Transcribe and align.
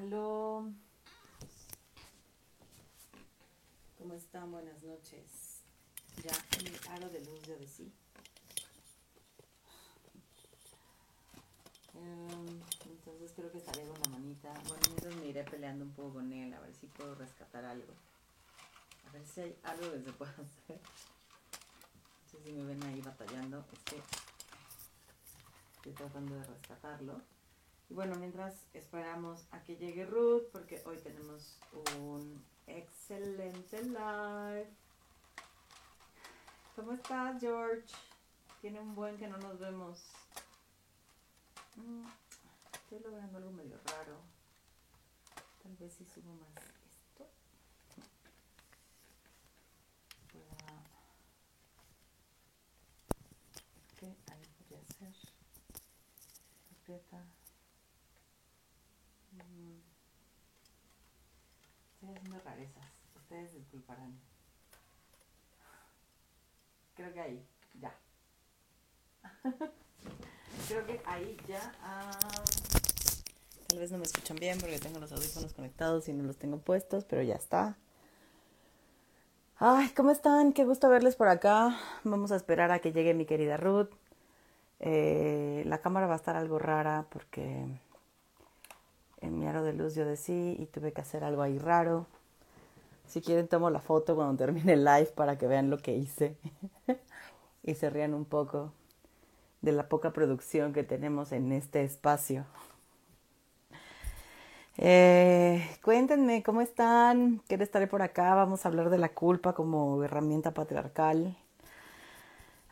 Aló. 0.00 0.64
¿Cómo 3.98 4.14
están? 4.14 4.50
Buenas 4.50 4.82
noches. 4.82 5.60
Ya 6.24 6.32
en 6.58 6.68
el 6.68 6.88
aro 6.88 7.10
de 7.10 7.22
luz 7.22 7.42
de 7.42 7.66
sí. 7.66 7.92
Em, 11.92 12.62
entonces 12.86 13.32
creo 13.36 13.52
que 13.52 13.58
estaré 13.58 13.86
con 13.86 14.00
la 14.00 14.08
manita. 14.08 14.54
Bueno, 14.68 14.80
mientras 14.88 15.14
me 15.16 15.26
iré 15.26 15.44
peleando 15.44 15.84
un 15.84 15.92
poco 15.92 16.14
con 16.14 16.32
él, 16.32 16.54
a 16.54 16.60
ver 16.60 16.74
si 16.74 16.86
puedo 16.86 17.14
rescatar 17.16 17.66
algo. 17.66 17.92
A 19.06 19.12
ver 19.12 19.26
si 19.26 19.42
hay 19.42 19.58
algo 19.64 19.92
que 19.92 20.02
se 20.02 20.12
pueda 20.14 20.32
hacer. 20.32 20.80
No 22.22 22.30
sé 22.30 22.42
si 22.42 22.52
me 22.52 22.64
ven 22.64 22.82
ahí 22.84 23.02
batallando. 23.02 23.66
Es 23.92 24.02
estoy 25.76 25.92
tratando 25.92 26.36
de 26.36 26.44
rescatarlo. 26.44 27.20
Y 27.90 27.94
bueno, 27.94 28.14
mientras 28.14 28.54
esperamos 28.72 29.44
a 29.50 29.64
que 29.64 29.76
llegue 29.76 30.06
Ruth, 30.06 30.44
porque 30.52 30.80
hoy 30.86 30.96
tenemos 30.98 31.58
un 31.98 32.40
excelente 32.68 33.82
live. 33.82 34.70
¿Cómo 36.76 36.92
estás, 36.92 37.40
George? 37.40 37.92
Tiene 38.60 38.78
un 38.78 38.94
buen 38.94 39.18
que 39.18 39.26
no 39.26 39.38
nos 39.38 39.58
vemos. 39.58 40.04
Mm, 41.74 42.06
estoy 42.74 43.00
logrando 43.00 43.38
algo 43.38 43.50
medio 43.50 43.76
raro. 43.84 44.20
Tal 45.60 45.76
vez 45.76 45.92
si 45.92 46.04
subo 46.04 46.32
más 46.34 46.64
esto. 46.64 47.28
¿Qué? 53.98 54.14
Ahí 54.30 54.42
podría 54.68 54.84
ser. 54.96 55.14
Aprieta. 56.80 57.39
Estoy 61.94 62.14
haciendo 62.16 62.40
rarezas. 62.44 62.92
Ustedes 63.16 63.54
disculparán. 63.54 64.18
Creo 66.94 67.12
que 67.12 67.20
ahí, 67.20 67.46
ya. 67.80 67.94
Creo 70.68 70.86
que 70.86 71.00
ahí 71.04 71.36
ya. 71.46 71.74
Ah, 71.82 72.18
tal 73.68 73.78
vez 73.78 73.90
no 73.90 73.98
me 73.98 74.04
escuchan 74.04 74.36
bien 74.36 74.58
porque 74.58 74.78
tengo 74.78 74.98
los 74.98 75.12
audífonos 75.12 75.52
conectados 75.52 76.08
y 76.08 76.12
no 76.12 76.24
los 76.24 76.36
tengo 76.36 76.58
puestos, 76.58 77.04
pero 77.04 77.22
ya 77.22 77.36
está. 77.36 77.76
Ay, 79.56 79.90
¿cómo 79.90 80.10
están? 80.10 80.52
Qué 80.52 80.64
gusto 80.64 80.88
verles 80.88 81.16
por 81.16 81.28
acá. 81.28 81.78
Vamos 82.04 82.32
a 82.32 82.36
esperar 82.36 82.70
a 82.70 82.78
que 82.78 82.92
llegue 82.92 83.14
mi 83.14 83.26
querida 83.26 83.56
Ruth. 83.56 83.90
Eh, 84.80 85.62
la 85.66 85.78
cámara 85.78 86.06
va 86.06 86.14
a 86.14 86.16
estar 86.16 86.34
algo 86.36 86.58
rara 86.58 87.06
porque 87.10 87.66
en 89.20 89.38
mi 89.38 89.46
aro 89.46 89.62
de 89.62 89.72
luz 89.72 89.94
yo 89.94 90.04
decí 90.04 90.56
y 90.58 90.66
tuve 90.66 90.92
que 90.92 91.00
hacer 91.00 91.24
algo 91.24 91.42
ahí 91.42 91.58
raro. 91.58 92.06
Si 93.06 93.20
quieren 93.20 93.48
tomo 93.48 93.70
la 93.70 93.80
foto 93.80 94.14
cuando 94.14 94.36
termine 94.36 94.74
el 94.74 94.84
live 94.84 95.12
para 95.14 95.36
que 95.36 95.46
vean 95.46 95.70
lo 95.70 95.78
que 95.78 95.96
hice 95.96 96.36
y 97.62 97.74
se 97.74 97.90
rían 97.90 98.14
un 98.14 98.24
poco 98.24 98.72
de 99.62 99.72
la 99.72 99.88
poca 99.88 100.12
producción 100.12 100.72
que 100.72 100.84
tenemos 100.84 101.32
en 101.32 101.52
este 101.52 101.82
espacio. 101.82 102.46
Eh, 104.78 105.68
cuéntenme 105.82 106.42
cómo 106.42 106.62
están, 106.62 107.42
quiero 107.46 107.64
estaré 107.64 107.86
por 107.86 108.02
acá, 108.02 108.34
vamos 108.34 108.64
a 108.64 108.68
hablar 108.68 108.88
de 108.88 108.98
la 108.98 109.10
culpa 109.10 109.52
como 109.52 110.02
herramienta 110.02 110.52
patriarcal. 110.52 111.36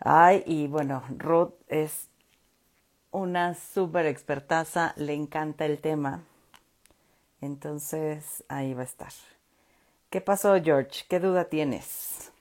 Ay, 0.00 0.42
y 0.46 0.68
bueno, 0.68 1.02
Ruth 1.18 1.52
es 1.68 2.08
una 3.10 3.54
súper 3.54 4.06
expertaza, 4.06 4.94
le 4.96 5.14
encanta 5.14 5.66
el 5.66 5.80
tema. 5.80 6.22
Entonces 7.40 8.44
ahí 8.48 8.74
va 8.74 8.82
a 8.82 8.84
estar. 8.84 9.12
¿Qué 10.10 10.20
pasó, 10.20 10.60
George? 10.62 11.04
¿Qué 11.08 11.20
duda 11.20 11.44
tienes? 11.44 12.32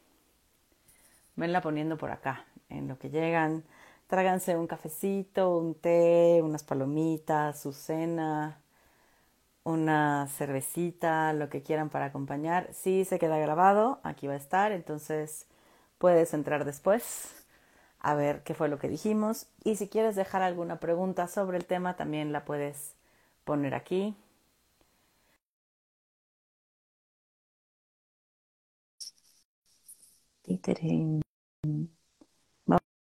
Venla 1.36 1.61
poniendo 1.61 1.98
por 1.98 2.11
acá. 2.11 2.45
En 2.70 2.88
lo 2.88 2.98
que 2.98 3.10
llegan, 3.10 3.64
tráganse 4.08 4.58
un 4.58 4.67
cafecito, 4.67 5.58
un 5.58 5.76
té, 5.76 6.42
unas 6.44 6.64
palomitas, 6.64 7.60
su 7.60 7.73
cena, 7.73 8.60
una 9.64 10.27
cervecita, 10.30 11.33
lo 11.33 11.50
que 11.50 11.61
quieran 11.61 11.89
para 11.89 12.05
acompañar. 12.05 12.73
Si 12.73 13.05
se 13.05 13.20
queda 13.20 13.38
grabado, 13.38 14.00
aquí 14.04 14.27
va 14.27 14.33
a 14.33 14.38
estar, 14.38 14.71
entonces 14.71 15.45
puedes 15.98 16.33
entrar 16.33 16.66
después 16.66 17.45
a 18.00 18.16
ver 18.16 18.44
qué 18.44 18.54
fue 18.54 18.70
lo 18.70 18.80
que 18.80 18.88
dijimos. 18.89 19.48
Y 19.64 19.76
si 19.76 19.89
quieres 19.89 20.16
dejar 20.16 20.42
alguna 20.42 20.80
pregunta 20.80 21.27
sobre 21.27 21.58
el 21.58 21.66
tema, 21.66 21.98
también 21.98 22.32
la 22.32 22.45
puedes 22.45 22.94
poner 23.44 23.76
aquí. 23.76 24.16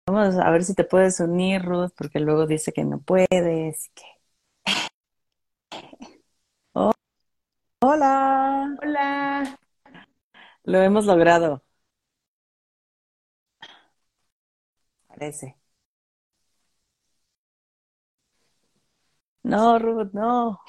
Vamos 0.07 0.37
a 0.37 0.51
ver 0.51 0.65
si 0.65 0.75
te 0.75 0.83
puedes 0.85 1.21
unir, 1.21 1.63
Ruth, 1.63 1.93
porque 1.97 2.19
luego 2.21 2.47
dice 2.47 2.73
que 2.73 2.85
no 2.85 3.01
puedes. 3.01 3.91
Oh, 6.75 6.93
hola. 7.83 8.77
Hola. 8.83 9.59
Lo 10.65 10.81
hemos 10.83 11.07
logrado. 11.07 11.65
Parece. 15.07 15.57
No, 19.43 19.79
Ruth, 19.81 20.13
no. 20.15 20.61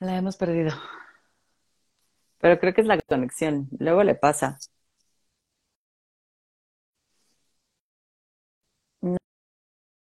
La 0.00 0.16
hemos 0.16 0.36
perdido. 0.36 0.72
Pero 2.40 2.58
creo 2.58 2.74
que 2.74 2.80
es 2.82 2.86
la 2.88 3.00
conexión. 3.00 3.68
Luego 3.78 4.02
le 4.04 4.14
pasa. 4.16 4.58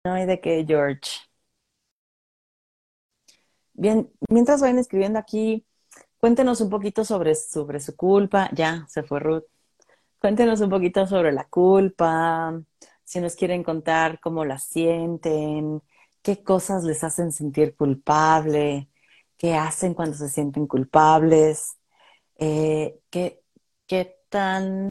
No, 0.05 0.13
hay 0.15 0.27
de 0.27 0.41
qué, 0.41 0.65
George. 0.67 1.11
Bien, 3.75 4.11
mientras 4.29 4.61
vayan 4.61 4.79
escribiendo 4.79 5.19
aquí, 5.19 5.65
cuéntenos 6.19 6.61
un 6.61 6.71
poquito 6.71 7.05
sobre, 7.05 7.35
sobre 7.35 7.81
su 7.81 7.97
culpa. 7.97 8.51
Ya, 8.55 8.87
se 8.89 9.03
fue 9.05 9.21
Ruth. 9.21 9.45
Cuéntenos 10.21 10.63
un 10.63 10.71
poquito 10.71 11.07
sobre 11.09 11.33
la 11.33 11.47
culpa, 11.49 12.63
si 13.05 13.21
nos 13.21 13.37
quieren 13.37 13.65
contar 13.65 14.21
cómo 14.21 14.45
la 14.47 14.59
sienten, 14.59 15.83
qué 16.23 16.45
cosas 16.45 16.85
les 16.85 17.05
hacen 17.05 17.33
sentir 17.33 17.77
culpable, 17.77 18.91
qué 19.39 19.55
hacen 19.57 19.95
cuando 19.95 20.17
se 20.19 20.31
sienten 20.31 20.69
culpables. 20.69 21.78
Eh, 22.39 23.01
¿qué, 23.11 23.43
¿Qué 23.87 24.17
tan 24.29 24.91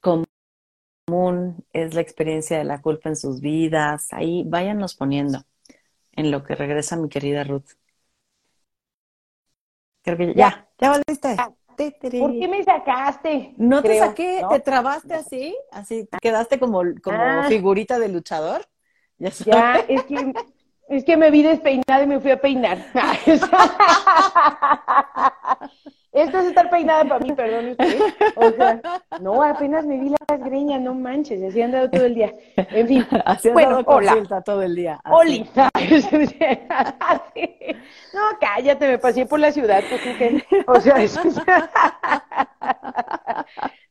común 0.00 1.64
es 1.72 1.94
la 1.94 2.02
experiencia 2.02 2.58
de 2.58 2.64
la 2.64 2.82
culpa 2.82 3.08
en 3.08 3.16
sus 3.16 3.40
vidas? 3.40 4.12
Ahí 4.12 4.44
váyanos 4.46 4.94
poniendo 4.94 5.42
en 6.12 6.30
lo 6.30 6.44
que 6.44 6.54
regresa 6.54 6.96
mi 6.96 7.08
querida 7.08 7.44
Ruth. 7.44 7.70
Creo 10.02 10.18
que 10.18 10.34
ya, 10.34 10.68
ya, 10.78 10.90
volviste. 10.90 11.36
¿Por 12.18 12.32
qué 12.32 12.48
me 12.48 12.62
sacaste? 12.62 13.54
No 13.56 13.82
te 13.82 13.98
saqué, 13.98 14.42
te 14.50 14.60
trabaste 14.60 15.14
así, 15.14 15.56
así, 15.70 16.08
quedaste 16.20 16.58
como, 16.58 16.82
como 17.02 17.18
ah. 17.18 17.46
figurita 17.48 17.98
de 17.98 18.08
luchador. 18.08 18.66
Ya, 19.18 19.30
ya 19.30 19.76
es 19.88 20.02
que 20.04 20.34
es 20.88 21.04
que 21.04 21.16
me 21.16 21.30
vi 21.30 21.42
despeinada 21.42 22.02
y 22.02 22.06
me 22.06 22.20
fui 22.20 22.30
a 22.30 22.40
peinar. 22.40 22.78
Esto 26.18 26.38
es 26.38 26.46
estar 26.46 26.68
peinada 26.68 27.04
para 27.04 27.20
mí, 27.20 27.32
perdón 27.32 27.68
usted. 27.68 28.00
O 28.34 28.50
sea, 28.50 28.80
no, 29.20 29.42
apenas 29.42 29.86
me 29.86 29.98
vi 29.98 30.10
las 30.28 30.40
greñas, 30.40 30.80
no 30.80 30.94
manches, 30.94 31.42
así 31.42 31.62
han 31.62 31.72
dado 31.72 31.88
todo 31.90 32.06
el 32.06 32.14
día. 32.14 32.34
En 32.56 32.88
fin. 32.88 33.06
Así 33.24 33.50
bueno, 33.50 33.82
hola. 33.86 34.42
todo 34.44 34.62
el 34.62 34.74
día. 34.74 35.00
Oli. 35.04 35.48
No, 38.12 38.22
cállate, 38.40 38.88
me 38.88 38.98
pasé 38.98 39.26
por 39.26 39.38
la 39.38 39.52
ciudad, 39.52 39.82
pues, 39.88 40.00
que, 40.16 40.44
o 40.66 40.80
sea, 40.80 40.96
eso 41.02 41.20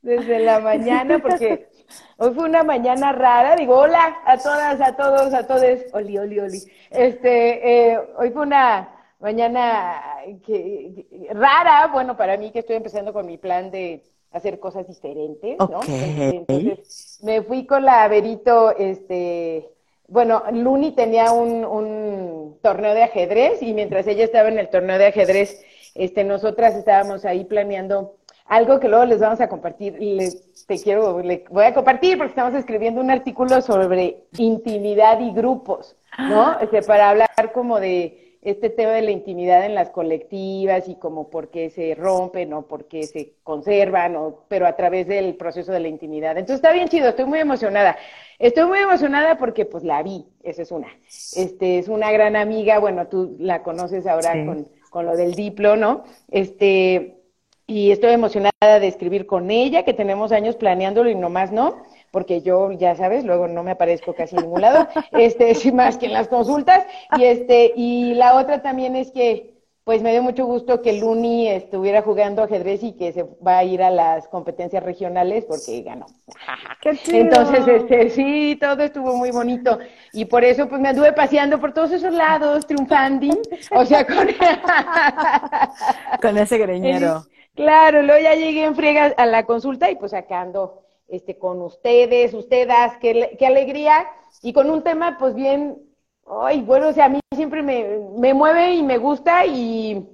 desde 0.02 0.40
la 0.40 0.60
mañana, 0.60 1.20
porque 1.20 1.70
hoy 2.18 2.34
fue 2.34 2.46
una 2.46 2.64
mañana 2.64 3.14
rara. 3.14 3.56
Digo, 3.56 3.78
hola 3.78 4.18
a 4.26 4.38
todas, 4.38 4.82
a 4.82 4.96
todos, 4.96 5.34
a 5.34 5.48
todos. 5.48 5.64
Oli, 5.94 6.18
oli, 6.18 6.40
oli. 6.40 6.62
Este, 6.90 7.92
eh, 7.92 8.00
hoy 8.18 8.32
fue 8.32 8.42
una 8.42 8.97
mañana 9.20 10.02
que, 10.46 11.06
rara, 11.32 11.88
bueno, 11.92 12.16
para 12.18 12.38
mí 12.38 12.52
que 12.52 12.60
estoy 12.60 12.76
empezando 12.76 13.14
con 13.14 13.26
mi 13.26 13.38
plan 13.38 13.72
de 13.72 14.04
hacer 14.32 14.60
cosas 14.60 14.88
diferentes, 14.88 15.58
¿no? 15.58 15.80
Entonces, 15.88 17.20
me 17.24 17.42
fui 17.42 17.66
con 17.66 17.86
la 17.86 18.08
Verito, 18.08 18.76
este, 18.78 19.70
bueno, 20.08 20.44
Luni 20.52 20.92
tenía 20.92 21.32
un, 21.32 21.66
un 21.66 22.60
torneo 22.62 22.94
de 22.94 23.04
ajedrez 23.04 23.62
y 23.62 23.74
mientras 23.74 24.08
ella 24.08 24.24
estaba 24.24 24.50
en 24.50 24.60
el 24.60 24.70
torneo 24.70 24.98
de 24.98 25.08
ajedrez, 25.08 25.64
este, 25.96 26.24
nosotras 26.24 26.76
estábamos 26.76 27.26
ahí 27.26 27.46
planeando 27.46 28.16
algo 28.46 28.80
que 28.80 28.88
luego 28.88 29.06
les 29.06 29.20
vamos 29.20 29.42
a 29.42 29.50
compartir. 29.50 29.98
Les, 30.00 30.66
te 30.66 30.80
quiero, 30.80 31.20
le 31.20 31.44
voy 31.50 31.66
a 31.66 31.74
compartir 31.74 32.18
porque 32.18 32.30
estamos 32.30 32.54
escribiendo 32.54 33.02
un 33.02 33.12
artículo 33.12 33.62
sobre 33.62 34.24
intimidad 34.38 35.20
y 35.20 35.32
grupos. 35.32 35.96
¿no? 36.18 36.60
Este, 36.60 36.82
para 36.82 37.10
hablar 37.10 37.52
como 37.54 37.80
de 37.80 38.27
este 38.52 38.70
tema 38.70 38.92
de 38.92 39.02
la 39.02 39.12
intimidad 39.12 39.66
en 39.66 39.76
las 39.76 39.90
colectivas 39.90 40.88
y 40.88 40.96
como 40.96 41.30
por 41.30 41.50
qué 41.50 41.70
se 41.70 41.96
rompen 41.96 42.54
o 42.54 42.68
por 42.68 42.86
qué 42.86 43.04
se 43.04 43.34
conservan, 43.44 44.16
o, 44.16 44.46
pero 44.48 44.66
a 44.68 44.76
través 44.76 45.08
del 45.08 45.36
proceso 45.36 45.72
de 45.72 45.82
la 45.82 45.90
intimidad. 45.90 46.38
Entonces 46.38 46.58
está 46.58 46.72
bien 46.72 46.88
chido, 46.88 47.10
estoy 47.10 47.26
muy 47.26 47.40
emocionada. 47.40 47.98
Estoy 48.40 48.66
muy 48.66 48.80
emocionada 48.80 49.38
porque 49.38 49.66
pues 49.66 49.84
la 49.84 50.02
vi, 50.02 50.26
esa 50.44 50.62
es 50.62 50.72
una. 50.72 50.88
Este, 51.36 51.80
es 51.80 51.88
una 51.90 52.12
gran 52.12 52.36
amiga, 52.36 52.80
bueno, 52.80 53.08
tú 53.08 53.36
la 53.40 53.64
conoces 53.64 54.08
ahora 54.08 54.34
con, 54.46 54.68
con 54.90 55.06
lo 55.06 55.18
del 55.18 55.34
diplo, 55.34 55.76
¿no? 55.76 56.04
Este, 56.30 57.18
y 57.66 57.92
estoy 57.92 58.14
emocionada 58.14 58.80
de 58.80 58.88
escribir 58.88 59.26
con 59.26 59.52
ella, 59.52 59.84
que 59.84 59.94
tenemos 59.94 60.32
años 60.32 60.56
planeándolo 60.56 61.10
y 61.10 61.16
nomás 61.16 61.52
no, 61.52 61.84
porque 62.12 62.42
yo, 62.42 62.72
ya 62.72 62.96
sabes, 62.96 63.24
luego 63.26 63.48
no 63.48 63.64
me 63.64 63.72
aparezco 63.72 64.14
casi 64.14 64.36
en 64.36 64.44
ningún 64.44 64.62
lado, 64.62 64.88
este, 65.12 65.56
sin 65.56 65.76
más 65.76 65.98
que 65.98 66.08
en 66.08 66.14
las 66.14 66.28
consultas, 66.28 66.86
y 67.18 67.24
este, 67.24 67.74
y 67.76 68.14
la 68.16 68.36
otra 68.36 68.62
también 68.62 68.96
es 68.96 69.12
que, 69.12 69.58
pues 69.88 70.02
me 70.02 70.12
dio 70.12 70.22
mucho 70.22 70.46
gusto 70.46 70.82
que 70.82 71.00
Luni 71.00 71.48
estuviera 71.48 72.02
jugando 72.02 72.44
ajedrez 72.44 72.84
y 72.84 72.92
que 72.98 73.14
se 73.14 73.24
va 73.24 73.60
a 73.60 73.64
ir 73.64 73.82
a 73.82 73.90
las 73.90 74.28
competencias 74.28 74.84
regionales 74.84 75.46
porque 75.46 75.82
ganó. 75.82 76.08
Entonces, 77.08 77.66
este, 77.66 78.10
sí, 78.10 78.58
todo 78.60 78.84
estuvo 78.84 79.16
muy 79.16 79.32
bonito. 79.32 79.80
Y 80.12 80.26
por 80.26 80.44
eso, 80.44 80.68
pues 80.68 80.82
me 80.82 80.90
anduve 80.90 81.14
paseando 81.14 81.58
por 81.62 81.74
todos 81.74 81.94
esos 81.94 82.12
lados, 82.12 82.68
triunfando. 82.68 83.38
O 83.72 83.86
sea, 83.86 84.06
con... 84.06 84.28
con 86.22 86.38
ese 86.38 86.58
greñero. 86.58 87.24
Claro, 87.56 88.04
luego 88.04 88.22
ya 88.22 88.36
llegué 88.36 88.66
en 88.66 88.76
friega 88.76 89.14
a 89.16 89.26
la 89.26 89.46
consulta 89.46 89.90
y 89.90 89.96
pues 89.96 90.14
acá 90.14 90.42
ando 90.42 90.84
este, 91.08 91.38
con 91.38 91.62
ustedes, 91.62 92.34
ustedes, 92.34 92.74
qué, 93.00 93.36
qué 93.38 93.46
alegría, 93.46 94.08
y 94.42 94.54
con 94.54 94.70
un 94.70 94.84
tema 94.84 95.18
pues 95.18 95.34
bien, 95.34 95.78
ay, 96.26 96.62
bueno, 96.62 96.90
o 96.90 96.94
sea, 96.94 97.06
a 97.06 97.10
mí 97.10 97.20
siempre 97.36 97.62
me, 97.64 98.00
me 98.18 98.34
mueve 98.34 98.76
y 98.76 98.84
me 98.84 98.98
gusta 98.98 99.46
y, 99.46 100.06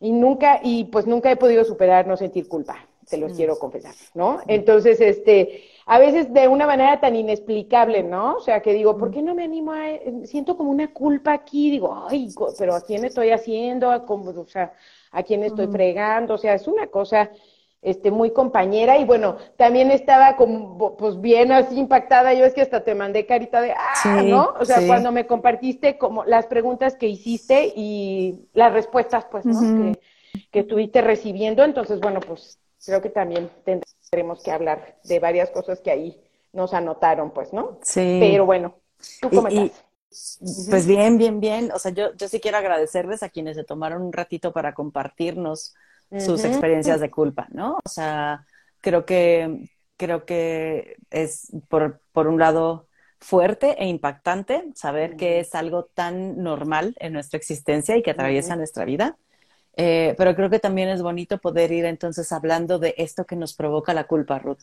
y, 0.00 0.12
nunca, 0.12 0.60
y 0.62 0.84
pues 0.84 1.06
nunca 1.06 1.30
he 1.30 1.36
podido 1.36 1.64
superar 1.64 2.06
no 2.06 2.16
sentir 2.16 2.48
culpa, 2.48 2.76
te 3.08 3.16
los 3.16 3.32
quiero 3.32 3.58
confesar, 3.58 3.94
¿no? 4.14 4.40
Entonces, 4.46 5.00
este, 5.00 5.64
a 5.86 5.98
veces 5.98 6.32
de 6.32 6.46
una 6.48 6.66
manera 6.66 7.00
tan 7.00 7.16
inexplicable, 7.16 8.02
¿no? 8.02 8.36
O 8.36 8.40
sea, 8.40 8.60
que 8.60 8.72
digo, 8.72 8.96
¿por 8.96 9.10
qué 9.10 9.22
no 9.22 9.34
me 9.34 9.44
animo 9.44 9.72
a, 9.72 9.86
siento 10.24 10.56
como 10.56 10.70
una 10.70 10.92
culpa 10.92 11.32
aquí, 11.32 11.70
digo, 11.70 12.06
ay, 12.08 12.32
pero 12.58 12.74
¿a 12.74 12.80
quién 12.80 13.04
estoy 13.04 13.30
haciendo? 13.30 13.90
o 13.90 14.46
sea, 14.46 14.72
a 15.12 15.22
quién 15.22 15.42
estoy 15.42 15.66
fregando, 15.66 16.34
o 16.34 16.38
sea, 16.38 16.54
es 16.54 16.68
una 16.68 16.86
cosa 16.88 17.30
este, 17.82 18.10
muy 18.10 18.32
compañera 18.32 18.98
y 18.98 19.04
bueno, 19.04 19.38
también 19.56 19.90
estaba 19.90 20.36
como, 20.36 20.96
pues 20.96 21.20
bien 21.20 21.50
así 21.50 21.78
impactada, 21.78 22.34
yo 22.34 22.44
es 22.44 22.52
que 22.52 22.60
hasta 22.60 22.84
te 22.84 22.94
mandé 22.94 23.24
carita 23.24 23.62
de, 23.62 23.72
ah, 23.72 24.22
¿no? 24.22 24.54
O 24.60 24.64
sea, 24.64 24.86
cuando 24.86 25.12
me 25.12 25.26
compartiste 25.26 25.96
como 25.96 26.24
las 26.24 26.46
preguntas 26.46 26.94
que 26.96 27.08
hiciste 27.08 27.72
y 27.74 28.48
las 28.52 28.72
respuestas, 28.72 29.24
pues, 29.30 29.46
¿no? 29.46 29.60
que, 29.60 30.00
que 30.50 30.60
estuviste 30.60 31.00
recibiendo, 31.00 31.64
entonces, 31.64 32.00
bueno, 32.00 32.20
pues 32.20 32.58
creo 32.84 33.00
que 33.00 33.10
también 33.10 33.50
tendremos 33.64 34.42
que 34.42 34.50
hablar 34.50 34.96
de 35.04 35.18
varias 35.18 35.50
cosas 35.50 35.80
que 35.80 35.90
ahí 35.90 36.20
nos 36.52 36.74
anotaron, 36.74 37.30
pues, 37.30 37.52
¿no? 37.52 37.78
Sí. 37.82 38.18
Pero 38.20 38.44
bueno, 38.44 38.74
¿tú 39.20 39.30
cómo 39.30 39.48
estás? 39.48 39.84
Pues 40.68 40.86
bien, 40.86 41.18
bien, 41.18 41.38
bien. 41.40 41.70
O 41.72 41.78
sea, 41.78 41.92
yo, 41.92 42.12
yo 42.16 42.26
sí 42.28 42.40
quiero 42.40 42.58
agradecerles 42.58 43.22
a 43.22 43.28
quienes 43.28 43.56
se 43.56 43.64
tomaron 43.64 44.02
un 44.02 44.12
ratito 44.12 44.52
para 44.52 44.74
compartirnos 44.74 45.74
sus 46.18 46.44
experiencias 46.44 47.00
de 47.00 47.10
culpa, 47.10 47.46
¿no? 47.50 47.78
O 47.84 47.88
sea, 47.88 48.46
creo 48.80 49.04
que, 49.04 49.70
creo 49.96 50.24
que 50.24 50.96
es, 51.10 51.52
por, 51.68 52.00
por 52.12 52.26
un 52.26 52.38
lado, 52.38 52.88
fuerte 53.20 53.76
e 53.78 53.86
impactante 53.86 54.64
saber 54.74 55.16
que 55.16 55.40
es 55.40 55.54
algo 55.54 55.84
tan 55.84 56.42
normal 56.42 56.96
en 56.98 57.12
nuestra 57.12 57.36
existencia 57.36 57.96
y 57.96 58.02
que 58.02 58.10
atraviesa 58.10 58.56
nuestra 58.56 58.84
vida. 58.84 59.16
Eh, 59.76 60.14
pero 60.18 60.34
creo 60.34 60.50
que 60.50 60.58
también 60.58 60.88
es 60.88 61.02
bonito 61.02 61.38
poder 61.38 61.70
ir 61.70 61.84
entonces 61.84 62.32
hablando 62.32 62.78
de 62.78 62.94
esto 62.98 63.24
que 63.24 63.36
nos 63.36 63.54
provoca 63.54 63.94
la 63.94 64.04
culpa, 64.04 64.38
Ruth. 64.38 64.62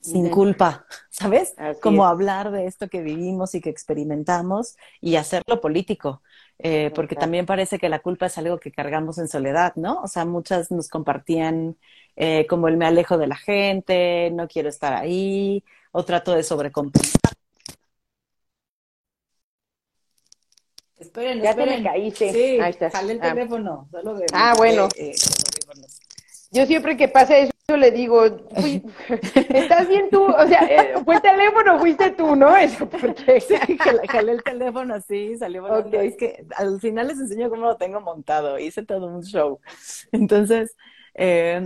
Sin 0.00 0.30
culpa, 0.30 0.84
¿sabes? 1.10 1.54
Como 1.80 2.04
hablar 2.04 2.50
de 2.50 2.66
esto 2.66 2.88
que 2.88 3.02
vivimos 3.02 3.54
y 3.54 3.60
que 3.60 3.70
experimentamos 3.70 4.76
y 5.00 5.14
hacerlo 5.14 5.60
político, 5.60 6.22
eh, 6.62 6.90
porque 6.94 7.16
también 7.16 7.44
parece 7.44 7.78
que 7.78 7.88
la 7.88 7.98
culpa 7.98 8.26
es 8.26 8.38
algo 8.38 8.58
que 8.58 8.70
cargamos 8.70 9.18
en 9.18 9.28
soledad, 9.28 9.74
¿no? 9.76 10.00
O 10.02 10.08
sea, 10.08 10.24
muchas 10.24 10.70
nos 10.70 10.88
compartían 10.88 11.76
eh, 12.16 12.46
como 12.48 12.68
el 12.68 12.76
me 12.76 12.86
alejo 12.86 13.18
de 13.18 13.26
la 13.26 13.36
gente, 13.36 14.30
no 14.32 14.46
quiero 14.48 14.68
estar 14.68 14.92
ahí, 14.92 15.64
o 15.90 16.04
trato 16.04 16.32
de 16.32 16.42
sobrecompensar. 16.42 17.32
Esperen, 20.98 21.42
ya 21.42 21.54
te 21.54 21.66
me 21.66 21.82
caíste. 21.82 22.32
Sí, 22.32 22.60
Ahí 22.60 22.70
está. 22.70 22.86
el 23.00 23.18
ah. 23.20 23.34
teléfono. 23.34 23.88
Solo 23.90 24.14
de, 24.14 24.26
ah, 24.32 24.54
bueno. 24.56 24.88
Eh, 24.96 25.14
yo 26.52 26.64
siempre 26.66 26.96
que 26.96 27.08
pasa 27.08 27.36
eso 27.38 27.51
le 27.68 27.90
digo, 27.90 28.24
¿estás 29.34 29.88
bien 29.88 30.10
tú? 30.10 30.24
O 30.24 30.46
sea, 30.46 30.60
eh, 30.62 30.94
¿fue 31.04 31.16
el 31.16 31.22
teléfono 31.22 31.78
fuiste 31.78 32.10
tú, 32.10 32.36
no? 32.36 32.56
Eso, 32.56 32.88
porque... 32.88 33.40
Sí, 33.66 33.78
jalé 34.08 34.32
el 34.32 34.42
teléfono 34.42 34.94
así, 34.94 35.36
salió 35.36 35.64
okay. 35.64 36.08
Es 36.08 36.16
que 36.16 36.46
al 36.56 36.80
final 36.80 37.08
les 37.08 37.18
enseño 37.18 37.48
cómo 37.50 37.66
lo 37.66 37.76
tengo 37.76 38.00
montado, 38.00 38.58
hice 38.58 38.84
todo 38.84 39.06
un 39.06 39.22
show. 39.22 39.60
Entonces, 40.12 40.76
eh, 41.14 41.60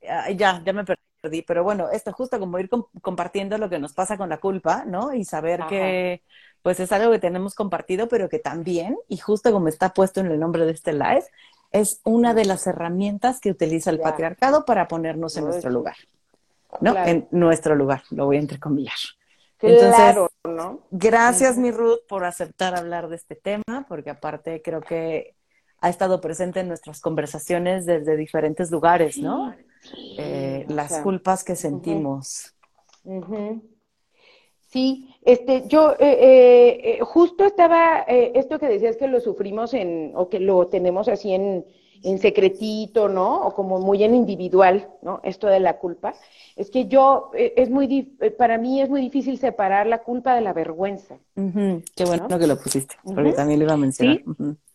ya, 0.00 0.62
ya 0.64 0.72
me 0.72 0.84
perdí. 0.84 1.42
Pero 1.42 1.64
bueno, 1.64 1.90
esto 1.90 2.12
justo 2.12 2.38
como 2.38 2.58
ir 2.58 2.70
compartiendo 3.02 3.58
lo 3.58 3.68
que 3.68 3.80
nos 3.80 3.92
pasa 3.92 4.16
con 4.16 4.28
la 4.28 4.38
culpa, 4.38 4.84
¿no? 4.86 5.12
Y 5.12 5.24
saber 5.24 5.64
que 5.68 6.22
pues 6.62 6.80
es 6.80 6.92
algo 6.92 7.10
que 7.10 7.18
tenemos 7.18 7.54
compartido, 7.54 8.08
pero 8.08 8.28
que 8.28 8.38
también, 8.38 8.96
y 9.08 9.16
justo 9.16 9.52
como 9.52 9.68
está 9.68 9.92
puesto 9.92 10.20
en 10.20 10.26
el 10.26 10.38
nombre 10.38 10.64
de 10.64 10.72
este 10.72 10.92
live, 10.92 11.24
es 11.70 12.00
una 12.04 12.34
de 12.34 12.44
las 12.44 12.66
herramientas 12.66 13.40
que 13.40 13.50
utiliza 13.50 13.90
el 13.90 14.00
patriarcado 14.00 14.64
para 14.64 14.88
ponernos 14.88 15.36
en 15.36 15.44
nuestro 15.44 15.70
lugar. 15.70 15.96
¿No? 16.80 16.96
En 16.96 17.28
nuestro 17.30 17.74
lugar, 17.74 18.02
lo 18.10 18.26
voy 18.26 18.36
a 18.36 18.40
entrecomillar. 18.40 18.96
Claro, 19.58 20.30
¿no? 20.44 20.82
Gracias, 20.90 21.56
mi 21.56 21.70
Ruth, 21.70 22.00
por 22.08 22.24
aceptar 22.24 22.76
hablar 22.76 23.08
de 23.08 23.16
este 23.16 23.34
tema, 23.34 23.86
porque 23.88 24.10
aparte 24.10 24.62
creo 24.62 24.80
que 24.80 25.34
ha 25.80 25.88
estado 25.88 26.20
presente 26.20 26.60
en 26.60 26.68
nuestras 26.68 27.00
conversaciones 27.00 27.86
desde 27.86 28.16
diferentes 28.16 28.70
lugares, 28.70 29.18
¿no? 29.18 29.54
Eh, 30.16 30.64
las 30.68 30.98
culpas 30.98 31.42
que 31.42 31.56
sentimos. 31.56 32.54
Sí, 34.70 35.14
este, 35.22 35.64
yo 35.66 35.92
eh, 35.92 35.96
eh, 36.00 36.80
eh, 36.82 36.98
justo 37.00 37.46
estaba, 37.46 38.00
esto 38.00 38.58
que 38.58 38.68
decías 38.68 38.98
que 38.98 39.08
lo 39.08 39.18
sufrimos 39.18 39.72
en, 39.72 40.12
o 40.14 40.28
que 40.28 40.40
lo 40.40 40.66
tenemos 40.66 41.08
así 41.08 41.32
en, 41.32 41.64
en 42.02 42.18
secretito, 42.18 43.08
¿no? 43.08 43.46
O 43.46 43.54
como 43.54 43.78
muy 43.78 44.04
en 44.04 44.14
individual, 44.14 44.86
¿no? 45.00 45.20
Esto 45.22 45.46
de 45.46 45.60
la 45.60 45.78
culpa. 45.78 46.12
Es 46.54 46.70
que 46.70 46.84
yo, 46.84 47.30
es 47.34 47.70
muy, 47.70 48.02
para 48.36 48.58
mí 48.58 48.82
es 48.82 48.90
muy 48.90 49.00
difícil 49.00 49.38
separar 49.38 49.86
la 49.86 50.02
culpa 50.02 50.34
de 50.34 50.42
la 50.42 50.52
vergüenza. 50.52 51.16
Qué 51.34 52.04
bueno 52.04 52.38
que 52.38 52.46
lo 52.46 52.58
pusiste, 52.60 52.96
porque 53.02 53.32
también 53.32 53.60
lo 53.60 53.64
iba 53.64 53.74
a 53.74 53.78
mencionar. 53.78 54.20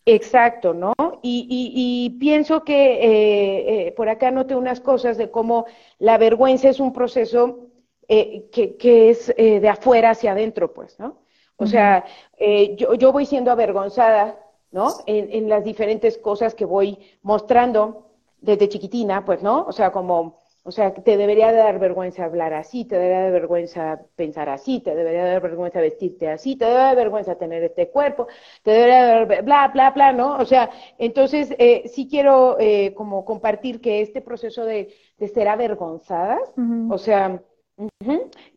Exacto, 0.06 0.74
¿no? 0.74 0.92
Y, 1.22 1.46
y, 1.48 1.72
y 2.06 2.10
pienso 2.18 2.64
que 2.64 3.92
por 3.96 4.08
acá 4.08 4.32
noté 4.32 4.56
unas 4.56 4.80
cosas 4.80 5.16
de 5.18 5.30
cómo 5.30 5.66
la 6.00 6.18
vergüenza 6.18 6.68
es 6.68 6.80
un 6.80 6.92
proceso 6.92 7.68
eh, 8.08 8.48
que, 8.52 8.76
que, 8.76 9.10
es 9.10 9.32
eh, 9.36 9.60
de 9.60 9.68
afuera 9.68 10.10
hacia 10.10 10.32
adentro, 10.32 10.72
pues, 10.72 10.98
¿no? 10.98 11.22
O 11.56 11.66
sea, 11.66 12.04
eh, 12.36 12.74
yo, 12.76 12.94
yo, 12.94 13.12
voy 13.12 13.26
siendo 13.26 13.52
avergonzada, 13.52 14.38
¿no? 14.72 14.88
En, 15.06 15.32
en, 15.32 15.48
las 15.48 15.62
diferentes 15.62 16.18
cosas 16.18 16.54
que 16.54 16.64
voy 16.64 16.98
mostrando 17.22 18.10
desde 18.40 18.68
chiquitina, 18.68 19.24
pues, 19.24 19.42
¿no? 19.42 19.64
O 19.64 19.72
sea, 19.72 19.92
como, 19.92 20.42
o 20.66 20.72
sea, 20.72 20.94
te 20.94 21.18
debería 21.18 21.52
dar 21.52 21.78
vergüenza 21.78 22.24
hablar 22.24 22.54
así, 22.54 22.86
te 22.86 22.96
debería 22.96 23.24
dar 23.24 23.32
vergüenza 23.32 24.00
pensar 24.16 24.48
así, 24.48 24.80
te 24.80 24.94
debería 24.94 25.26
dar 25.26 25.42
vergüenza 25.42 25.78
vestirte 25.80 26.28
así, 26.30 26.56
te 26.56 26.64
debería 26.64 26.86
dar 26.86 26.96
vergüenza 26.96 27.34
tener 27.36 27.62
este 27.62 27.90
cuerpo, 27.90 28.28
te 28.62 28.70
debería 28.70 29.04
dar 29.04 29.44
bla, 29.44 29.68
bla, 29.68 29.90
bla, 29.90 30.12
¿no? 30.14 30.36
O 30.38 30.44
sea, 30.46 30.70
entonces 30.96 31.54
eh, 31.58 31.88
sí 31.88 32.08
quiero 32.08 32.56
eh, 32.58 32.94
como 32.94 33.26
compartir 33.26 33.82
que 33.82 34.00
este 34.00 34.22
proceso 34.22 34.64
de, 34.64 34.88
de 35.18 35.28
ser 35.28 35.48
avergonzadas, 35.48 36.40
o 36.88 36.96
sea, 36.96 37.42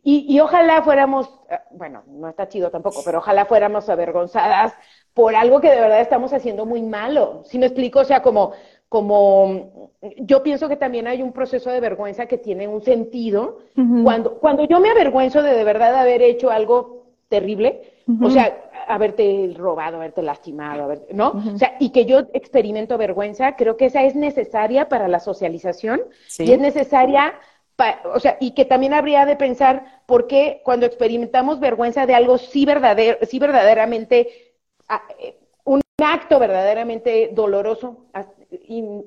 y, 0.04 0.26
y, 0.28 0.40
ojalá 0.40 0.82
fuéramos, 0.82 1.28
eh, 1.50 1.58
bueno, 1.72 2.04
no 2.06 2.28
está 2.28 2.48
chido 2.48 2.70
tampoco, 2.70 3.02
pero 3.04 3.18
ojalá 3.18 3.46
fuéramos 3.46 3.88
avergonzadas 3.88 4.74
por 5.12 5.34
algo 5.34 5.60
que 5.60 5.70
de 5.70 5.80
verdad 5.80 6.00
estamos 6.00 6.32
haciendo 6.32 6.64
muy 6.66 6.82
malo. 6.82 7.42
Si 7.44 7.58
me 7.58 7.66
explico, 7.66 8.00
o 8.00 8.04
sea, 8.04 8.22
como, 8.22 8.52
como 8.88 9.90
yo 10.18 10.42
pienso 10.42 10.68
que 10.68 10.76
también 10.76 11.08
hay 11.08 11.22
un 11.22 11.32
proceso 11.32 11.70
de 11.70 11.80
vergüenza 11.80 12.26
que 12.26 12.38
tiene 12.38 12.68
un 12.68 12.82
sentido. 12.82 13.58
cuando, 14.04 14.38
cuando 14.38 14.64
yo 14.64 14.78
me 14.78 14.90
avergüenzo 14.90 15.42
de 15.42 15.54
de 15.54 15.64
verdad 15.64 15.96
haber 15.96 16.22
hecho 16.22 16.50
algo 16.50 17.06
terrible, 17.28 17.82
o 18.22 18.30
sea, 18.30 18.70
haberte 18.86 19.52
robado, 19.54 19.96
haberte 19.96 20.22
lastimado, 20.22 20.94
¿no? 21.12 21.32
O 21.54 21.58
sea, 21.58 21.76
y 21.78 21.90
que 21.90 22.06
yo 22.06 22.20
experimento 22.32 22.96
vergüenza, 22.96 23.54
creo 23.56 23.76
que 23.76 23.86
esa 23.86 24.04
es 24.04 24.14
necesaria 24.14 24.88
para 24.88 25.08
la 25.08 25.20
socialización 25.20 26.00
y 26.38 26.52
es 26.52 26.58
necesaria 26.58 27.34
o 28.04 28.20
sea, 28.20 28.36
y 28.40 28.52
que 28.52 28.64
también 28.64 28.92
habría 28.92 29.24
de 29.24 29.36
pensar 29.36 30.02
por 30.06 30.26
qué 30.26 30.60
cuando 30.64 30.86
experimentamos 30.86 31.60
vergüenza 31.60 32.06
de 32.06 32.14
algo 32.14 32.38
sí, 32.38 32.64
verdadero, 32.64 33.18
sí 33.22 33.38
verdaderamente 33.38 34.54
eh, 35.18 35.38
un 35.64 35.80
acto 36.02 36.38
verdaderamente 36.38 37.30
doloroso 37.32 38.06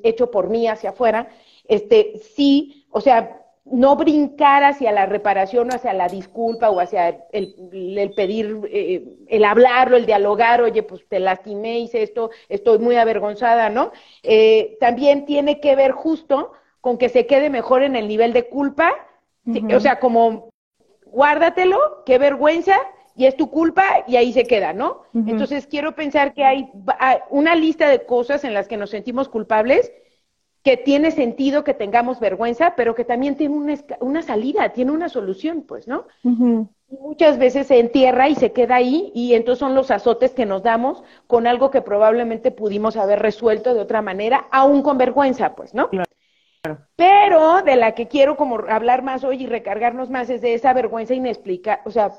hecho 0.04 0.30
por 0.30 0.50
mí 0.50 0.68
hacia 0.68 0.92
afuera, 0.92 1.28
este, 1.68 2.20
sí, 2.36 2.86
o 2.92 3.02
sea, 3.02 3.42
no 3.66 3.96
brincar 3.96 4.64
hacia 4.64 4.92
la 4.92 5.06
reparación 5.06 5.72
o 5.72 5.76
hacia 5.76 5.94
la 5.94 6.08
disculpa 6.08 6.70
o 6.70 6.80
hacia 6.80 7.26
el, 7.32 8.14
pedir, 8.16 8.62
eh, 8.72 9.18
el 9.28 9.46
hablarlo, 9.46 9.98
el 9.98 10.06
dialogar, 10.06 10.62
oye, 10.62 10.84
pues 10.84 11.08
te 11.08 11.20
lastimé, 11.20 11.80
hice 11.80 12.04
esto, 12.04 12.32
estoy 12.50 12.80
muy 12.80 12.96
avergonzada, 12.96 13.70
¿no? 13.70 13.92
Eh, 14.24 14.78
también 14.80 15.26
tiene 15.26 15.60
que 15.60 15.76
ver 15.76 15.92
justo 15.92 16.52
con 16.82 16.98
que 16.98 17.10
se 17.10 17.26
quede 17.26 17.50
mejor 17.50 17.84
en 17.84 17.96
el 17.96 18.08
nivel 18.08 18.34
de 18.34 18.50
culpa, 18.50 18.94
o 19.74 19.80
sea, 19.80 20.00
como 20.00 20.50
guárdatelo, 21.06 22.04
qué 22.06 22.18
vergüenza, 22.18 22.76
y 23.16 23.26
es 23.26 23.36
tu 23.36 23.50
culpa 23.50 23.84
y 24.08 24.16
ahí 24.16 24.34
se 24.34 24.46
queda, 24.46 24.74
¿no? 24.74 25.04
Entonces 25.14 25.68
quiero 25.68 25.94
pensar 25.96 26.34
que 26.34 26.44
hay 26.44 26.70
una 27.30 27.56
lista 27.56 27.90
de 27.90 28.06
cosas 28.06 28.44
en 28.44 28.54
las 28.54 28.68
que 28.68 28.78
nos 28.78 28.90
sentimos 28.90 29.30
culpables 29.30 29.92
que 30.64 30.78
tiene 30.78 31.12
sentido 31.12 31.64
que 31.64 31.74
tengamos 31.74 32.20
vergüenza, 32.20 32.76
pero 32.76 32.94
que 32.94 33.04
también 33.04 33.36
tiene 33.36 33.56
una, 33.56 33.76
una 34.00 34.22
salida, 34.22 34.70
tiene 34.70 34.92
una 34.92 35.10
solución, 35.10 35.64
pues, 35.64 35.88
¿no? 35.88 36.06
Muchas 36.88 37.38
veces 37.38 37.68
se 37.68 37.80
entierra 37.80 38.30
y 38.30 38.36
se 38.36 38.52
queda 38.52 38.76
ahí 38.76 39.12
y 39.16 39.34
entonces 39.34 39.60
son 39.60 39.76
los 39.76 39.92
azotes 39.92 40.32
que 40.32 40.46
nos 40.46 40.62
damos 40.62 41.04
con 41.26 41.48
algo 41.48 41.72
que 41.72 41.82
probablemente 41.82 42.52
pudimos 42.52 42.96
haber 42.96 43.20
resuelto 43.20 43.74
de 43.74 43.80
otra 43.80 44.02
manera, 44.02 44.48
aún 44.52 44.84
con 44.84 44.98
vergüenza, 44.98 45.56
pues, 45.56 45.74
¿no? 45.74 45.90
Claro. 45.90 46.10
Pero 46.96 47.62
de 47.64 47.76
la 47.76 47.94
que 47.94 48.08
quiero 48.08 48.38
como 48.38 48.60
hablar 48.70 49.02
más 49.02 49.24
hoy 49.24 49.44
y 49.44 49.48
recargarnos 49.48 50.10
más 50.10 50.30
es 50.30 50.42
de 50.42 50.54
esa 50.54 50.74
vergüenza 50.74 51.14
inexplicable, 51.14 51.82
o 51.86 51.92
sea, 51.92 52.12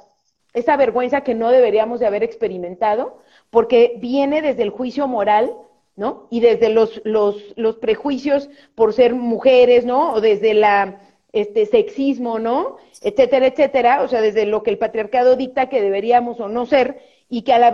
esa 0.53 0.77
vergüenza 0.77 1.23
que 1.23 1.35
no 1.35 1.51
deberíamos 1.51 2.01
de 2.01 2.07
haber 2.07 2.23
experimentado, 2.23 3.19
porque 3.51 3.95
viene 3.99 4.43
desde 4.43 4.63
el 4.63 4.71
juicio 4.71 5.07
moral 5.07 5.55
¿no? 5.97 6.27
Y 6.31 6.41
desde 6.41 6.69
los, 6.69 7.01
los, 7.05 7.37
los 7.57 7.77
prejuicios 7.77 8.49
por 8.75 8.93
ser 8.93 9.15
mujeres, 9.15 9.85
¿no? 9.85 10.13
O 10.15 10.21
desde 10.21 10.55
la 10.55 11.01
este 11.33 11.67
sexismo, 11.67 12.39
¿no? 12.39 12.77
Etcétera, 13.01 13.47
etcétera, 13.47 14.03
o 14.03 14.09
sea, 14.09 14.21
desde 14.21 14.45
lo 14.47 14.63
que 14.63 14.71
el 14.71 14.79
patriarcado 14.79 15.37
dicta 15.37 15.69
que 15.69 15.81
deberíamos 15.81 16.41
o 16.41 16.49
no 16.49 16.67
ser, 16.67 17.01
y 17.29 17.43
que 17.43 17.55
al, 17.55 17.65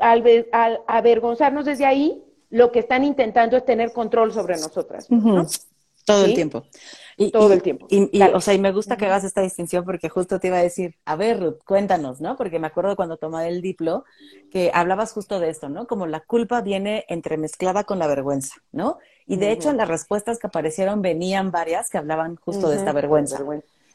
al, 0.00 0.80
avergonzarnos 0.86 1.64
desde 1.64 1.84
ahí, 1.84 2.22
lo 2.50 2.70
que 2.70 2.78
están 2.78 3.04
intentando 3.04 3.56
es 3.56 3.64
tener 3.64 3.92
control 3.92 4.32
sobre 4.32 4.54
nosotras. 4.54 5.10
¿no? 5.10 5.46
Todo 6.14 6.24
el 6.24 6.34
tiempo. 6.34 6.64
Y, 7.16 7.32
todo 7.32 7.52
el 7.52 7.62
tiempo. 7.62 7.86
Y, 7.90 8.22
o 8.22 8.40
sea, 8.40 8.54
y 8.54 8.60
me 8.60 8.70
gusta 8.70 8.96
que 8.96 9.06
hagas 9.06 9.24
esta 9.24 9.42
distinción 9.42 9.84
porque 9.84 10.08
justo 10.08 10.38
te 10.38 10.46
iba 10.48 10.58
a 10.58 10.62
decir, 10.62 10.94
a 11.04 11.16
ver, 11.16 11.40
Ruth, 11.40 11.58
cuéntanos, 11.66 12.20
¿no? 12.20 12.36
Porque 12.36 12.60
me 12.60 12.68
acuerdo 12.68 12.94
cuando 12.94 13.16
tomé 13.16 13.48
el 13.48 13.60
diplo 13.60 14.04
que 14.52 14.70
hablabas 14.72 15.12
justo 15.12 15.40
de 15.40 15.50
esto, 15.50 15.68
¿no? 15.68 15.88
Como 15.88 16.06
la 16.06 16.20
culpa 16.20 16.60
viene 16.60 17.04
entremezclada 17.08 17.82
con 17.82 17.98
la 17.98 18.06
vergüenza, 18.06 18.54
¿no? 18.70 18.98
Y 19.26 19.36
de 19.36 19.50
hecho, 19.50 19.70
en 19.70 19.76
las 19.76 19.88
respuestas 19.88 20.38
que 20.38 20.46
aparecieron 20.46 21.02
venían 21.02 21.50
varias 21.50 21.90
que 21.90 21.98
hablaban 21.98 22.36
justo 22.36 22.70
de 22.70 22.76
esta 22.76 22.92
vergüenza. 22.92 23.44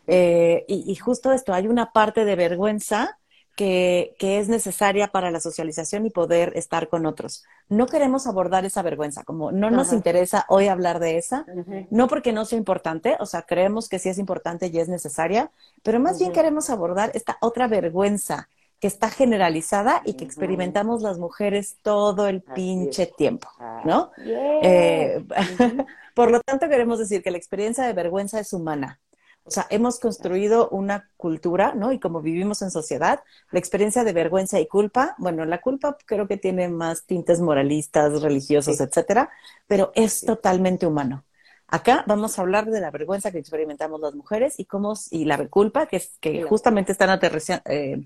Eh, 0.05 0.65
y, 0.67 0.91
y 0.91 0.95
justo 0.95 1.31
esto, 1.31 1.53
hay 1.53 1.67
una 1.67 1.93
parte 1.93 2.25
de 2.25 2.35
vergüenza 2.35 3.17
que, 3.55 4.15
que, 4.17 4.39
es 4.39 4.49
necesaria 4.49 5.09
para 5.09 5.29
la 5.29 5.39
socialización 5.39 6.05
y 6.05 6.09
poder 6.09 6.53
estar 6.55 6.89
con 6.89 7.05
otros. 7.05 7.43
No 7.69 7.85
queremos 7.85 8.25
abordar 8.25 8.65
esa 8.65 8.81
vergüenza, 8.81 9.23
como 9.23 9.51
no 9.51 9.69
nos 9.69 9.93
interesa 9.93 10.45
hoy 10.49 10.67
hablar 10.67 10.99
de 10.99 11.17
esa, 11.17 11.45
no 11.91 12.07
porque 12.07 12.33
no 12.33 12.45
sea 12.45 12.57
importante, 12.57 13.15
o 13.19 13.25
sea, 13.25 13.43
creemos 13.43 13.89
que 13.89 13.99
sí 13.99 14.09
es 14.09 14.17
importante 14.17 14.71
y 14.73 14.79
es 14.79 14.89
necesaria, 14.89 15.51
pero 15.83 15.99
más 15.99 16.19
bien 16.19 16.31
queremos 16.31 16.69
abordar 16.69 17.11
esta 17.13 17.37
otra 17.41 17.67
vergüenza 17.67 18.49
que 18.79 18.87
está 18.87 19.09
generalizada 19.09 20.01
y 20.03 20.15
que 20.15 20.25
experimentamos 20.25 21.01
las 21.01 21.17
mujeres 21.17 21.77
todo 21.83 22.27
el 22.27 22.41
pinche 22.41 23.05
tiempo, 23.05 23.47
¿no? 23.85 24.11
Eh, 24.17 25.23
por 26.15 26.31
lo 26.31 26.41
tanto, 26.41 26.67
queremos 26.67 26.99
decir 26.99 27.23
que 27.23 27.31
la 27.31 27.37
experiencia 27.37 27.85
de 27.85 27.93
vergüenza 27.93 28.39
es 28.39 28.51
humana 28.51 28.99
o 29.45 29.51
sea, 29.51 29.67
hemos 29.69 29.99
construido 29.99 30.69
una 30.69 31.09
cultura, 31.17 31.73
¿no? 31.75 31.91
Y 31.91 31.99
como 31.99 32.21
vivimos 32.21 32.61
en 32.61 32.71
sociedad, 32.71 33.23
la 33.51 33.59
experiencia 33.59 34.03
de 34.03 34.13
vergüenza 34.13 34.59
y 34.59 34.67
culpa, 34.67 35.15
bueno, 35.17 35.43
la 35.45 35.59
culpa 35.61 35.97
creo 36.05 36.27
que 36.27 36.37
tiene 36.37 36.69
más 36.69 37.05
tintes 37.05 37.41
moralistas, 37.41 38.21
religiosos, 38.21 38.79
etcétera, 38.79 39.29
pero 39.67 39.91
es 39.95 40.21
totalmente 40.21 40.87
humano. 40.87 41.25
Acá 41.67 42.03
vamos 42.07 42.37
a 42.37 42.43
hablar 42.43 42.67
de 42.69 42.79
la 42.79 42.91
vergüenza 42.91 43.31
que 43.31 43.39
experimentamos 43.39 43.99
las 43.99 44.15
mujeres 44.15 44.59
y 44.59 44.65
cómo, 44.65 44.93
y 45.11 45.25
la 45.25 45.47
culpa 45.47 45.87
que, 45.87 46.01
que 46.21 46.43
justamente 46.43 46.91
están 46.91 47.09
aterrizando, 47.09 47.63
eh, 47.65 48.01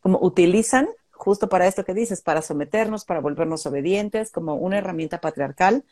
como 0.00 0.18
utilizan 0.22 0.88
justo 1.12 1.48
para 1.48 1.66
esto 1.66 1.84
que 1.84 1.94
dices, 1.94 2.22
para 2.22 2.42
someternos, 2.42 3.04
para 3.04 3.20
volvernos 3.20 3.66
obedientes, 3.66 4.32
como 4.32 4.54
una 4.54 4.78
herramienta 4.78 5.20
patriarcal 5.20 5.84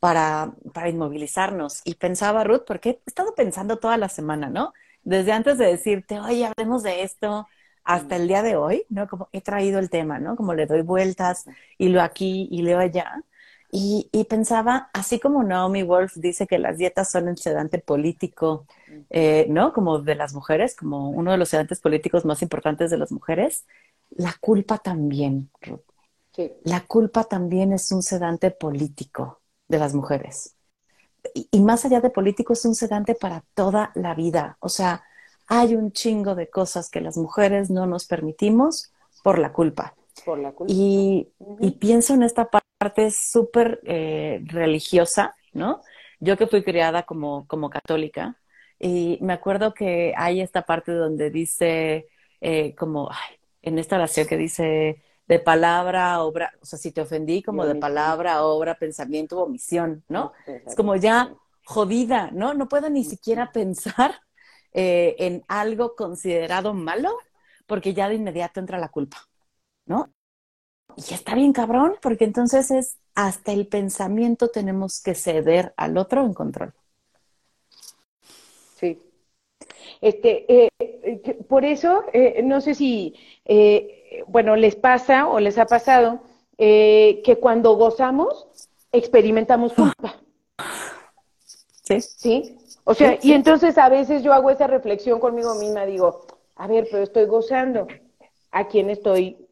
para, 0.00 0.54
para 0.72 0.88
inmovilizarnos. 0.88 1.82
Y 1.84 1.94
pensaba, 1.94 2.42
Ruth, 2.42 2.62
porque 2.66 2.90
he 2.90 3.00
estado 3.06 3.34
pensando 3.34 3.78
toda 3.78 3.98
la 3.98 4.08
semana, 4.08 4.48
¿no? 4.48 4.72
Desde 5.04 5.32
antes 5.32 5.58
de 5.58 5.66
decirte, 5.66 6.18
oye, 6.18 6.46
hablemos 6.46 6.82
de 6.82 7.02
esto, 7.02 7.46
hasta 7.84 8.16
el 8.16 8.26
día 8.28 8.42
de 8.42 8.56
hoy, 8.56 8.84
¿no? 8.88 9.06
Como 9.08 9.28
he 9.32 9.40
traído 9.40 9.78
el 9.78 9.90
tema, 9.90 10.18
¿no? 10.18 10.36
Como 10.36 10.54
le 10.54 10.66
doy 10.66 10.82
vueltas 10.82 11.44
y 11.78 11.88
lo 11.88 12.02
aquí 12.02 12.48
y 12.50 12.62
leo 12.62 12.78
allá. 12.78 13.22
Y, 13.72 14.08
y, 14.12 14.24
pensaba, 14.24 14.90
así 14.92 15.20
como 15.20 15.44
Naomi 15.44 15.84
Wolf 15.84 16.14
dice 16.16 16.46
que 16.48 16.58
las 16.58 16.76
dietas 16.76 17.10
son 17.10 17.28
el 17.28 17.38
sedante 17.38 17.78
político, 17.78 18.66
eh, 19.10 19.46
¿no? 19.48 19.72
Como 19.72 20.00
de 20.00 20.16
las 20.16 20.34
mujeres, 20.34 20.74
como 20.74 21.10
uno 21.10 21.30
de 21.30 21.38
los 21.38 21.50
sedantes 21.50 21.80
políticos 21.80 22.24
más 22.24 22.42
importantes 22.42 22.90
de 22.90 22.98
las 22.98 23.12
mujeres, 23.12 23.66
la 24.10 24.34
culpa 24.40 24.78
también, 24.78 25.50
Ruth. 25.60 25.82
Sí. 26.34 26.52
La 26.64 26.80
culpa 26.80 27.24
también 27.24 27.72
es 27.72 27.92
un 27.92 28.02
sedante 28.02 28.50
político 28.50 29.39
de 29.70 29.78
las 29.78 29.94
mujeres. 29.94 30.56
Y, 31.34 31.60
más 31.60 31.84
allá 31.84 32.00
de 32.00 32.10
político, 32.10 32.52
es 32.52 32.64
un 32.64 32.74
sedante 32.74 33.14
para 33.14 33.44
toda 33.54 33.92
la 33.94 34.14
vida. 34.14 34.56
O 34.60 34.68
sea, 34.68 35.04
hay 35.46 35.74
un 35.74 35.92
chingo 35.92 36.34
de 36.34 36.50
cosas 36.50 36.90
que 36.90 37.00
las 37.00 37.16
mujeres 37.16 37.70
no 37.70 37.86
nos 37.86 38.06
permitimos 38.06 38.92
por 39.22 39.38
la 39.38 39.52
culpa. 39.52 39.94
Por 40.24 40.38
la 40.38 40.52
culpa. 40.52 40.72
Y, 40.74 41.28
pienso 41.78 42.14
en 42.14 42.22
esta 42.22 42.50
parte 42.50 43.10
súper 43.10 43.80
eh, 43.84 44.42
religiosa, 44.44 45.34
¿no? 45.52 45.82
Yo 46.18 46.36
que 46.36 46.46
fui 46.46 46.62
criada 46.64 47.04
como, 47.04 47.46
como 47.46 47.70
católica, 47.70 48.36
y 48.78 49.18
me 49.20 49.34
acuerdo 49.34 49.74
que 49.74 50.14
hay 50.16 50.40
esta 50.40 50.62
parte 50.62 50.92
donde 50.92 51.30
dice, 51.30 52.08
eh, 52.40 52.74
como, 52.74 53.10
en 53.62 53.78
esta 53.78 53.96
oración 53.96 54.26
que 54.26 54.38
dice, 54.38 55.02
de 55.30 55.38
palabra, 55.38 56.24
obra, 56.24 56.52
o 56.60 56.66
sea, 56.66 56.76
si 56.76 56.90
te 56.90 57.00
ofendí 57.00 57.40
como 57.40 57.64
de 57.64 57.76
palabra, 57.76 58.42
obra, 58.42 58.74
pensamiento 58.74 59.38
o 59.38 59.44
omisión, 59.44 60.02
¿no? 60.08 60.32
Es 60.66 60.74
como 60.74 60.96
ya 60.96 61.32
jodida, 61.64 62.32
¿no? 62.32 62.52
No 62.52 62.68
puedo 62.68 62.90
ni 62.90 63.04
siquiera 63.04 63.52
pensar 63.52 64.22
eh, 64.72 65.14
en 65.20 65.44
algo 65.46 65.94
considerado 65.94 66.74
malo 66.74 67.16
porque 67.68 67.94
ya 67.94 68.08
de 68.08 68.16
inmediato 68.16 68.58
entra 68.58 68.76
la 68.80 68.88
culpa, 68.88 69.18
¿no? 69.86 70.12
Y 70.96 71.14
está 71.14 71.36
bien 71.36 71.52
cabrón, 71.52 71.94
porque 72.02 72.24
entonces 72.24 72.72
es 72.72 72.98
hasta 73.14 73.52
el 73.52 73.68
pensamiento 73.68 74.48
tenemos 74.48 75.00
que 75.00 75.14
ceder 75.14 75.72
al 75.76 75.96
otro 75.96 76.24
en 76.26 76.34
control. 76.34 76.74
Sí. 78.80 79.00
Este, 80.00 80.64
eh, 80.64 80.68
eh, 80.78 81.38
por 81.48 81.64
eso, 81.64 82.04
no 82.42 82.60
sé 82.60 82.74
si 82.74 83.14
bueno, 84.26 84.56
les 84.56 84.76
pasa 84.76 85.28
o 85.28 85.40
les 85.40 85.58
ha 85.58 85.66
pasado 85.66 86.20
eh, 86.58 87.22
que 87.24 87.36
cuando 87.36 87.74
gozamos 87.76 88.46
experimentamos 88.92 89.72
culpa. 89.72 90.20
Sí. 91.82 92.00
¿Sí? 92.00 92.58
O 92.84 92.94
sea, 92.94 93.18
y 93.22 93.32
entonces 93.32 93.78
a 93.78 93.88
veces 93.88 94.22
yo 94.22 94.32
hago 94.32 94.50
esa 94.50 94.66
reflexión 94.66 95.20
conmigo 95.20 95.54
misma, 95.54 95.86
digo, 95.86 96.26
a 96.56 96.66
ver, 96.66 96.88
pero 96.90 97.02
estoy 97.02 97.26
gozando. 97.26 97.86
¿A 98.52 98.66
quién 98.66 98.90
estoy, 98.90 99.48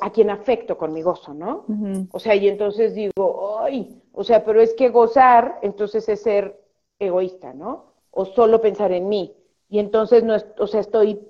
a 0.00 0.10
quién 0.10 0.30
afecto 0.30 0.78
con 0.78 0.92
mi 0.92 1.02
gozo, 1.02 1.34
no? 1.34 1.66
O 2.10 2.18
sea, 2.18 2.34
y 2.34 2.48
entonces 2.48 2.94
digo, 2.94 3.58
ay, 3.60 4.02
o 4.12 4.24
sea, 4.24 4.44
pero 4.44 4.60
es 4.60 4.72
que 4.74 4.88
gozar, 4.88 5.58
entonces 5.62 6.08
es 6.08 6.22
ser 6.22 6.58
egoísta, 6.98 7.52
¿no? 7.52 7.92
O 8.10 8.24
solo 8.24 8.60
pensar 8.60 8.92
en 8.92 9.08
mí. 9.08 9.34
Y 9.68 9.78
entonces, 9.78 10.22
no 10.22 10.36
o 10.58 10.66
sea, 10.66 10.80
estoy 10.80 11.20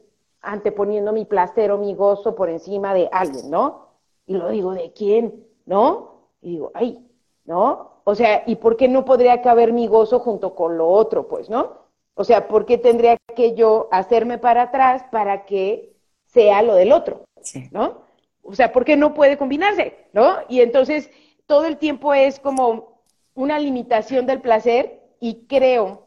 anteponiendo 0.40 1.12
mi 1.12 1.24
placer 1.24 1.70
o 1.70 1.78
mi 1.78 1.94
gozo 1.94 2.34
por 2.34 2.50
encima 2.50 2.94
de 2.94 3.08
alguien, 3.12 3.50
¿no? 3.50 3.88
Y 4.26 4.34
lo 4.34 4.48
digo, 4.50 4.72
¿de 4.72 4.92
quién? 4.92 5.46
¿No? 5.66 6.28
Y 6.42 6.52
digo, 6.52 6.70
ay, 6.74 7.06
¿no? 7.44 8.00
O 8.04 8.14
sea, 8.14 8.42
¿y 8.46 8.56
por 8.56 8.76
qué 8.76 8.88
no 8.88 9.04
podría 9.04 9.40
caber 9.40 9.72
mi 9.72 9.86
gozo 9.86 10.18
junto 10.18 10.54
con 10.54 10.76
lo 10.76 10.88
otro, 10.88 11.26
pues, 11.26 11.48
¿no? 11.48 11.84
O 12.14 12.24
sea, 12.24 12.48
¿por 12.48 12.66
qué 12.66 12.78
tendría 12.78 13.16
que 13.34 13.54
yo 13.54 13.88
hacerme 13.90 14.38
para 14.38 14.62
atrás 14.62 15.04
para 15.10 15.44
que 15.44 15.96
sea 16.26 16.62
lo 16.62 16.74
del 16.74 16.92
otro? 16.92 17.24
¿No? 17.72 18.04
O 18.42 18.54
sea, 18.54 18.72
¿por 18.72 18.84
qué 18.84 18.96
no 18.96 19.14
puede 19.14 19.36
combinarse? 19.36 20.06
¿No? 20.12 20.36
Y 20.48 20.60
entonces 20.60 21.10
todo 21.46 21.64
el 21.64 21.78
tiempo 21.78 22.14
es 22.14 22.38
como 22.38 23.00
una 23.34 23.58
limitación 23.58 24.26
del 24.26 24.40
placer 24.40 25.00
y 25.18 25.46
creo, 25.46 26.04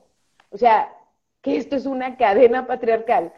o 0.51 0.57
sea, 0.57 0.93
que 1.47 1.57
esto 1.57 1.75
es 1.75 1.85
una 1.85 2.17
cadena 2.17 2.67
patriarcal 2.67 3.31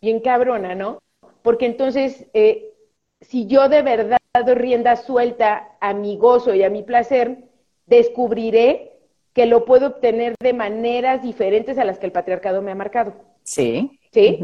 bien 0.00 0.20
cabrona, 0.20 0.74
¿no? 0.74 0.98
Porque 1.42 1.66
entonces, 1.66 2.26
eh, 2.32 2.72
si 3.20 3.46
yo 3.46 3.68
de 3.68 3.82
verdad 3.82 4.18
dado 4.32 4.54
rienda 4.54 4.96
suelta 4.96 5.76
a 5.80 5.92
mi 5.92 6.16
gozo 6.16 6.54
y 6.54 6.62
a 6.62 6.70
mi 6.70 6.82
placer, 6.82 7.38
descubriré 7.86 8.92
que 9.32 9.46
lo 9.46 9.64
puedo 9.64 9.88
obtener 9.88 10.34
de 10.40 10.52
maneras 10.52 11.22
diferentes 11.22 11.78
a 11.78 11.84
las 11.84 11.98
que 11.98 12.06
el 12.06 12.12
patriarcado 12.12 12.62
me 12.62 12.72
ha 12.72 12.74
marcado. 12.74 13.12
Sí. 13.42 13.98
¿Sí? 14.12 14.40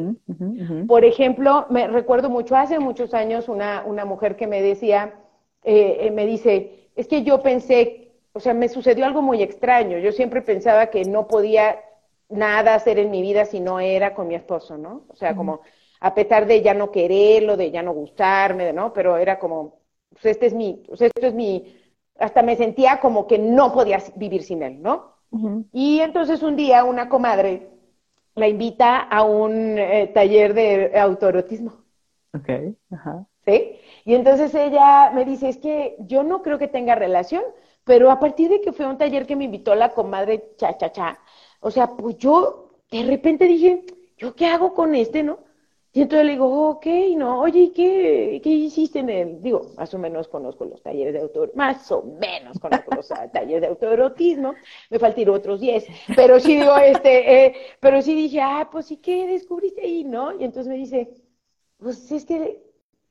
Por 0.87 1.05
ejemplo, 1.05 1.67
me 1.71 1.89
recuerdo 1.89 2.31
mucho, 2.31 2.55
hace 2.55 2.79
muchos 2.79 3.15
años, 3.15 3.49
una, 3.49 3.83
una 3.85 4.05
mujer 4.05 4.37
que 4.37 4.47
me 4.47 4.63
decía, 4.63 5.15
eh, 5.65 5.99
eh, 6.03 6.11
me 6.13 6.25
dice, 6.25 6.91
es 6.95 7.09
que 7.09 7.25
yo 7.25 7.43
pensé, 7.43 8.13
o 8.33 8.39
sea, 8.39 8.55
me 8.55 8.69
sucedió 8.69 9.05
algo 9.05 9.23
muy 9.23 9.43
extraño. 9.43 9.99
Yo 9.99 10.13
siempre 10.13 10.41
pensaba 10.41 10.87
que 10.87 11.05
no 11.05 11.27
podía 11.27 11.81
nada 12.29 12.75
hacer 12.75 12.99
en 12.99 13.11
mi 13.11 13.23
vida 13.23 13.45
si 13.45 13.61
no 13.61 13.81
era 13.81 14.15
con 14.15 14.29
mi 14.29 14.35
esposo, 14.35 14.77
¿no? 14.77 15.05
O 15.09 15.17
sea, 15.17 15.35
como 15.37 15.61
a 16.01 16.15
pesar 16.15 16.47
de 16.47 16.63
ya 16.63 16.75
no 16.75 16.91
quererlo, 16.91 17.57
de 17.57 17.71
ya 17.71 17.83
no 17.83 17.93
gustarme, 17.93 18.73
¿no? 18.73 18.93
Pero 18.93 19.17
era 19.17 19.39
como, 19.39 19.81
pues 20.11 20.27
este 20.27 20.47
es 20.47 20.55
mi, 20.55 20.83
pues 20.87 21.01
esto 21.03 21.27
es 21.27 21.35
mi, 21.35 21.77
hasta 22.19 22.43
me 22.43 22.57
sentía 22.57 23.01
como 23.01 23.27
que 23.27 23.39
no 23.39 23.73
podía 23.73 23.99
vivir 24.17 24.43
sin 24.43 24.63
él, 24.63 24.83
¿no? 24.83 25.17
Y 25.73 26.01
entonces 26.01 26.43
un 26.43 26.57
día 26.57 26.85
una 26.85 27.09
comadre 27.09 27.69
la 28.35 28.49
invita 28.49 29.01
a 29.01 29.23
un 29.23 29.79
eh, 29.79 30.09
taller 30.09 30.55
de 30.55 30.99
autoerotismo. 30.99 31.73
Ok, 32.35 32.77
ajá. 32.91 33.27
¿Sí? 33.47 33.79
Y 34.05 34.15
entonces 34.15 34.55
ella 34.55 35.11
me 35.15 35.25
dice, 35.25 35.49
es 35.49 35.59
que 35.59 35.97
yo 36.01 36.23
no 36.23 36.43
creo 36.43 36.59
que 36.59 36.69
tenga 36.69 36.95
relación, 36.95 37.43
pero 37.85 38.11
a 38.11 38.19
partir 38.19 38.51
de 38.51 38.61
que 38.61 38.73
fue 38.73 38.87
un 38.87 38.99
taller 38.99 39.27
que 39.27 39.37
me 39.37 39.45
invitó 39.45 39.75
la 39.75 39.91
comadre 39.95 40.53
cha, 40.57 40.77
cha, 40.77 40.91
cha, 40.91 41.19
o 41.61 41.71
sea, 41.71 41.97
pues 41.97 42.17
yo 42.19 42.71
de 42.91 43.03
repente 43.05 43.47
dije, 43.47 43.85
¿yo 44.17 44.35
qué 44.35 44.47
hago 44.47 44.75
con 44.75 44.95
este, 44.95 45.23
no? 45.23 45.47
Y 45.97 46.03
entonces 46.03 46.27
le 46.27 46.33
digo, 46.33 46.69
ok, 46.69 46.87
no, 47.17 47.41
oye, 47.41 47.73
¿qué, 47.75 48.39
¿qué 48.45 48.51
hiciste 48.51 48.99
en 48.99 49.09
el? 49.09 49.43
Digo, 49.43 49.71
más 49.79 49.95
o 49.95 49.99
menos 49.99 50.29
conozco 50.29 50.67
los 50.67 50.83
talleres 50.83 51.15
de 51.15 51.21
autor, 51.21 51.53
más 51.55 51.91
o 51.91 52.03
menos 52.03 52.59
conozco 52.59 52.95
los 52.95 53.09
talleres 53.09 53.63
de 53.63 53.69
autoerotismo, 53.69 54.53
me 54.91 54.99
faltan 54.99 55.31
otros 55.31 55.59
10, 55.59 55.87
pero 56.15 56.39
sí 56.39 56.59
digo, 56.59 56.77
este, 56.77 57.47
eh, 57.47 57.57
pero 57.81 58.03
sí 58.03 58.15
dije, 58.15 58.43
ah, 58.43 58.69
pues 58.71 58.85
sí, 58.85 58.99
¿qué 58.99 59.27
descubriste 59.27 59.81
ahí, 59.81 60.05
no? 60.05 60.39
Y 60.39 60.45
entonces 60.45 60.69
me 60.69 60.77
dice, 60.77 61.09
pues 61.79 62.13
es 62.13 62.27
que, 62.27 62.63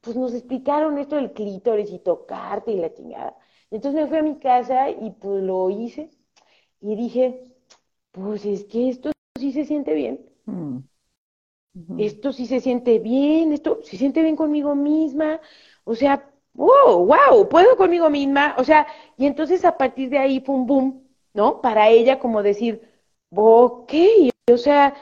pues 0.01 0.15
nos 0.15 0.35
explicaron 0.35 0.99
esto 0.99 1.15
del 1.15 1.31
clítoris 1.33 1.91
y 1.91 1.97
tocarte 1.97 2.71
y 2.71 2.77
la 2.77 2.93
chingada. 2.93 3.35
Entonces 3.71 3.99
me 4.03 4.07
fui 4.07 4.17
a 4.17 4.21
mi 4.21 4.37
casa 4.37 4.91
y 4.91 5.09
pues 5.09 5.41
lo 5.41 5.71
hice 5.71 6.11
y 6.81 6.95
dije, 6.95 7.54
pues 8.15 8.45
es 8.45 8.63
que 8.63 8.89
esto 8.89 9.12
sí 9.38 9.51
se 9.51 9.65
siente 9.65 9.93
bien. 9.93 10.22
Mm 10.45 10.79
esto 11.98 12.31
sí 12.31 12.45
se 12.45 12.60
siente 12.62 13.00
bien, 13.00 13.51
esto 13.51 13.79
se 13.84 13.98
siente 13.98 14.22
bien 14.22 14.36
conmigo 14.36 14.75
misma, 14.75 15.41
o 15.84 15.95
sea, 15.95 16.29
wow, 16.53 17.05
wow, 17.05 17.50
puedo 17.50 17.75
conmigo 17.75 18.10
misma, 18.10 18.55
o 18.57 18.63
sea, 18.63 18.88
y 19.17 19.25
entonces 19.25 19.65
a 19.65 19.77
partir 19.77 20.10
de 20.10 20.17
ahí 20.17 20.39
fue 20.39 20.55
un 20.55 20.67
boom, 20.67 21.03
¿no? 21.34 21.62
Para 21.62 21.89
ella 21.89 22.19
como 22.19 22.43
decir, 22.43 22.81
ok, 23.36 23.93
o 24.51 24.57
sea, 24.57 24.93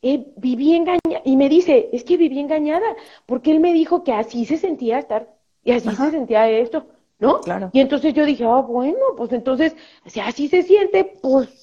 eh, 0.00 0.32
viví 0.36 0.74
engañada, 0.76 1.22
y 1.24 1.36
me 1.36 1.48
dice, 1.48 1.88
es 1.92 2.04
que 2.04 2.16
viví 2.16 2.38
engañada, 2.38 2.96
porque 3.26 3.50
él 3.50 3.58
me 3.58 3.72
dijo 3.72 4.04
que 4.04 4.12
así 4.12 4.46
se 4.46 4.58
sentía 4.58 5.00
estar, 5.00 5.28
y 5.64 5.72
así 5.72 5.90
se 5.90 6.10
sentía 6.12 6.48
esto, 6.48 6.86
¿no? 7.18 7.40
Claro. 7.40 7.70
Y 7.72 7.80
entonces 7.80 8.14
yo 8.14 8.24
dije, 8.24 8.44
ah, 8.44 8.60
bueno, 8.60 8.98
pues 9.16 9.32
entonces, 9.32 9.74
si 10.06 10.20
así 10.20 10.46
se 10.46 10.62
siente, 10.62 11.04
pues, 11.20 11.61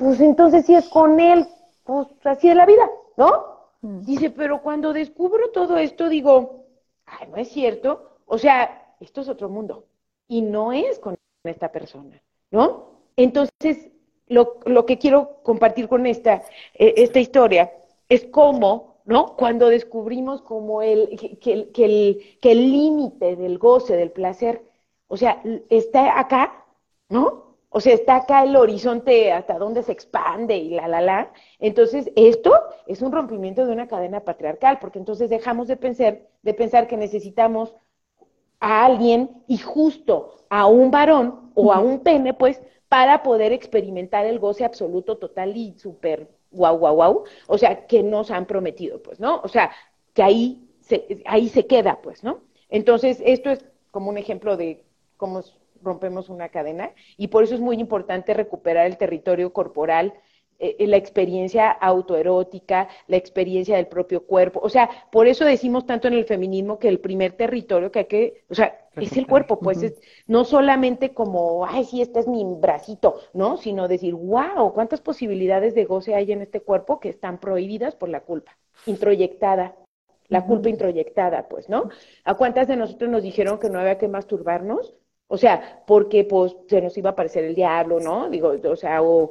pues 0.00 0.18
entonces 0.22 0.64
si 0.64 0.74
es 0.74 0.88
con 0.88 1.20
él, 1.20 1.46
pues 1.84 2.08
así 2.24 2.48
es 2.48 2.56
la 2.56 2.64
vida, 2.64 2.90
¿no? 3.18 3.68
Mm. 3.82 4.00
Dice, 4.00 4.30
pero 4.30 4.62
cuando 4.62 4.94
descubro 4.94 5.50
todo 5.50 5.76
esto, 5.76 6.08
digo, 6.08 6.64
ay, 7.04 7.28
no 7.28 7.36
es 7.36 7.48
cierto. 7.48 8.16
O 8.24 8.38
sea, 8.38 8.94
esto 8.98 9.20
es 9.20 9.28
otro 9.28 9.50
mundo. 9.50 9.84
Y 10.26 10.40
no 10.40 10.72
es 10.72 10.98
con 11.00 11.16
esta 11.44 11.70
persona, 11.70 12.22
¿no? 12.50 13.02
Entonces, 13.14 13.90
lo, 14.26 14.60
lo 14.64 14.86
que 14.86 14.96
quiero 14.96 15.42
compartir 15.42 15.86
con 15.86 16.06
esta, 16.06 16.44
eh, 16.74 16.94
esta 16.96 17.20
historia 17.20 17.70
es 18.08 18.24
cómo, 18.24 19.02
¿no? 19.04 19.36
Cuando 19.36 19.68
descubrimos 19.68 20.40
como 20.40 20.80
el, 20.80 21.10
que, 21.42 21.70
que 21.72 21.84
el, 21.84 22.38
que 22.40 22.52
el 22.52 22.72
límite 22.72 23.36
del 23.36 23.58
goce, 23.58 23.96
del 23.96 24.12
placer, 24.12 24.62
o 25.08 25.18
sea, 25.18 25.42
está 25.68 26.18
acá, 26.18 26.64
¿no? 27.10 27.49
O 27.70 27.80
sea, 27.80 27.94
está 27.94 28.16
acá 28.16 28.42
el 28.44 28.56
horizonte 28.56 29.32
hasta 29.32 29.58
dónde 29.58 29.82
se 29.82 29.92
expande 29.92 30.56
y 30.56 30.70
la, 30.70 30.88
la, 30.88 31.00
la. 31.00 31.32
Entonces, 31.58 32.10
esto 32.16 32.52
es 32.86 33.00
un 33.02 33.12
rompimiento 33.12 33.64
de 33.66 33.72
una 33.72 33.88
cadena 33.88 34.20
patriarcal, 34.24 34.78
porque 34.80 34.98
entonces 34.98 35.30
dejamos 35.30 35.68
de 35.68 35.76
pensar, 35.76 36.20
de 36.42 36.54
pensar 36.54 36.88
que 36.88 36.96
necesitamos 36.96 37.74
a 38.60 38.84
alguien 38.84 39.42
y 39.46 39.58
justo 39.58 40.36
a 40.50 40.66
un 40.66 40.90
varón 40.90 41.50
o 41.54 41.72
a 41.72 41.80
un 41.80 42.00
pene, 42.00 42.34
pues, 42.34 42.60
para 42.88 43.22
poder 43.22 43.52
experimentar 43.52 44.26
el 44.26 44.38
goce 44.38 44.64
absoluto, 44.64 45.16
total 45.18 45.56
y 45.56 45.78
súper 45.78 46.28
guau, 46.50 46.78
guau, 46.78 46.94
guau. 46.94 47.24
O 47.46 47.56
sea, 47.58 47.86
que 47.86 48.02
nos 48.02 48.30
han 48.30 48.46
prometido, 48.46 49.02
pues, 49.02 49.20
¿no? 49.20 49.40
O 49.42 49.48
sea, 49.48 49.70
que 50.12 50.22
ahí 50.22 50.68
se, 50.80 51.22
ahí 51.26 51.48
se 51.48 51.66
queda, 51.66 52.00
pues, 52.02 52.24
¿no? 52.24 52.42
Entonces, 52.68 53.22
esto 53.24 53.50
es 53.50 53.64
como 53.90 54.10
un 54.10 54.18
ejemplo 54.18 54.56
de 54.56 54.84
cómo 55.16 55.42
rompemos 55.82 56.28
una 56.28 56.48
cadena 56.48 56.92
y 57.16 57.28
por 57.28 57.44
eso 57.44 57.54
es 57.54 57.60
muy 57.60 57.76
importante 57.76 58.34
recuperar 58.34 58.86
el 58.86 58.96
territorio 58.96 59.52
corporal, 59.52 60.14
eh, 60.62 60.76
eh, 60.78 60.86
la 60.86 60.98
experiencia 60.98 61.70
autoerótica, 61.70 62.86
la 63.06 63.16
experiencia 63.16 63.76
del 63.76 63.86
propio 63.86 64.26
cuerpo. 64.26 64.60
O 64.62 64.68
sea, 64.68 64.90
por 65.10 65.26
eso 65.26 65.46
decimos 65.46 65.86
tanto 65.86 66.06
en 66.06 66.12
el 66.14 66.26
feminismo 66.26 66.78
que 66.78 66.88
el 66.88 67.00
primer 67.00 67.32
territorio 67.32 67.90
que 67.90 68.00
hay 68.00 68.04
que, 68.04 68.44
o 68.50 68.54
sea, 68.54 68.78
es 68.96 69.16
el 69.16 69.26
cuerpo, 69.26 69.58
pues 69.58 69.82
es 69.82 69.98
no 70.26 70.44
solamente 70.44 71.14
como, 71.14 71.64
ay, 71.64 71.84
sí, 71.84 72.02
este 72.02 72.20
es 72.20 72.28
mi 72.28 72.44
bracito, 72.44 73.20
¿no? 73.32 73.56
Sino 73.56 73.88
decir, 73.88 74.14
wow, 74.14 74.74
cuántas 74.74 75.00
posibilidades 75.00 75.74
de 75.74 75.86
goce 75.86 76.14
hay 76.14 76.30
en 76.30 76.42
este 76.42 76.60
cuerpo 76.60 77.00
que 77.00 77.08
están 77.08 77.40
prohibidas 77.40 77.96
por 77.96 78.10
la 78.10 78.20
culpa, 78.20 78.58
introyectada. 78.84 79.76
La 80.28 80.46
culpa 80.46 80.68
introyectada, 80.68 81.48
pues, 81.48 81.68
¿no? 81.68 81.88
¿A 82.24 82.34
cuántas 82.34 82.68
de 82.68 82.76
nosotros 82.76 83.10
nos 83.10 83.22
dijeron 83.22 83.58
que 83.58 83.68
no 83.68 83.80
había 83.80 83.98
que 83.98 84.08
masturbarnos? 84.08 84.94
O 85.32 85.36
sea, 85.36 85.82
porque 85.86 86.24
pues 86.24 86.56
se 86.68 86.82
nos 86.82 86.98
iba 86.98 87.10
a 87.10 87.12
aparecer 87.12 87.44
el 87.44 87.54
diablo, 87.54 88.00
¿no? 88.00 88.28
Digo, 88.28 88.52
o 88.64 88.74
sea, 88.74 89.00
o, 89.00 89.30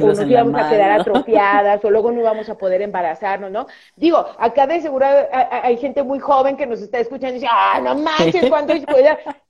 nos 0.00 0.20
íbamos 0.28 0.60
a 0.60 0.68
quedar 0.68 1.00
atrofiadas, 1.00 1.84
o 1.84 1.90
luego 1.90 2.10
no 2.10 2.20
íbamos 2.20 2.48
a 2.48 2.58
poder 2.58 2.82
embarazarnos, 2.82 3.52
¿no? 3.52 3.68
Digo, 3.94 4.26
acá 4.36 4.66
de 4.66 4.80
seguro 4.80 5.06
hay, 5.06 5.76
gente 5.76 6.02
muy 6.02 6.18
joven 6.18 6.56
que 6.56 6.66
nos 6.66 6.82
está 6.82 6.98
escuchando 6.98 7.36
y 7.36 7.40
dice, 7.40 7.46
ah, 7.48 7.80
no 7.80 7.94
manches, 7.94 8.48
cuánto 8.48 8.74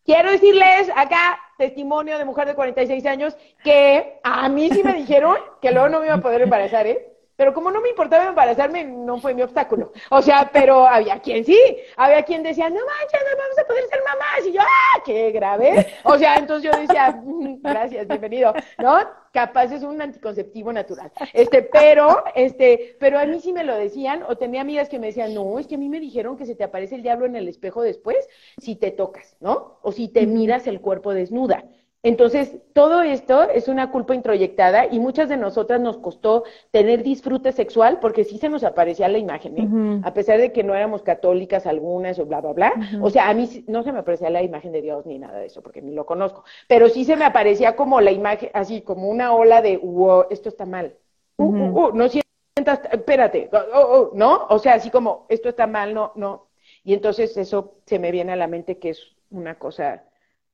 Quiero 0.04 0.30
decirles 0.30 0.90
acá, 0.94 1.38
testimonio 1.56 2.18
de 2.18 2.26
mujer 2.26 2.48
de 2.48 2.54
46 2.54 3.06
años, 3.06 3.34
que 3.64 4.20
a 4.22 4.50
mí 4.50 4.68
sí 4.68 4.82
me 4.84 4.92
dijeron 4.92 5.36
que 5.62 5.70
luego 5.70 5.88
no 5.88 6.00
me 6.00 6.06
iba 6.06 6.16
a 6.16 6.20
poder 6.20 6.42
embarazar, 6.42 6.86
¿eh? 6.86 7.11
Pero 7.36 7.54
como 7.54 7.70
no 7.70 7.80
me 7.80 7.88
importaba 7.88 8.26
embarazarme, 8.26 8.84
no 8.84 9.18
fue 9.18 9.34
mi 9.34 9.42
obstáculo. 9.42 9.92
O 10.10 10.20
sea, 10.22 10.50
pero 10.52 10.86
había 10.86 11.20
quien 11.20 11.44
sí, 11.44 11.58
había 11.96 12.22
quien 12.22 12.42
decía, 12.42 12.68
no 12.68 12.76
manches, 12.76 13.20
no 13.30 13.38
vamos 13.38 13.58
a 13.58 13.66
poder 13.66 13.84
ser 13.88 14.00
mamás. 14.04 14.46
Y 14.46 14.52
yo, 14.52 14.60
¡ah, 14.60 15.02
qué 15.04 15.30
grave! 15.32 15.86
O 16.04 16.18
sea, 16.18 16.36
entonces 16.36 16.70
yo 16.70 16.78
decía, 16.78 17.20
mm, 17.22 17.62
gracias, 17.62 18.06
bienvenido, 18.06 18.52
¿no? 18.78 18.98
Capaz 19.32 19.72
es 19.72 19.82
un 19.82 20.00
anticonceptivo 20.00 20.72
natural. 20.72 21.10
Este, 21.32 21.62
pero, 21.62 22.22
este, 22.34 22.96
pero 23.00 23.18
a 23.18 23.24
mí 23.24 23.40
sí 23.40 23.52
me 23.52 23.64
lo 23.64 23.74
decían, 23.74 24.24
o 24.28 24.36
tenía 24.36 24.60
amigas 24.60 24.88
que 24.88 24.98
me 24.98 25.06
decían, 25.06 25.34
no, 25.34 25.58
es 25.58 25.66
que 25.66 25.76
a 25.76 25.78
mí 25.78 25.88
me 25.88 26.00
dijeron 26.00 26.36
que 26.36 26.44
se 26.44 26.54
te 26.54 26.64
aparece 26.64 26.96
el 26.96 27.02
diablo 27.02 27.26
en 27.26 27.36
el 27.36 27.48
espejo 27.48 27.82
después 27.82 28.28
si 28.58 28.76
te 28.76 28.90
tocas, 28.90 29.36
¿no? 29.40 29.78
O 29.82 29.92
si 29.92 30.08
te 30.08 30.26
miras 30.26 30.66
el 30.66 30.80
cuerpo 30.80 31.14
desnuda. 31.14 31.64
Entonces, 32.04 32.58
todo 32.72 33.02
esto 33.02 33.44
es 33.44 33.68
una 33.68 33.92
culpa 33.92 34.16
introyectada 34.16 34.86
y 34.90 34.98
muchas 34.98 35.28
de 35.28 35.36
nosotras 35.36 35.80
nos 35.80 35.98
costó 35.98 36.42
tener 36.72 37.04
disfrute 37.04 37.52
sexual 37.52 38.00
porque 38.00 38.24
sí 38.24 38.38
se 38.38 38.48
nos 38.48 38.64
aparecía 38.64 39.06
la 39.08 39.18
imagen, 39.18 39.56
¿eh? 39.56 40.00
a 40.04 40.12
pesar 40.12 40.40
de 40.40 40.50
que 40.50 40.64
no 40.64 40.74
éramos 40.74 41.02
católicas 41.02 41.64
algunas 41.64 42.18
o 42.18 42.26
bla, 42.26 42.40
bla, 42.40 42.52
bla. 42.54 42.72
O 43.00 43.08
sea, 43.08 43.28
a 43.28 43.34
mí 43.34 43.64
no 43.68 43.84
se 43.84 43.92
me 43.92 44.00
aparecía 44.00 44.30
la 44.30 44.42
imagen 44.42 44.72
de 44.72 44.82
Dios 44.82 45.06
ni 45.06 45.20
nada 45.20 45.38
de 45.38 45.46
eso 45.46 45.62
porque 45.62 45.80
ni 45.80 45.92
lo 45.92 46.04
conozco, 46.04 46.42
pero 46.66 46.88
sí 46.88 47.04
se 47.04 47.14
me 47.14 47.24
aparecía 47.24 47.76
como 47.76 48.00
la 48.00 48.10
imagen, 48.10 48.50
así 48.52 48.82
como 48.82 49.08
una 49.08 49.32
ola 49.32 49.62
de, 49.62 49.76
wow, 49.76 50.24
esto 50.28 50.48
está 50.48 50.66
mal. 50.66 50.96
Uh, 51.36 51.44
uh, 51.44 51.86
uh, 51.86 51.92
no 51.94 52.08
sientas, 52.08 52.80
espérate, 52.90 53.48
oh, 53.52 53.58
oh, 53.74 53.80
oh, 53.80 54.10
¿no? 54.14 54.46
O 54.50 54.58
sea, 54.58 54.74
así 54.74 54.90
como, 54.90 55.26
esto 55.28 55.48
está 55.48 55.68
mal, 55.68 55.94
no, 55.94 56.10
no. 56.16 56.48
Y 56.82 56.94
entonces 56.94 57.36
eso 57.36 57.74
se 57.86 58.00
me 58.00 58.10
viene 58.10 58.32
a 58.32 58.36
la 58.36 58.48
mente 58.48 58.78
que 58.78 58.90
es 58.90 59.14
una 59.30 59.54
cosa 59.54 60.02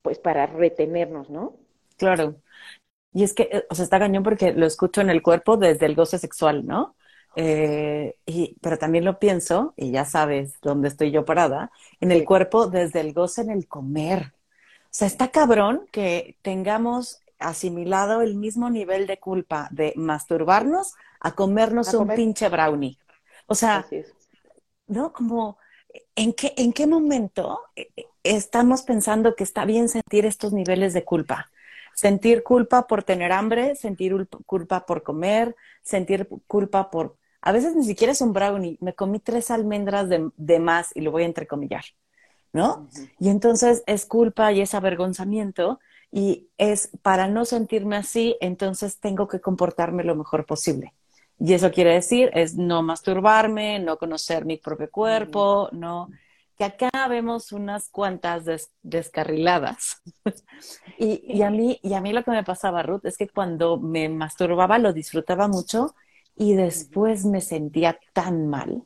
pues 0.01 0.19
para 0.19 0.45
retenernos, 0.47 1.29
¿no? 1.29 1.55
Claro. 1.97 2.35
Y 3.13 3.23
es 3.23 3.33
que, 3.33 3.49
eh, 3.51 3.65
o 3.69 3.75
sea, 3.75 3.83
está 3.83 3.99
cañón 3.99 4.23
porque 4.23 4.53
lo 4.53 4.65
escucho 4.65 5.01
en 5.01 5.09
el 5.09 5.21
cuerpo 5.21 5.57
desde 5.57 5.85
el 5.85 5.95
goce 5.95 6.17
sexual, 6.17 6.65
¿no? 6.65 6.95
Eh, 7.35 8.15
y, 8.25 8.55
pero 8.61 8.77
también 8.77 9.05
lo 9.05 9.19
pienso, 9.19 9.73
y 9.77 9.91
ya 9.91 10.05
sabes 10.05 10.59
dónde 10.61 10.87
estoy 10.87 11.11
yo 11.11 11.25
parada, 11.25 11.71
en 11.99 12.11
el 12.11 12.25
cuerpo 12.25 12.67
desde 12.67 13.01
el 13.01 13.13
goce 13.13 13.41
en 13.41 13.51
el 13.51 13.67
comer. 13.67 14.33
O 14.85 14.91
sea, 14.91 15.07
está 15.07 15.29
cabrón 15.29 15.87
que 15.91 16.37
tengamos 16.41 17.21
asimilado 17.37 18.21
el 18.21 18.35
mismo 18.35 18.69
nivel 18.69 19.07
de 19.07 19.19
culpa 19.19 19.69
de 19.71 19.93
masturbarnos 19.95 20.95
a 21.19 21.35
comernos 21.35 21.93
un 21.93 22.09
pinche 22.09 22.49
brownie. 22.49 22.97
O 23.47 23.55
sea, 23.55 23.85
¿no? 24.87 25.13
Como 25.13 25.57
¿en 26.15 26.33
qué, 26.33 26.53
¿en 26.57 26.73
qué 26.73 26.87
momento 26.87 27.61
eh, 27.75 27.89
estamos 28.35 28.83
pensando 28.83 29.35
que 29.35 29.43
está 29.43 29.65
bien 29.65 29.89
sentir 29.89 30.25
estos 30.25 30.53
niveles 30.53 30.93
de 30.93 31.03
culpa? 31.03 31.49
Sentir 31.95 32.43
culpa 32.43 32.87
por 32.87 33.03
tener 33.03 33.31
hambre, 33.31 33.75
sentir 33.75 34.15
culpa 34.45 34.85
por 34.85 35.03
comer, 35.03 35.55
sentir 35.81 36.29
culpa 36.47 36.91
por... 36.91 37.17
A 37.41 37.51
veces 37.51 37.75
ni 37.75 37.83
siquiera 37.83 38.13
es 38.13 38.21
un 38.21 38.33
brownie, 38.33 38.77
me 38.81 38.93
comí 38.93 39.19
tres 39.19 39.49
almendras 39.49 40.07
de, 40.09 40.59
más 40.59 40.91
y 40.93 41.01
lo 41.01 41.11
voy 41.11 41.23
a 41.23 41.25
entrecomillar, 41.25 41.83
¿no? 42.53 42.87
Y 43.17 43.29
entonces 43.29 43.83
es 43.87 44.05
culpa 44.05 44.51
y 44.51 44.61
es 44.61 44.73
avergonzamiento 44.73 45.79
y 46.11 46.49
es 46.57 46.89
para 47.01 47.27
no 47.27 47.45
sentirme 47.45 47.95
así, 47.95 48.35
entonces 48.41 48.99
tengo 48.99 49.27
que 49.27 49.41
comportarme 49.41 50.03
lo 50.03 50.15
mejor 50.15 50.45
posible. 50.45 50.93
Y 51.39 51.53
eso 51.53 51.71
quiere 51.71 51.93
decir 51.93 52.29
es 52.33 52.55
no 52.55 52.83
masturbarme, 52.83 53.79
no 53.79 53.97
conocer 53.97 54.45
mi 54.45 54.57
propio 54.57 54.91
cuerpo, 54.91 55.69
no 55.71 56.09
que 56.59 56.65
acá 56.65 57.07
vemos 57.07 57.53
unas 57.53 57.87
cuantas 57.87 58.43
descarriladas. 58.83 60.01
y, 60.97 61.41
a 61.41 61.49
mí, 61.49 61.79
y 61.81 61.93
a 61.93 62.01
mí 62.01 62.11
lo 62.11 62.21
que 62.21 62.31
me 62.31 62.43
pasaba, 62.43 62.83
Ruth, 62.83 63.05
es 63.05 63.17
que 63.17 63.29
cuando 63.29 63.77
me 63.77 64.09
masturbaba 64.09 64.77
lo 64.77 64.91
disfrutaba 64.91 65.47
mucho 65.47 65.95
y 66.35 66.55
después 66.55 67.23
me 67.23 67.39
sentía 67.39 67.97
tan 68.11 68.49
mal, 68.49 68.83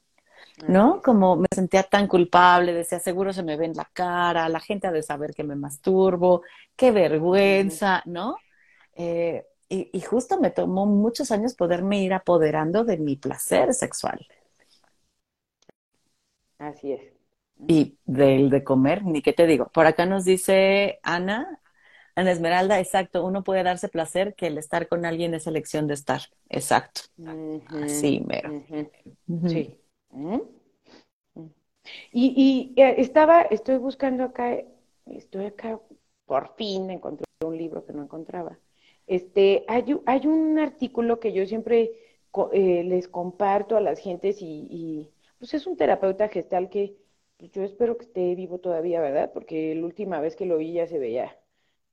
¿no? 0.67 1.01
Como 1.01 1.35
me 1.35 1.47
sentía 1.51 1.81
tan 1.81 2.07
culpable, 2.07 2.73
decía, 2.73 2.99
seguro 2.99 3.33
se 3.33 3.41
me 3.41 3.57
ve 3.57 3.65
en 3.65 3.73
la 3.73 3.89
cara, 3.91 4.47
la 4.49 4.59
gente 4.59 4.85
ha 4.85 4.91
de 4.91 5.01
saber 5.01 5.33
que 5.33 5.43
me 5.43 5.55
masturbo, 5.55 6.43
qué 6.75 6.91
vergüenza, 6.91 8.03
¿no? 8.05 8.37
Eh, 8.93 9.47
y, 9.67 9.99
justo 10.01 10.39
me 10.39 10.51
tomó 10.51 10.85
muchos 10.85 11.31
años 11.31 11.55
poderme 11.55 12.03
ir 12.03 12.13
apoderando 12.13 12.83
de 12.83 12.99
mi 12.99 13.15
placer 13.15 13.73
sexual. 13.73 14.27
Así 16.59 16.91
es. 16.93 17.12
Y 17.67 17.97
del 18.05 18.49
de 18.49 18.63
comer, 18.63 19.03
ni 19.03 19.21
qué 19.21 19.33
te 19.33 19.47
digo. 19.47 19.69
Por 19.73 19.85
acá 19.85 20.05
nos 20.05 20.25
dice 20.25 20.99
Ana, 21.03 21.59
Ana 22.15 22.31
Esmeralda, 22.31 22.79
exacto, 22.79 23.25
uno 23.25 23.43
puede 23.43 23.63
darse 23.63 23.89
placer 23.89 24.35
que 24.35 24.47
el 24.47 24.57
estar 24.57 24.87
con 24.87 25.05
alguien 25.05 25.33
es 25.33 25.47
elección 25.47 25.87
de 25.87 25.95
estar. 25.95 26.21
Exacto. 26.49 27.01
Así, 27.83 28.23
mero. 28.25 28.63
Sí. 29.47 29.79
Y, 32.11 32.73
y 32.75 32.81
eh, 32.81 32.95
estaba, 32.97 33.41
estoy 33.41 33.77
buscando 33.77 34.23
acá, 34.23 34.57
estoy 35.05 35.45
acá, 35.47 35.79
por 36.25 36.55
fin 36.55 36.89
encontré 36.89 37.25
un 37.43 37.57
libro 37.57 37.85
que 37.85 37.93
no 37.93 38.03
encontraba. 38.03 38.57
Este, 39.07 39.65
hay, 39.67 39.99
hay 40.05 40.27
un 40.27 40.59
artículo 40.59 41.19
que 41.19 41.33
yo 41.33 41.45
siempre 41.45 41.91
eh, 42.53 42.83
les 42.83 43.07
comparto 43.07 43.75
a 43.75 43.81
las 43.81 43.99
gentes 43.99 44.37
y, 44.39 45.09
pues 45.37 45.53
es 45.53 45.67
un 45.67 45.75
terapeuta 45.75 46.29
gestal 46.29 46.69
que 46.69 46.95
yo 47.51 47.63
espero 47.63 47.97
que 47.97 48.05
esté 48.05 48.35
vivo 48.35 48.59
todavía, 48.59 49.01
¿verdad? 49.01 49.31
Porque 49.33 49.75
la 49.75 49.85
última 49.85 50.19
vez 50.19 50.35
que 50.35 50.45
lo 50.45 50.57
vi 50.57 50.73
ya 50.73 50.87
se 50.87 50.99
veía 50.99 51.37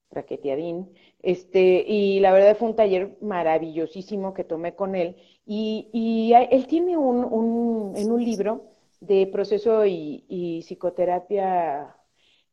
traqueteadín. 0.08 0.92
Este, 1.22 1.84
y 1.86 2.20
la 2.20 2.32
verdad 2.32 2.56
fue 2.56 2.68
un 2.68 2.76
taller 2.76 3.16
maravillosísimo 3.20 4.34
que 4.34 4.44
tomé 4.44 4.74
con 4.74 4.94
él. 4.94 5.16
Y, 5.46 5.88
y 5.92 6.32
él 6.34 6.66
tiene 6.66 6.96
un, 6.96 7.24
un, 7.24 7.96
en 7.96 8.12
un 8.12 8.24
libro 8.24 8.70
de 9.00 9.26
proceso 9.26 9.86
y, 9.86 10.62
psicoterapia, 10.66 11.96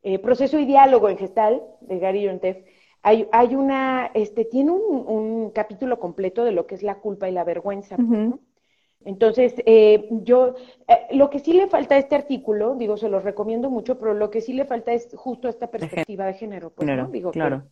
eh, 0.02 0.18
proceso 0.18 0.58
y 0.58 0.64
diálogo 0.64 1.08
en 1.08 1.18
gestal 1.18 1.62
de 1.80 1.98
Gary 1.98 2.22
Yontef, 2.22 2.58
hay, 3.02 3.28
hay 3.32 3.54
una, 3.54 4.10
este, 4.14 4.44
tiene 4.44 4.72
un, 4.72 5.50
capítulo 5.50 5.98
completo 5.98 6.44
de 6.44 6.52
lo 6.52 6.66
que 6.66 6.74
es 6.74 6.82
la 6.82 6.96
culpa 6.96 7.28
y 7.28 7.32
la 7.32 7.44
vergüenza. 7.44 7.96
Entonces, 9.04 9.54
eh, 9.64 10.08
yo, 10.10 10.54
eh, 10.88 11.06
lo 11.12 11.30
que 11.30 11.38
sí 11.38 11.52
le 11.52 11.68
falta 11.68 11.94
a 11.94 11.98
este 11.98 12.16
artículo, 12.16 12.74
digo, 12.74 12.96
se 12.96 13.08
los 13.08 13.22
recomiendo 13.24 13.70
mucho, 13.70 13.98
pero 13.98 14.12
lo 14.14 14.30
que 14.30 14.40
sí 14.40 14.52
le 14.52 14.64
falta 14.64 14.92
es 14.92 15.08
justo 15.14 15.48
esta 15.48 15.70
perspectiva 15.70 16.26
de 16.26 16.34
género, 16.34 16.70
pues, 16.70 16.88
¿no? 16.88 17.08
Digo, 17.08 17.30
claro. 17.30 17.64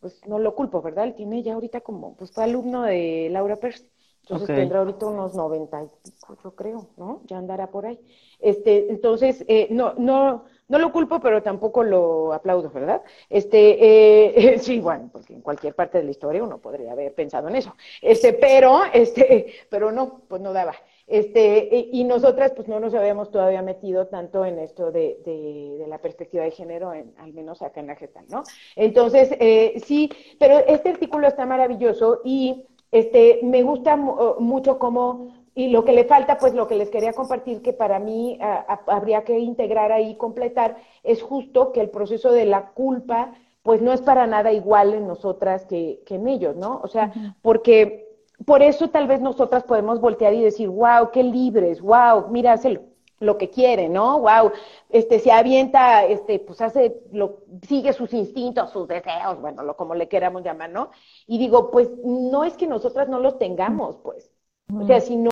pues 0.00 0.20
no 0.26 0.38
lo 0.38 0.54
culpo, 0.54 0.82
¿verdad? 0.82 1.04
Él 1.04 1.14
tiene 1.14 1.42
ya 1.42 1.54
ahorita 1.54 1.80
como, 1.80 2.16
pues 2.16 2.32
fue 2.32 2.44
alumno 2.44 2.82
de 2.82 3.28
Laura 3.30 3.56
Pers, 3.56 3.86
entonces 4.22 4.48
tendrá 4.48 4.80
ahorita 4.80 5.06
unos 5.06 5.34
noventa 5.34 5.82
y 5.82 5.88
pico, 6.04 6.36
yo 6.44 6.54
creo, 6.54 6.90
¿no? 6.96 7.22
Ya 7.26 7.38
andará 7.38 7.70
por 7.70 7.86
ahí. 7.86 7.98
Este, 8.38 8.90
entonces, 8.90 9.44
eh, 9.48 9.68
no, 9.70 9.94
no, 9.94 10.44
no 10.70 10.78
lo 10.78 10.92
culpo, 10.92 11.18
pero 11.18 11.42
tampoco 11.42 11.82
lo 11.82 12.32
aplaudo, 12.32 12.70
¿verdad? 12.70 13.02
Este, 13.28 14.54
eh, 14.54 14.58
sí, 14.60 14.78
bueno, 14.78 15.10
porque 15.12 15.34
en 15.34 15.40
cualquier 15.42 15.74
parte 15.74 15.98
de 15.98 16.04
la 16.04 16.12
historia 16.12 16.44
uno 16.44 16.58
podría 16.58 16.92
haber 16.92 17.12
pensado 17.12 17.48
en 17.48 17.56
eso. 17.56 17.74
Este, 18.00 18.32
pero, 18.32 18.82
este, 18.94 19.52
pero 19.68 19.90
no, 19.90 20.22
pues 20.28 20.40
no 20.40 20.52
daba. 20.52 20.74
Este, 21.08 21.88
y 21.90 22.04
nosotras, 22.04 22.52
pues 22.54 22.68
no 22.68 22.78
nos 22.78 22.94
habíamos 22.94 23.32
todavía 23.32 23.62
metido 23.62 24.06
tanto 24.06 24.44
en 24.44 24.60
esto 24.60 24.92
de, 24.92 25.18
de, 25.24 25.84
la 25.88 25.98
perspectiva 25.98 26.44
de 26.44 26.52
género, 26.52 26.94
en, 26.94 27.12
al 27.18 27.32
menos 27.32 27.62
acá 27.62 27.80
en 27.80 27.88
la 27.88 27.98
¿no? 28.28 28.44
Entonces, 28.76 29.34
eh, 29.40 29.74
sí, 29.84 30.08
pero 30.38 30.60
este 30.68 30.90
artículo 30.90 31.26
está 31.26 31.46
maravilloso 31.46 32.20
y 32.24 32.64
este, 32.92 33.40
me 33.42 33.64
gusta 33.64 33.96
mucho 33.96 34.78
cómo 34.78 35.39
y 35.60 35.68
lo 35.68 35.84
que 35.84 35.92
le 35.92 36.04
falta, 36.04 36.38
pues 36.38 36.54
lo 36.54 36.66
que 36.66 36.74
les 36.74 36.88
quería 36.88 37.12
compartir, 37.12 37.60
que 37.60 37.74
para 37.74 37.98
mí 37.98 38.38
habría 38.86 39.24
que 39.24 39.38
integrar 39.38 39.92
ahí, 39.92 40.16
completar, 40.16 40.78
es 41.02 41.22
justo 41.22 41.70
que 41.72 41.82
el 41.82 41.90
proceso 41.90 42.32
de 42.32 42.46
la 42.46 42.70
culpa, 42.70 43.34
pues 43.62 43.82
no 43.82 43.92
es 43.92 44.00
para 44.00 44.26
nada 44.26 44.52
igual 44.52 44.94
en 44.94 45.06
nosotras 45.06 45.66
que, 45.66 46.02
en 46.08 46.28
ellos, 46.28 46.56
¿no? 46.56 46.80
O 46.82 46.88
sea, 46.88 47.12
porque 47.42 48.08
por 48.46 48.62
eso 48.62 48.88
tal 48.88 49.06
vez 49.06 49.20
nosotras 49.20 49.64
podemos 49.64 50.00
voltear 50.00 50.32
y 50.32 50.42
decir, 50.42 50.70
wow, 50.70 51.10
qué 51.12 51.22
libres, 51.22 51.82
wow, 51.82 52.28
mira, 52.30 52.54
hace 52.54 52.80
lo 53.18 53.36
que 53.36 53.50
quiere, 53.50 53.90
¿no? 53.90 54.18
Wow, 54.20 54.52
este, 54.88 55.18
se 55.18 55.30
avienta, 55.30 56.06
este, 56.06 56.38
pues 56.38 56.62
hace, 56.62 57.02
lo, 57.12 57.40
sigue 57.68 57.92
sus 57.92 58.14
instintos, 58.14 58.70
sus 58.70 58.88
deseos, 58.88 59.38
bueno, 59.42 59.62
lo 59.62 59.76
como 59.76 59.94
le 59.94 60.08
queramos 60.08 60.42
llamar, 60.42 60.70
¿no? 60.70 60.88
Y 61.26 61.36
digo, 61.36 61.70
pues 61.70 61.90
no 62.02 62.44
es 62.44 62.56
que 62.56 62.66
nosotras 62.66 63.10
no 63.10 63.18
los 63.18 63.38
tengamos, 63.38 63.98
pues. 63.98 64.32
O 64.72 64.86
sea, 64.86 65.00
si 65.00 65.16
no 65.16 65.29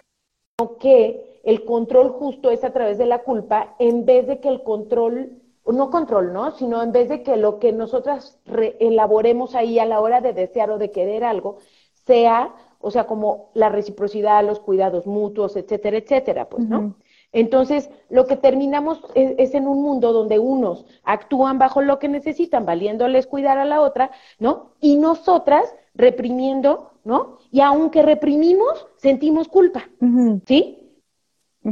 que 0.67 1.41
el 1.45 1.65
control 1.65 2.11
justo 2.11 2.51
es 2.51 2.65
a 2.65 2.73
través 2.73 2.99
de 2.99 3.07
la 3.07 3.21
culpa, 3.21 3.77
en 3.79 4.05
vez 4.05 4.27
de 4.27 4.41
que 4.41 4.49
el 4.49 4.63
control, 4.65 5.31
no 5.65 5.91
control, 5.91 6.33
¿no? 6.33 6.51
Sino 6.51 6.83
en 6.83 6.91
vez 6.91 7.09
de 7.09 7.23
que 7.23 7.37
lo 7.37 7.59
que 7.59 7.73
nosotras 7.73 8.41
elaboremos 8.81 9.55
ahí 9.55 9.79
a 9.79 9.87
la 9.87 10.01
hora 10.01 10.21
de 10.21 10.33
desear 10.33 10.71
o 10.71 10.79
de 10.79 10.91
querer 10.91 11.23
algo, 11.23 11.59
sea, 11.93 12.55
o 12.81 12.91
sea, 12.91 13.07
como 13.07 13.51
la 13.55 13.69
reciprocidad, 13.69 14.45
los 14.45 14.59
cuidados 14.59 15.07
mutuos, 15.07 15.57
etcétera, 15.57 15.99
etcétera, 15.99 16.49
pues, 16.49 16.67
¿no? 16.69 16.97
Entonces, 17.31 17.91
lo 18.09 18.27
que 18.27 18.37
terminamos 18.37 19.01
es, 19.15 19.35
es, 19.37 19.55
en 19.55 19.69
un 19.69 19.83
mundo 19.83 20.13
donde 20.13 20.39
unos 20.39 20.87
actúan 21.05 21.59
bajo 21.59 21.83
lo 21.83 21.99
que 21.99 22.09
necesitan, 22.09 22.65
valiéndoles 22.65 23.27
cuidar 23.27 23.59
a 23.59 23.67
la 23.67 23.83
otra, 23.83 24.11
¿no? 24.39 24.73
Y 24.81 24.97
nosotras 24.97 25.75
reprimiendo, 25.95 26.93
¿no? 27.09 27.39
Y 27.51 27.63
aunque 27.63 28.03
reprimimos, 28.03 28.87
sentimos 28.99 29.49
culpa, 29.49 29.89
¿sí? 30.47 30.93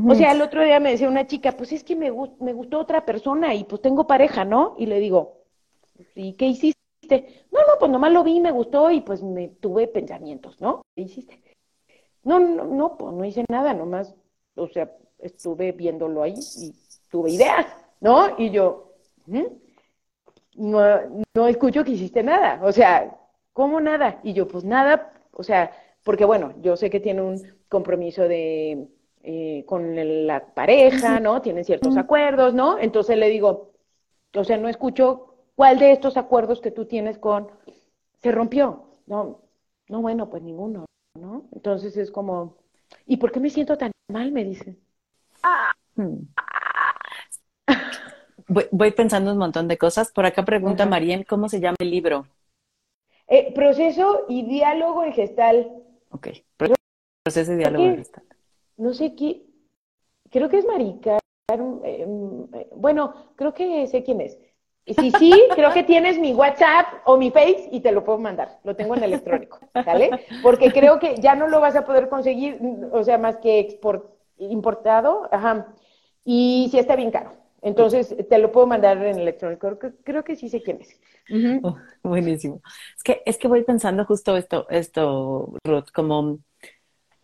O 0.09 0.14
sea, 0.14 0.33
el 0.33 0.40
otro 0.40 0.64
día 0.64 0.81
me 0.81 0.92
decía 0.92 1.11
una 1.11 1.27
chica, 1.27 1.53
pues 1.53 1.72
es 1.72 1.85
que 1.85 1.94
me, 1.94 2.11
me 2.40 2.55
gustó 2.55 2.79
otra 2.79 3.05
persona 3.05 3.55
y 3.55 3.64
pues 3.64 3.83
tengo 3.83 4.07
pareja, 4.07 4.46
¿no? 4.46 4.75
Y 4.79 4.87
le 4.87 4.99
digo, 4.99 5.42
¿y 6.14 6.33
qué 6.33 6.46
hiciste? 6.46 7.44
No, 7.53 7.61
no, 7.61 7.79
pues 7.79 7.90
nomás 7.90 8.12
lo 8.12 8.25
vi, 8.25 8.40
me 8.40 8.51
gustó 8.51 8.90
y 8.90 9.03
pues 9.03 9.22
me 9.22 9.49
tuve 9.49 9.88
pensamientos, 9.88 10.59
¿no? 10.59 10.81
¿Qué 10.94 11.03
hiciste? 11.03 11.38
No, 12.25 12.40
no, 12.40 12.64
no, 12.64 12.96
pues 12.96 13.12
no 13.12 13.22
hice 13.27 13.44
nada, 13.51 13.75
nomás, 13.75 14.14
o 14.55 14.68
sea, 14.68 14.90
estuve 15.18 15.72
viéndolo 15.72 16.22
ahí 16.22 16.35
y 16.62 16.75
tuve 17.11 17.33
ideas, 17.33 17.66
¿no? 18.01 18.37
Y 18.38 18.49
yo, 18.49 18.94
no, 19.27 20.81
no 21.35 21.46
escucho 21.46 21.85
que 21.85 21.92
hiciste 21.92 22.22
nada, 22.22 22.59
o 22.64 22.72
sea, 22.72 23.18
¿cómo 23.53 23.81
nada? 23.81 24.18
Y 24.22 24.33
yo, 24.33 24.49
pues 24.49 24.64
nada, 24.64 25.12
o 25.37 25.42
sea, 25.42 25.70
porque 26.03 26.25
bueno, 26.25 26.55
yo 26.62 26.77
sé 26.77 26.88
que 26.88 27.01
tiene 27.01 27.20
un 27.20 27.42
compromiso 27.68 28.22
de 28.22 28.88
eh, 29.22 29.64
con 29.66 30.27
la 30.27 30.55
pareja, 30.55 31.20
¿no? 31.20 31.42
Tienen 31.42 31.64
ciertos 31.64 31.96
acuerdos, 31.96 32.55
¿no? 32.55 32.79
Entonces 32.79 33.18
le 33.18 33.29
digo, 33.29 33.72
o 34.35 34.44
sea, 34.44 34.57
no 34.57 34.68
escucho 34.68 35.35
cuál 35.55 35.79
de 35.79 35.92
estos 35.92 36.16
acuerdos 36.16 36.61
que 36.61 36.70
tú 36.70 36.87
tienes 36.87 37.18
con 37.18 37.49
se 38.22 38.33
rompió. 38.33 38.85
No, 39.07 39.42
no, 39.88 40.01
bueno, 40.01 40.31
pues 40.31 40.42
ninguno, 40.42 40.87
¿no? 41.18 41.49
Entonces 41.53 41.96
es 41.96 42.11
como, 42.11 42.57
¿y 43.07 43.18
por 43.18 43.31
qué 43.31 43.40
me 43.40 43.51
siento 43.51 43.77
tan 43.77 43.92
mal? 44.09 44.33
Me 44.33 44.44
dicen. 44.44 44.79
Hmm. 45.96 46.18
Voy, 48.49 48.92
pensando 48.92 49.33
un 49.33 49.38
montón 49.38 49.68
de 49.68 49.77
cosas. 49.77 50.12
Por 50.12 50.25
acá 50.25 50.44
pregunta 50.44 50.87
Marien, 50.87 51.25
¿cómo 51.25 51.49
se 51.49 51.61
llama 51.61 51.77
el 51.81 51.90
libro? 51.90 52.27
Eh, 53.28 53.52
proceso 53.54 54.24
y 54.28 54.44
diálogo 54.46 55.04
en 55.04 55.12
gestal. 55.12 55.72
Ok, 56.10 56.28
proceso 56.56 57.52
y 57.52 57.56
diálogo 57.56 57.84
en 57.84 57.96
gestal. 57.96 58.24
No 58.76 58.94
sé 58.94 59.14
qué, 59.14 59.42
creo 60.30 60.48
que 60.48 60.58
es 60.58 60.66
Marica. 60.66 61.18
Em, 61.48 62.46
bueno, 62.74 63.14
creo 63.36 63.54
que 63.54 63.86
sé 63.86 64.02
quién 64.02 64.20
es. 64.20 64.38
Si 64.86 65.10
sí, 65.10 65.32
creo 65.54 65.72
que 65.72 65.82
tienes 65.82 66.18
mi 66.18 66.32
WhatsApp 66.32 66.86
o 67.06 67.16
mi 67.16 67.30
Face 67.32 67.68
y 67.72 67.80
te 67.80 67.90
lo 67.90 68.04
puedo 68.04 68.18
mandar. 68.18 68.60
Lo 68.62 68.76
tengo 68.76 68.94
en 68.94 69.02
electrónico, 69.02 69.58
¿vale? 69.74 70.10
Porque 70.42 70.70
creo 70.72 71.00
que 71.00 71.16
ya 71.16 71.34
no 71.34 71.48
lo 71.48 71.60
vas 71.60 71.74
a 71.74 71.84
poder 71.84 72.08
conseguir, 72.08 72.60
o 72.92 73.02
sea, 73.02 73.18
más 73.18 73.38
que 73.38 73.58
export, 73.58 74.04
importado. 74.38 75.28
Ajá. 75.32 75.74
y 76.24 76.68
sí 76.70 76.78
está 76.78 76.94
bien 76.96 77.10
caro. 77.10 77.32
Entonces, 77.66 78.14
te 78.29 78.38
lo 78.38 78.52
puedo 78.52 78.68
mandar 78.68 79.05
en 79.05 79.18
electrónico. 79.18 79.76
Creo, 80.05 80.22
que 80.22 80.37
sí 80.37 80.48
sé 80.48 80.62
quién 80.62 80.81
es. 80.81 81.00
Oh, 81.64 81.76
buenísimo. 82.05 82.62
Es 82.96 83.02
que, 83.02 83.22
es 83.26 83.38
que 83.38 83.48
voy 83.48 83.64
pensando 83.64 84.05
justo 84.05 84.37
esto, 84.37 84.68
esto, 84.70 85.52
Ruth, 85.64 85.88
como 85.92 86.38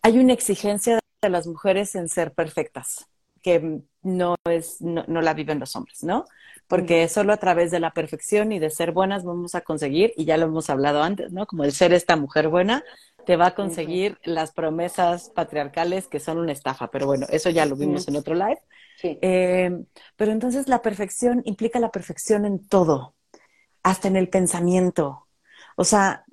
hay 0.02 0.18
una 0.18 0.32
exigencia 0.32 0.98
de 1.22 1.28
las 1.30 1.46
mujeres 1.46 1.94
en 1.94 2.08
ser 2.08 2.32
perfectas, 2.32 3.06
que 3.40 3.82
no 4.02 4.34
es, 4.50 4.80
no, 4.80 5.04
la 5.06 5.32
viven 5.32 5.60
los 5.60 5.76
hombres, 5.76 6.02
¿no? 6.02 6.24
Porque 6.72 7.06
solo 7.08 7.34
a 7.34 7.36
través 7.36 7.70
de 7.70 7.80
la 7.80 7.90
perfección 7.90 8.50
y 8.50 8.58
de 8.58 8.70
ser 8.70 8.92
buenas 8.92 9.24
vamos 9.24 9.54
a 9.54 9.60
conseguir, 9.60 10.14
y 10.16 10.24
ya 10.24 10.38
lo 10.38 10.46
hemos 10.46 10.70
hablado 10.70 11.02
antes, 11.02 11.30
¿no? 11.30 11.46
Como 11.46 11.64
el 11.64 11.72
ser 11.72 11.92
esta 11.92 12.16
mujer 12.16 12.48
buena, 12.48 12.82
te 13.26 13.36
va 13.36 13.48
a 13.48 13.54
conseguir 13.54 14.18
las 14.24 14.52
promesas 14.52 15.28
patriarcales 15.28 16.08
que 16.08 16.18
son 16.18 16.38
una 16.38 16.52
estafa. 16.52 16.90
Pero 16.90 17.04
bueno, 17.04 17.26
eso 17.28 17.50
ya 17.50 17.66
lo 17.66 17.76
vimos 17.76 18.08
en 18.08 18.16
otro 18.16 18.34
live. 18.34 18.58
Eh, 19.02 19.84
pero 20.16 20.32
entonces 20.32 20.66
la 20.66 20.80
perfección 20.80 21.42
implica 21.44 21.78
la 21.78 21.90
perfección 21.90 22.46
en 22.46 22.66
todo, 22.66 23.16
hasta 23.82 24.08
en 24.08 24.16
el 24.16 24.30
pensamiento. 24.30 25.26
O 25.76 25.84
sea, 25.84 26.24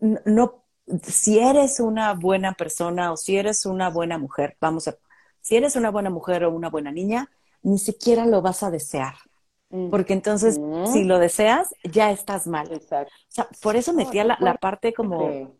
no, 0.00 0.64
si 1.04 1.38
eres 1.38 1.78
una 1.78 2.14
buena 2.14 2.54
persona 2.54 3.12
o 3.12 3.16
si 3.16 3.36
eres 3.36 3.64
una 3.64 3.90
buena 3.90 4.18
mujer, 4.18 4.56
vamos 4.60 4.88
a, 4.88 4.96
si 5.40 5.54
eres 5.54 5.76
una 5.76 5.92
buena 5.92 6.10
mujer 6.10 6.42
o 6.42 6.50
una 6.50 6.68
buena 6.68 6.90
niña, 6.90 7.30
ni 7.62 7.78
siquiera 7.78 8.26
lo 8.26 8.42
vas 8.42 8.64
a 8.64 8.72
desear. 8.72 9.14
Mm. 9.74 9.90
Porque 9.90 10.12
entonces, 10.12 10.56
mm. 10.56 10.86
si 10.86 11.02
lo 11.02 11.18
deseas, 11.18 11.74
ya 11.82 12.12
estás 12.12 12.46
mal. 12.46 12.72
Exacto. 12.72 13.12
O 13.12 13.32
sea, 13.32 13.48
por 13.60 13.74
eso 13.74 13.92
metía 13.92 14.22
la, 14.22 14.36
la 14.38 14.54
parte 14.54 14.92
como, 14.92 15.50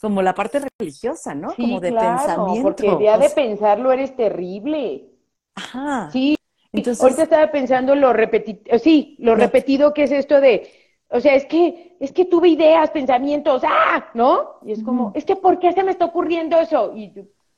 como 0.00 0.22
la 0.22 0.32
parte 0.32 0.60
religiosa, 0.78 1.34
¿no? 1.34 1.52
como 1.56 1.80
de 1.80 1.90
pensamiento. 1.90 2.62
Porque 2.62 2.86
el 2.86 2.98
día 2.98 3.18
de 3.18 3.30
pensarlo 3.30 3.90
eres 3.90 4.14
terrible. 4.14 5.10
Ajá. 5.56 6.08
Sí, 6.12 6.36
Entonces, 6.72 7.02
ahorita 7.02 7.24
estaba 7.24 7.50
pensando 7.50 7.96
lo 7.96 8.12
repetido, 8.12 8.60
eh, 8.66 8.78
sí, 8.78 9.16
lo 9.18 9.34
repetido 9.34 9.92
que 9.92 10.04
es 10.04 10.12
esto 10.12 10.40
de, 10.40 10.70
o 11.08 11.18
sea, 11.18 11.34
es 11.34 11.44
que, 11.46 11.96
es 11.98 12.12
que 12.12 12.26
tuve 12.26 12.50
ideas, 12.50 12.90
pensamientos, 12.90 13.62
¡ah! 13.66 14.06
¿No? 14.14 14.60
Y 14.64 14.70
es 14.70 14.84
como, 14.84 15.10
es 15.16 15.24
que 15.24 15.34
¿por 15.34 15.58
qué 15.58 15.72
se 15.72 15.82
me 15.82 15.90
está 15.90 16.04
ocurriendo 16.04 16.60
eso? 16.60 16.92
Y 16.94 17.12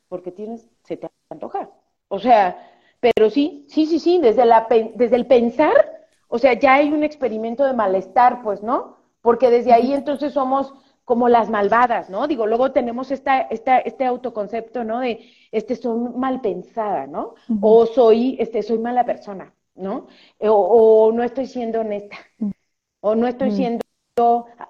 porque 0.09 0.33
tienes, 0.33 0.67
se 0.83 0.97
te 0.97 1.09
antoja. 1.29 1.69
O 2.09 2.19
sea, 2.19 2.57
pero 3.01 3.29
sí, 3.29 3.67
sí, 3.69 3.85
sí, 3.85 3.99
sí, 3.99 4.19
desde, 4.19 4.47
la, 4.47 4.67
desde 4.95 5.17
el 5.17 5.27
pensar, 5.27 6.06
o 6.29 6.39
sea, 6.39 6.55
ya 6.55 6.75
hay 6.75 6.93
un 6.93 7.05
experimento 7.05 7.65
de 7.65 7.73
malestar, 7.73 8.43
pues, 8.43 8.63
¿no? 8.63 8.97
Porque 9.23 9.51
desde 9.51 9.73
ahí 9.73 9.93
entonces 9.93 10.33
somos 10.33 10.73
como 11.07 11.29
las 11.29 11.49
malvadas, 11.49 12.11
¿no? 12.11 12.27
Digo, 12.27 12.49
luego 12.49 12.73
tenemos 12.73 13.13
esta, 13.13 13.41
esta, 13.43 13.79
este 13.79 14.05
autoconcepto, 14.05 14.83
¿no? 14.83 14.99
De, 14.99 15.21
este, 15.53 15.77
soy 15.77 15.97
mal 16.17 16.41
pensada, 16.41 17.07
¿no? 17.07 17.35
O 17.61 17.87
soy, 17.87 18.37
este, 18.41 18.63
soy 18.65 18.79
mala 18.79 19.05
persona, 19.05 19.55
¿no? 19.77 20.09
O, 20.41 21.13
no 21.13 21.23
estoy 21.23 21.47
siendo 21.47 21.81
honesta, 21.81 22.17
o 23.01 23.15
no 23.15 23.29
estoy 23.29 23.53
siendo 23.53 23.83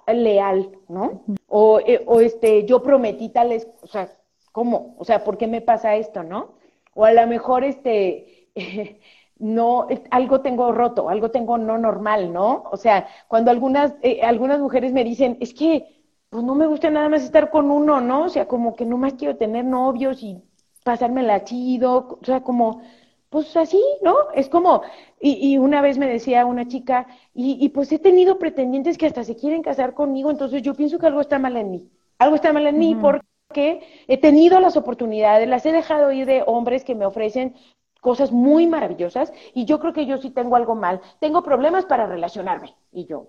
leal, 0.05 0.69
¿no? 0.87 1.23
O, 1.47 1.79
eh, 1.79 2.03
o, 2.05 2.19
este, 2.19 2.65
yo 2.65 2.83
prometí 2.83 3.29
tales, 3.29 3.67
o 3.81 3.87
sea, 3.87 4.07
¿cómo? 4.51 4.95
O 4.99 5.05
sea, 5.05 5.23
¿por 5.23 5.39
qué 5.39 5.47
me 5.47 5.61
pasa 5.61 5.95
esto, 5.95 6.21
no? 6.21 6.53
O 6.93 7.05
a 7.05 7.13
lo 7.13 7.25
mejor, 7.25 7.63
este, 7.63 8.49
no, 9.39 9.87
algo 10.11 10.41
tengo 10.41 10.71
roto, 10.71 11.09
algo 11.09 11.31
tengo 11.31 11.57
no 11.57 11.77
normal, 11.77 12.33
¿no? 12.33 12.63
O 12.71 12.77
sea, 12.77 13.07
cuando 13.27 13.51
algunas, 13.51 13.93
eh, 14.01 14.21
algunas 14.23 14.59
mujeres 14.59 14.93
me 14.93 15.03
dicen, 15.03 15.37
es 15.39 15.53
que 15.53 15.97
pues 16.29 16.43
no 16.43 16.55
me 16.55 16.67
gusta 16.67 16.89
nada 16.89 17.09
más 17.09 17.23
estar 17.23 17.49
con 17.49 17.71
uno, 17.71 18.01
¿no? 18.01 18.25
O 18.25 18.29
sea, 18.29 18.47
como 18.47 18.75
que 18.75 18.85
no 18.85 18.97
más 18.97 19.13
quiero 19.13 19.37
tener 19.37 19.63
novios 19.65 20.21
y 20.23 20.41
pasármela 20.83 21.43
chido, 21.43 22.19
o 22.21 22.25
sea, 22.25 22.41
como, 22.41 22.81
pues 23.29 23.55
así, 23.57 23.81
¿no? 24.01 24.15
Es 24.33 24.49
como, 24.49 24.81
y, 25.21 25.53
y 25.53 25.57
una 25.57 25.81
vez 25.81 25.97
me 25.97 26.07
decía 26.07 26.45
una 26.45 26.67
chica, 26.67 27.07
y, 27.33 27.57
y, 27.63 27.69
pues 27.69 27.91
he 27.91 27.99
tenido 27.99 28.39
pretendientes 28.39 28.97
que 28.97 29.05
hasta 29.05 29.23
se 29.23 29.35
quieren 29.35 29.61
casar 29.61 29.93
conmigo, 29.93 30.31
entonces 30.31 30.61
yo 30.61 30.73
pienso 30.75 30.99
que 30.99 31.07
algo 31.07 31.21
está 31.21 31.39
mal 31.39 31.57
en 31.57 31.71
mí. 31.71 31.89
Algo 32.19 32.35
está 32.35 32.51
mal 32.53 32.65
en 32.67 32.79
mí 32.79 32.95
porque 32.95 33.81
he 34.07 34.17
tenido 34.17 34.59
las 34.59 34.75
oportunidades, 34.77 35.47
las 35.47 35.65
he 35.65 35.71
dejado 35.71 36.11
ir 36.11 36.25
de 36.25 36.43
hombres 36.45 36.83
que 36.83 36.95
me 36.95 37.05
ofrecen 37.05 37.55
cosas 38.01 38.31
muy 38.31 38.67
maravillosas 38.67 39.33
y 39.53 39.65
yo 39.65 39.79
creo 39.79 39.93
que 39.93 40.05
yo 40.05 40.17
sí 40.17 40.29
tengo 40.31 40.55
algo 40.55 40.75
mal. 40.75 41.01
Tengo 41.19 41.43
problemas 41.43 41.85
para 41.85 42.05
relacionarme. 42.07 42.75
Y 42.91 43.05
yo, 43.05 43.27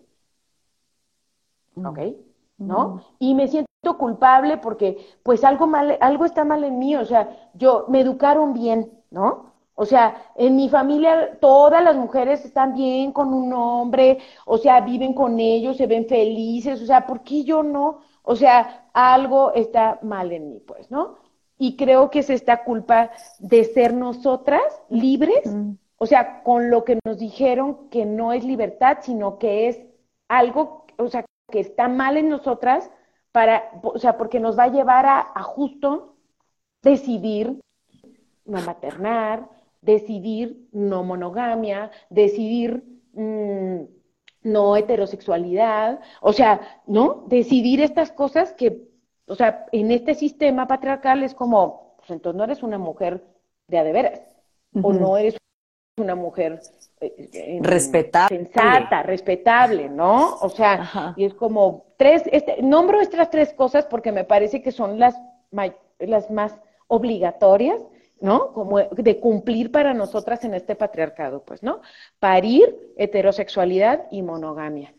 ¿ok? 1.84 1.98
¿no? 2.58 3.02
Y 3.18 3.34
me 3.34 3.48
siento 3.48 3.68
culpable 3.98 4.58
porque 4.58 4.98
pues 5.22 5.44
algo 5.44 5.66
mal, 5.66 5.96
algo 6.00 6.24
está 6.24 6.44
mal 6.44 6.64
en 6.64 6.78
mí, 6.78 6.96
o 6.96 7.04
sea, 7.04 7.50
yo 7.54 7.86
me 7.88 8.00
educaron 8.00 8.52
bien, 8.52 8.92
¿no? 9.10 9.52
O 9.74 9.84
sea, 9.86 10.32
en 10.34 10.56
mi 10.56 10.68
familia 10.68 11.38
todas 11.40 11.82
las 11.84 11.96
mujeres 11.96 12.44
están 12.44 12.74
bien 12.74 13.12
con 13.12 13.32
un 13.32 13.52
hombre, 13.52 14.18
o 14.44 14.58
sea, 14.58 14.80
viven 14.80 15.14
con 15.14 15.38
ellos, 15.38 15.76
se 15.76 15.86
ven 15.86 16.06
felices, 16.08 16.82
o 16.82 16.86
sea, 16.86 17.06
¿por 17.06 17.22
qué 17.22 17.44
yo 17.44 17.62
no? 17.62 18.00
O 18.22 18.34
sea, 18.36 18.90
algo 18.92 19.52
está 19.54 20.00
mal 20.02 20.32
en 20.32 20.50
mí, 20.50 20.60
pues, 20.66 20.90
¿no? 20.90 21.16
Y 21.58 21.76
creo 21.76 22.10
que 22.10 22.20
es 22.20 22.30
esta 22.30 22.64
culpa 22.64 23.10
de 23.38 23.64
ser 23.64 23.92
nosotras 23.92 24.62
libres, 24.88 25.44
o 25.96 26.06
sea, 26.06 26.42
con 26.44 26.70
lo 26.70 26.84
que 26.84 26.98
nos 27.04 27.18
dijeron 27.18 27.88
que 27.90 28.06
no 28.06 28.32
es 28.32 28.44
libertad, 28.44 28.98
sino 29.02 29.38
que 29.38 29.68
es 29.68 29.80
algo, 30.28 30.86
o 30.96 31.08
sea, 31.08 31.24
que 31.50 31.60
está 31.60 31.88
mal 31.88 32.16
en 32.16 32.28
nosotras 32.28 32.90
para, 33.32 33.70
o 33.82 33.98
sea, 33.98 34.16
porque 34.16 34.40
nos 34.40 34.58
va 34.58 34.64
a 34.64 34.72
llevar 34.72 35.06
a, 35.06 35.42
justo 35.42 36.16
decidir 36.82 37.60
no 38.44 38.60
maternar, 38.62 39.48
decidir 39.82 40.68
no 40.72 41.02
monogamia, 41.04 41.90
decidir 42.10 42.84
mm, 43.12 43.82
no 44.42 44.76
heterosexualidad, 44.76 46.00
o 46.20 46.32
sea, 46.32 46.82
¿no? 46.86 47.24
Decidir 47.28 47.82
estas 47.82 48.12
cosas 48.12 48.52
que, 48.52 48.87
o 49.28 49.34
sea, 49.34 49.66
en 49.72 49.90
este 49.90 50.14
sistema 50.14 50.66
patriarcal 50.66 51.22
es 51.22 51.34
como, 51.34 51.94
pues 51.98 52.10
entonces 52.10 52.36
no 52.36 52.44
eres 52.44 52.62
una 52.62 52.78
mujer 52.78 53.22
de 53.66 53.78
a 53.78 53.84
de 53.84 53.92
veras, 53.92 54.20
o 54.82 54.92
no 54.92 55.16
eres 55.16 55.36
una 55.96 56.14
mujer 56.14 56.60
eh, 57.00 57.58
respetable. 57.62 58.36
sensata, 58.36 59.02
respetable, 59.02 59.88
¿no? 59.88 60.36
O 60.36 60.48
sea, 60.48 61.14
y 61.16 61.24
es 61.24 61.34
como 61.34 61.86
tres, 61.96 62.22
este, 62.32 62.62
nombro 62.62 63.00
estas 63.00 63.30
tres 63.30 63.52
cosas 63.52 63.86
porque 63.86 64.12
me 64.12 64.24
parece 64.24 64.62
que 64.62 64.72
son 64.72 64.98
las, 64.98 65.16
las 65.98 66.30
más 66.30 66.54
obligatorias, 66.86 67.80
¿no? 68.20 68.52
Como 68.52 68.78
de 68.80 69.20
cumplir 69.20 69.70
para 69.70 69.94
nosotras 69.94 70.44
en 70.44 70.54
este 70.54 70.74
patriarcado, 70.74 71.42
pues, 71.44 71.62
¿no? 71.62 71.80
Parir, 72.18 72.94
heterosexualidad 72.96 74.06
y 74.10 74.22
monogamia. 74.22 74.92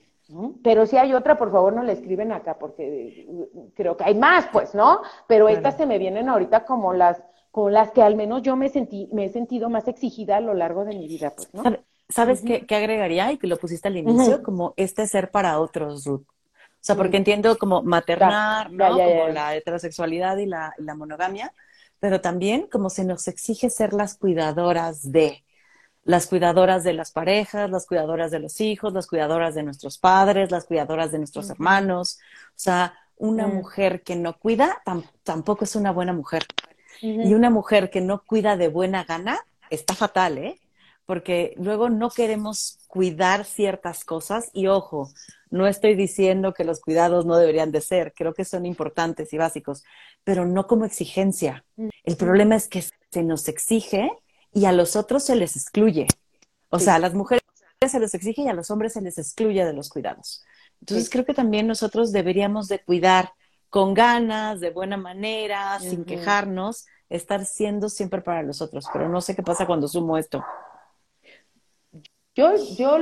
Pero 0.64 0.86
si 0.86 0.98
hay 0.98 1.14
otra, 1.14 1.38
por 1.38 1.52
favor 1.52 1.74
no 1.74 1.84
le 1.84 1.94
escriben 1.94 2.32
acá, 2.32 2.58
porque 2.60 3.28
creo 3.76 3.98
que 3.98 4.04
hay 4.04 4.16
más, 4.16 4.46
pues, 4.52 4.76
¿no? 4.76 5.02
Pero 5.28 5.50
estas 5.50 5.76
se 5.76 5.88
me 5.88 5.98
vienen 5.98 6.30
ahorita 6.30 6.66
como 6.66 6.94
las 6.94 7.22
con 7.52 7.74
las 7.74 7.92
que 7.92 8.04
al 8.04 8.16
menos 8.16 8.44
yo 8.44 8.56
me 8.56 8.70
sentí, 8.70 9.10
me 9.12 9.26
he 9.26 9.30
sentido 9.30 9.72
más 9.72 9.88
exigida 9.88 10.38
a 10.38 10.40
lo 10.40 10.54
largo 10.54 10.86
de 10.86 10.96
mi 10.96 11.08
vida, 11.08 11.34
pues, 11.36 11.52
¿no? 11.54 11.64
¿Sabes 12.10 12.42
qué, 12.42 12.66
agregaría? 12.76 13.32
Y 13.32 13.38
que 13.38 13.48
lo 13.48 13.58
pusiste 13.58 13.88
al 13.88 13.98
inicio, 13.98 14.42
como 14.42 14.74
este 14.78 15.06
ser 15.08 15.30
para 15.30 15.60
otros, 15.60 16.06
Ruth. 16.06 16.26
O 16.28 16.82
sea, 16.82 16.96
porque 16.96 17.18
entiendo 17.18 17.58
como 17.58 17.84
maternar, 17.84 18.72
¿no? 18.72 18.88
como 18.88 19.28
la 19.28 19.56
heterosexualidad 19.56 20.38
y 20.38 20.46
la, 20.46 20.74
la, 20.78 20.96
monogamia, 20.96 21.54
pero 22.00 22.22
también 22.22 22.68
como 22.68 22.90
se 22.90 23.04
nos 23.04 23.28
exige 23.28 23.70
ser 23.70 23.94
las 23.94 24.16
cuidadoras 24.16 25.12
de, 25.12 25.44
las 26.10 26.26
cuidadoras 26.26 26.84
de 26.84 26.94
las 26.94 27.12
parejas, 27.12 27.70
las 27.70 27.86
cuidadoras 27.86 28.32
de 28.32 28.40
los 28.40 28.60
hijos, 28.62 28.94
las 28.94 29.06
cuidadoras 29.06 29.54
de 29.54 29.62
nuestros 29.62 30.00
padres, 30.00 30.50
las 30.50 30.66
cuidadoras 30.66 31.12
de 31.12 31.20
nuestros 31.20 31.52
hermanos. 31.52 32.18
O 32.48 32.54
sea, 32.56 32.96
una 33.16 33.46
mujer 33.46 34.02
que 34.02 34.16
no 34.16 34.40
cuida 34.40 34.82
tampoco 35.22 35.66
es 35.66 35.76
una 35.76 35.92
buena 35.92 36.12
mujer. 36.12 36.48
Y 37.00 37.36
una 37.36 37.52
mujer 37.52 37.92
que 37.92 38.02
no 38.02 38.24
cuida 38.24 38.58
de 38.58 38.70
buena 38.70 39.04
gana 39.04 39.40
está 39.70 39.94
fatal, 39.94 40.40
¿eh? 40.40 40.60
Porque 41.06 41.54
luego 41.58 41.92
no 41.92 42.10
queremos 42.10 42.80
cuidar 42.88 43.46
ciertas 43.46 44.04
cosas 44.04 44.50
y 44.52 44.66
ojo, 44.66 45.12
no 45.52 45.68
estoy 45.68 45.94
diciendo 45.94 46.56
que 46.56 46.64
los 46.64 46.82
cuidados 46.82 47.28
no 47.28 47.38
deberían 47.38 47.72
de 47.72 47.82
ser, 47.82 48.16
creo 48.16 48.34
que 48.34 48.46
son 48.46 48.66
importantes 48.66 49.32
y 49.32 49.38
básicos, 49.38 49.84
pero 50.24 50.48
no 50.48 50.66
como 50.66 50.86
exigencia. 50.86 51.66
El 52.04 52.18
problema 52.18 52.56
es 52.56 52.68
que 52.68 52.84
se 53.12 53.22
nos 53.22 53.48
exige 53.48 54.10
y 54.54 54.66
a 54.66 54.72
los 54.72 54.96
otros 54.96 55.24
se 55.24 55.36
les 55.36 55.56
excluye. 55.56 56.08
O 56.70 56.80
sea, 56.80 56.96
a 56.96 57.00
las 57.00 57.14
mujeres 57.14 57.44
se 57.88 58.00
les 58.00 58.14
exige 58.14 58.44
y 58.44 58.48
a 58.48 58.54
los 58.54 58.70
hombres 58.72 58.94
se 58.94 59.02
les 59.02 59.18
excluye 59.18 59.66
de 59.66 59.74
los 59.74 59.90
cuidados. 59.90 60.44
Entonces 60.82 61.10
creo 61.10 61.26
que 61.26 61.34
también 61.34 61.68
nosotros 61.68 62.12
deberíamos 62.12 62.68
de 62.68 62.80
cuidar 62.80 63.32
con 63.70 63.94
ganas, 63.94 64.60
de 64.60 64.72
buena 64.72 64.98
manera, 64.98 65.80
sin 65.80 66.04
quejarnos, 66.04 66.86
estar 67.10 67.46
siendo 67.46 67.90
siempre 67.90 68.22
para 68.22 68.44
los 68.44 68.62
otros. 68.62 68.86
Pero 68.92 69.10
no 69.10 69.22
sé 69.22 69.36
qué 69.36 69.44
pasa 69.44 69.66
cuando 69.66 69.88
sumo 69.88 70.18
esto. 70.18 70.44
Yo, 72.36 72.56
yo, 72.78 72.98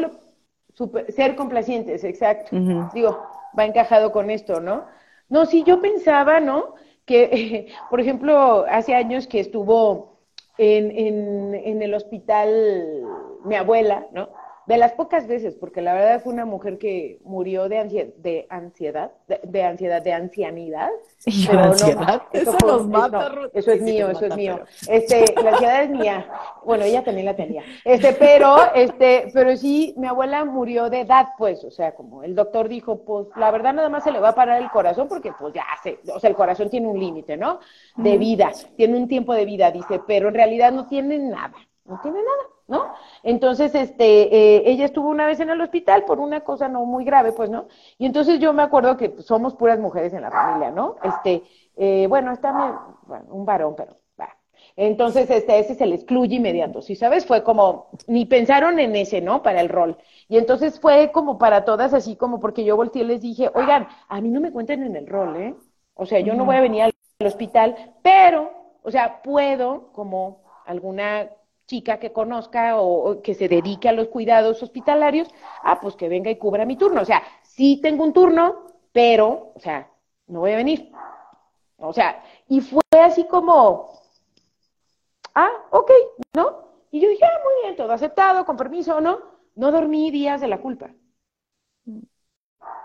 ser 1.09 1.35
complacientes, 1.35 2.03
exacto. 2.03 2.55
Digo, 2.93 3.25
va 3.57 3.65
encajado 3.65 4.11
con 4.11 4.29
esto, 4.29 4.59
¿no? 4.59 4.85
No, 5.29 5.45
sí, 5.45 5.63
yo 5.63 5.81
pensaba, 5.81 6.39
¿no? 6.39 6.75
Que, 7.05 7.73
por 7.89 8.01
ejemplo, 8.01 8.65
hace 8.69 8.95
años 8.95 9.27
que 9.27 9.39
estuvo 9.39 10.16
en, 10.57 10.91
en, 10.91 11.55
en 11.55 11.81
el 11.81 11.93
hospital, 11.93 13.03
mi 13.43 13.55
abuela, 13.55 14.07
¿no? 14.11 14.29
De 14.67 14.77
las 14.77 14.91
pocas 14.91 15.27
veces, 15.27 15.55
porque 15.55 15.81
la 15.81 15.93
verdad 15.93 16.21
fue 16.21 16.33
una 16.33 16.45
mujer 16.45 16.77
que 16.77 17.19
murió 17.23 17.69
de, 17.69 17.79
ansiedad, 17.79 18.13
de 18.17 18.47
ansiedad, 18.49 19.11
de, 19.25 19.63
ansiedad, 19.63 20.01
de 20.01 20.13
ancianidad. 20.13 20.89
Pero 21.47 21.63
ansiedad? 21.63 22.21
eso, 22.33 22.57
nos 22.65 22.85
mata, 22.85 23.31
eso 23.53 23.71
es 23.71 23.81
mío, 23.81 24.09
eso 24.09 24.25
es 24.25 24.35
mío. 24.35 24.59
Este, 24.89 25.23
la 25.41 25.51
ansiedad 25.51 25.83
es 25.83 25.89
mía. 25.89 26.29
Bueno, 26.65 26.83
ella 26.83 27.01
también 27.01 27.25
la 27.25 27.35
tenía. 27.37 27.63
Este, 27.85 28.11
pero, 28.11 28.57
este, 28.75 29.31
pero 29.33 29.55
sí, 29.55 29.93
mi 29.95 30.07
abuela 30.07 30.43
murió 30.43 30.89
de 30.89 31.01
edad, 31.01 31.27
pues, 31.37 31.63
o 31.63 31.71
sea, 31.71 31.95
como 31.95 32.23
el 32.23 32.35
doctor 32.35 32.67
dijo, 32.67 33.05
pues, 33.05 33.27
la 33.37 33.51
verdad 33.51 33.73
nada 33.73 33.87
más 33.87 34.03
se 34.03 34.11
le 34.11 34.19
va 34.19 34.29
a 34.29 34.35
parar 34.35 34.61
el 34.61 34.69
corazón 34.69 35.07
porque, 35.07 35.31
pues, 35.39 35.53
ya 35.53 35.63
se, 35.81 35.99
o 36.13 36.19
sea, 36.19 36.29
el 36.29 36.35
corazón 36.35 36.69
tiene 36.69 36.87
un 36.87 36.99
límite, 36.99 37.37
¿no? 37.37 37.61
De 37.95 38.17
vida, 38.17 38.51
tiene 38.75 38.97
un 38.97 39.07
tiempo 39.07 39.33
de 39.33 39.45
vida, 39.45 39.71
dice, 39.71 40.01
pero 40.05 40.27
en 40.27 40.33
realidad 40.33 40.73
no 40.73 40.87
tiene 40.87 41.17
nada, 41.19 41.55
no 41.85 42.01
tiene 42.01 42.17
nada. 42.17 42.56
¿No? 42.67 42.93
Entonces, 43.23 43.73
este, 43.75 44.35
eh, 44.35 44.63
ella 44.65 44.85
estuvo 44.85 45.09
una 45.09 45.25
vez 45.25 45.39
en 45.39 45.49
el 45.49 45.61
hospital 45.61 46.03
por 46.05 46.19
una 46.19 46.41
cosa 46.41 46.67
no 46.67 46.85
muy 46.85 47.05
grave, 47.05 47.31
pues, 47.31 47.49
¿no? 47.49 47.67
Y 47.97 48.05
entonces 48.05 48.39
yo 48.39 48.53
me 48.53 48.63
acuerdo 48.63 48.97
que 48.97 49.21
somos 49.21 49.55
puras 49.55 49.79
mujeres 49.79 50.13
en 50.13 50.21
la 50.21 50.31
familia, 50.31 50.71
¿no? 50.71 50.97
Este, 51.03 51.43
eh, 51.77 52.07
bueno, 52.07 52.31
está 52.31 52.97
un 53.29 53.45
varón, 53.45 53.75
pero 53.75 53.97
va. 54.19 54.29
Entonces, 54.75 55.29
este, 55.29 55.59
ese 55.59 55.75
se 55.75 55.85
le 55.85 55.95
excluye 55.95 56.35
inmediato, 56.35 56.81
¿sí 56.81 56.95
sabes? 56.95 57.25
Fue 57.25 57.43
como, 57.43 57.89
ni 58.07 58.25
pensaron 58.25 58.79
en 58.79 58.95
ese, 58.95 59.21
¿no? 59.21 59.41
Para 59.41 59.61
el 59.61 59.69
rol. 59.69 59.97
Y 60.27 60.37
entonces 60.37 60.79
fue 60.79 61.11
como 61.11 61.37
para 61.37 61.63
todas, 61.63 61.93
así 61.93 62.15
como 62.15 62.39
porque 62.39 62.65
yo 62.65 62.75
volteé 62.75 63.03
y 63.03 63.05
les 63.05 63.21
dije, 63.21 63.49
oigan, 63.55 63.87
a 64.09 64.21
mí 64.21 64.29
no 64.29 64.41
me 64.41 64.51
cuenten 64.51 64.83
en 64.83 64.95
el 64.95 65.07
rol, 65.07 65.35
¿eh? 65.37 65.55
O 65.93 66.05
sea, 66.05 66.19
yo 66.19 66.35
no 66.35 66.45
voy 66.45 66.57
a 66.57 66.61
venir 66.61 66.83
al 66.83 66.93
hospital, 67.25 67.75
pero, 68.03 68.51
o 68.83 68.91
sea, 68.91 69.21
puedo, 69.23 69.91
como 69.93 70.43
alguna 70.65 71.27
chica 71.67 71.99
que 71.99 72.13
conozca 72.13 72.81
o, 72.81 73.21
que 73.21 73.35
se 73.35 73.47
dedique 73.47 73.89
a 73.89 73.91
los 73.91 74.07
cuidados 74.07 74.63
hospitalarios, 74.63 75.27
ah, 75.63 75.79
pues 75.79 75.95
que 75.95 76.09
venga 76.09 76.31
y 76.31 76.37
cubra 76.37 76.65
mi 76.65 76.77
turno. 76.77 77.01
O 77.01 77.05
sea, 77.05 77.21
sí 77.43 77.79
tengo 77.81 78.03
un 78.03 78.13
turno, 78.13 78.67
pero, 78.91 79.51
o 79.53 79.59
sea, 79.59 79.91
no 80.27 80.39
voy 80.39 80.53
a 80.53 80.57
venir. 80.57 80.91
O 81.77 81.93
sea, 81.93 82.23
y 82.47 82.61
fue 82.61 82.81
así 83.03 83.25
como, 83.25 83.91
ah, 85.35 85.51
ok, 85.69 85.91
¿no? 86.35 86.67
Y 86.89 87.01
yo 87.01 87.09
dije, 87.09 87.25
ah, 87.25 87.39
muy 87.43 87.63
bien, 87.63 87.75
todo 87.75 87.91
aceptado, 87.91 88.45
con 88.45 88.57
permiso, 88.57 88.99
¿no? 89.01 89.19
No 89.55 89.71
dormí 89.71 90.09
días 90.09 90.41
de 90.41 90.47
la 90.47 90.59
culpa. 90.59 90.89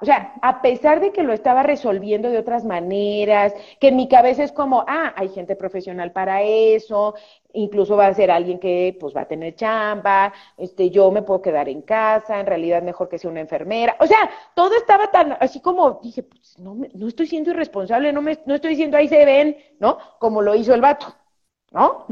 O 0.02 0.04
sea, 0.04 0.34
a 0.42 0.62
pesar 0.62 1.00
de 1.00 1.12
que 1.12 1.22
lo 1.22 1.32
estaba 1.32 1.62
resolviendo 1.62 2.28
de 2.28 2.38
otras 2.38 2.64
maneras, 2.64 3.54
que 3.78 3.88
en 3.88 3.96
mi 3.96 4.08
cabeza 4.08 4.42
es 4.42 4.50
como, 4.50 4.84
ah, 4.88 5.12
hay 5.16 5.28
gente 5.28 5.54
profesional 5.54 6.10
para 6.10 6.42
eso, 6.42 7.14
incluso 7.52 7.96
va 7.96 8.08
a 8.08 8.14
ser 8.14 8.30
alguien 8.32 8.58
que 8.58 8.96
pues 8.98 9.14
va 9.14 9.20
a 9.22 9.28
tener 9.28 9.54
chamba, 9.54 10.32
este, 10.56 10.90
yo 10.90 11.12
me 11.12 11.22
puedo 11.22 11.40
quedar 11.40 11.68
en 11.68 11.82
casa, 11.82 12.40
en 12.40 12.46
realidad 12.46 12.82
mejor 12.82 13.08
que 13.08 13.16
sea 13.16 13.30
una 13.30 13.42
enfermera. 13.42 13.96
O 14.00 14.06
sea, 14.08 14.28
todo 14.54 14.74
estaba 14.74 15.08
tan 15.12 15.36
así 15.38 15.60
como, 15.60 16.00
dije, 16.02 16.24
pues 16.24 16.58
no, 16.58 16.76
no 16.94 17.06
estoy 17.06 17.28
siendo 17.28 17.50
irresponsable, 17.50 18.12
no, 18.12 18.22
me, 18.22 18.36
no 18.44 18.56
estoy 18.56 18.70
diciendo 18.70 18.96
ahí 18.96 19.06
se 19.06 19.24
ven, 19.24 19.56
¿no? 19.78 19.98
Como 20.18 20.42
lo 20.42 20.56
hizo 20.56 20.74
el 20.74 20.80
vato, 20.80 21.14
¿no? 21.70 22.06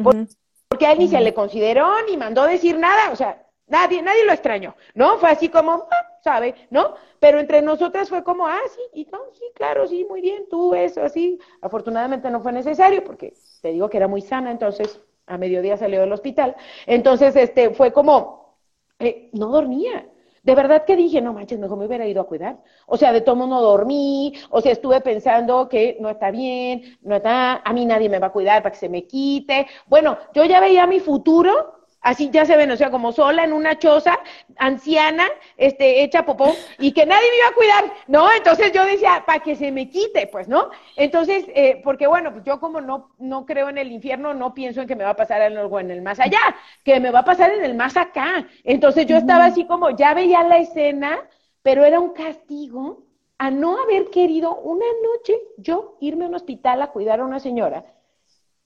Porque 0.69 0.87
a 0.87 0.93
él 0.93 1.01
ni 1.01 1.09
se 1.09 1.21
le 1.21 1.35
consideró 1.35 1.91
ni 2.09 2.17
mandó 2.17 2.45
decir 2.45 2.79
nada, 2.79 3.11
o 3.11 3.17
sea, 3.17 3.45
nadie, 3.67 4.01
nadie 4.01 4.25
lo 4.25 4.33
extrañó, 4.33 4.77
¿no? 4.95 5.19
Fue 5.19 5.31
así 5.31 5.49
como, 5.49 5.73
ah, 5.73 6.10
¿sabe? 6.23 6.55
¿No? 6.71 6.95
Pero 7.19 7.41
entre 7.41 7.63
nosotras 7.63 8.09
fue 8.09 8.23
como, 8.25 8.47
ah, 8.47 8.61
sí, 8.75 8.81
y 8.95 9.05
no, 9.11 9.19
sí, 9.33 9.45
claro, 9.55 9.87
sí, 9.87 10.05
muy 10.09 10.21
bien, 10.21 10.45
tú 10.51 10.75
eso, 10.75 11.03
así. 11.03 11.39
Afortunadamente 11.61 12.31
no 12.31 12.41
fue 12.41 12.53
necesario 12.53 13.05
porque 13.05 13.35
te 13.63 13.73
digo 13.73 13.89
que 13.89 13.97
era 13.97 14.09
muy 14.09 14.23
sana, 14.23 14.51
entonces 14.51 15.01
a 15.27 15.39
mediodía 15.39 15.77
salió 15.77 16.01
del 16.01 16.13
hospital. 16.13 16.57
Entonces, 16.87 17.37
este, 17.37 17.71
fue 17.71 17.93
como, 17.93 18.57
eh, 18.99 19.31
no 19.33 19.49
dormía. 19.49 20.07
De 20.43 20.55
verdad 20.55 20.85
que 20.87 20.97
dije, 20.97 21.21
no 21.21 21.35
manches, 21.35 21.59
mejor 21.59 21.79
me 21.79 21.87
hubiera 21.87 22.07
ido 22.07 22.23
a 22.23 22.27
cuidar. 22.27 22.59
O 22.87 22.97
sea, 22.97 23.13
de 23.13 23.21
todo 23.21 23.47
no 23.47 23.61
dormí, 23.61 24.33
o 24.51 24.61
sea, 24.61 24.73
estuve 24.73 25.01
pensando 25.03 25.69
que 25.69 25.99
no 26.01 26.09
está 26.09 26.31
bien, 26.31 26.99
no 27.03 27.17
está, 27.17 27.57
a 27.57 27.73
mí 27.73 27.85
nadie 27.85 28.09
me 28.09 28.19
va 28.19 28.29
a 28.29 28.33
cuidar 28.33 28.63
para 28.63 28.73
que 28.73 28.79
se 28.79 28.89
me 28.89 29.07
quite. 29.07 29.67
Bueno, 29.87 30.17
yo 30.35 30.45
ya 30.47 30.61
veía 30.61 30.87
mi 30.87 31.01
futuro 31.01 31.80
así 32.01 32.31
ya 32.31 32.45
se 32.45 32.57
ven, 32.57 32.71
o 32.71 32.77
sea, 32.77 32.91
como 32.91 33.13
sola 33.13 33.45
en 33.45 33.53
una 33.53 33.79
choza, 33.79 34.19
anciana, 34.57 35.27
este, 35.57 36.03
hecha 36.03 36.25
popó, 36.25 36.55
y 36.79 36.93
que 36.93 37.07
nadie 37.07 37.29
me 37.31 37.37
iba 37.37 37.49
a 37.49 37.55
cuidar, 37.55 37.97
¿no? 38.09 38.33
Entonces 38.33 38.73
yo 38.73 38.85
decía, 38.85 39.25
para 39.27 39.41
que 39.41 39.57
se 39.57 39.71
me 39.71 39.89
quite, 39.89 40.27
pues, 40.27 40.49
¿no? 40.49 40.71
Entonces, 40.97 41.45
eh, 41.55 41.81
porque 41.85 42.07
bueno, 42.07 42.33
pues 42.33 42.45
yo 42.45 42.61
como 42.61 42.81
no, 42.81 43.11
no 43.19 43.47
creo 43.47 43.69
en 43.69 43.79
el 43.79 43.93
infierno, 43.93 44.35
no 44.35 44.55
pienso 44.55 44.81
en 44.81 44.89
que 44.89 44.97
me 44.97 45.05
va 45.05 45.11
a 45.11 45.17
pasar 45.17 45.43
algo 45.43 45.81
en 45.81 45.91
el 45.91 46.03
más 46.03 46.21
allá, 46.21 46.41
que 46.85 47.01
me 47.01 47.11
va 47.11 47.21
a 47.21 47.25
pasar 47.25 47.53
en 47.53 47.65
el 47.65 47.75
más 47.75 47.97
acá. 47.97 48.47
Entonces 48.65 49.07
yo 49.07 49.17
estaba 49.17 49.47
así 49.47 49.67
como, 49.67 49.91
ya 49.91 50.15
veía 50.15 50.43
la 50.43 50.59
escena, 50.59 51.19
pero 51.63 51.85
era 51.85 52.01
un 52.01 52.11
castigo 52.11 53.05
a 53.39 53.51
no 53.51 53.81
haber 53.83 54.11
querido 54.11 54.55
una 54.57 54.85
noche 55.03 55.35
yo 55.57 55.97
irme 56.01 56.27
a 56.27 56.29
un 56.29 56.35
hospital 56.35 56.83
a 56.83 56.89
cuidar 56.89 57.21
a 57.21 57.25
una 57.25 57.41
señora 57.41 57.85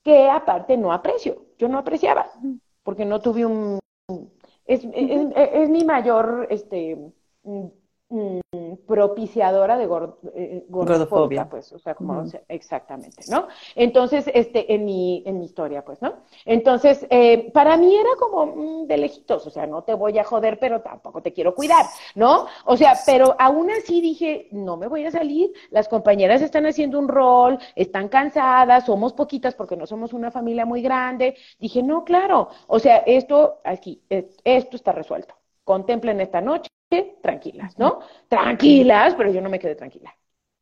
que 0.02 0.28
aparte 0.28 0.76
no 0.76 0.92
aprecio, 0.92 1.46
yo 1.58 1.68
no 1.68 1.78
apreciaba 1.78 2.30
porque 2.84 3.04
no 3.04 3.20
tuve 3.20 3.46
un... 3.46 3.80
Es, 4.66 4.82
es, 4.94 5.68
mi 5.70 5.84
mayor 5.84 6.46
este, 6.50 6.96
propiciadora 8.86 9.76
de 9.76 9.84
eh, 10.34 10.64
gordofobia, 10.68 11.48
pues, 11.48 11.72
o 11.72 11.78
sea, 11.78 11.94
como, 11.94 12.24
exactamente, 12.48 13.24
¿no? 13.28 13.48
Entonces, 13.74 14.30
este, 14.32 14.72
en 14.74 14.84
mi, 14.84 15.22
en 15.26 15.38
mi 15.38 15.46
historia, 15.46 15.84
pues, 15.84 16.00
¿no? 16.02 16.14
Entonces, 16.44 17.06
eh, 17.10 17.50
para 17.52 17.76
mí 17.76 17.96
era 17.96 18.10
como 18.18 18.46
mm, 18.46 18.86
de 18.86 18.96
lejitos, 18.98 19.46
o 19.46 19.50
sea, 19.50 19.66
no 19.66 19.82
te 19.82 19.94
voy 19.94 20.18
a 20.18 20.24
joder, 20.24 20.58
pero 20.58 20.80
tampoco 20.80 21.22
te 21.22 21.32
quiero 21.32 21.54
cuidar, 21.54 21.86
¿no? 22.14 22.46
O 22.66 22.76
sea, 22.76 22.94
pero 23.06 23.34
aún 23.38 23.70
así 23.70 24.00
dije, 24.00 24.48
no 24.52 24.76
me 24.76 24.86
voy 24.86 25.06
a 25.06 25.10
salir, 25.10 25.52
las 25.70 25.88
compañeras 25.88 26.42
están 26.42 26.66
haciendo 26.66 26.98
un 26.98 27.08
rol, 27.08 27.58
están 27.74 28.08
cansadas, 28.08 28.86
somos 28.86 29.12
poquitas 29.14 29.54
porque 29.54 29.76
no 29.76 29.86
somos 29.86 30.12
una 30.12 30.30
familia 30.30 30.66
muy 30.66 30.82
grande, 30.82 31.36
dije, 31.58 31.82
no, 31.82 32.04
claro, 32.04 32.48
o 32.66 32.78
sea, 32.78 32.98
esto 32.98 33.60
aquí, 33.64 34.02
esto 34.08 34.76
está 34.76 34.92
resuelto, 34.92 35.34
contemplen 35.64 36.20
esta 36.20 36.40
noche, 36.40 36.68
tranquilas, 37.22 37.78
¿no? 37.78 38.00
Tranquilas, 38.28 39.14
pero 39.14 39.32
yo 39.32 39.40
no 39.40 39.50
me 39.50 39.58
quedé 39.58 39.74
tranquila. 39.74 40.14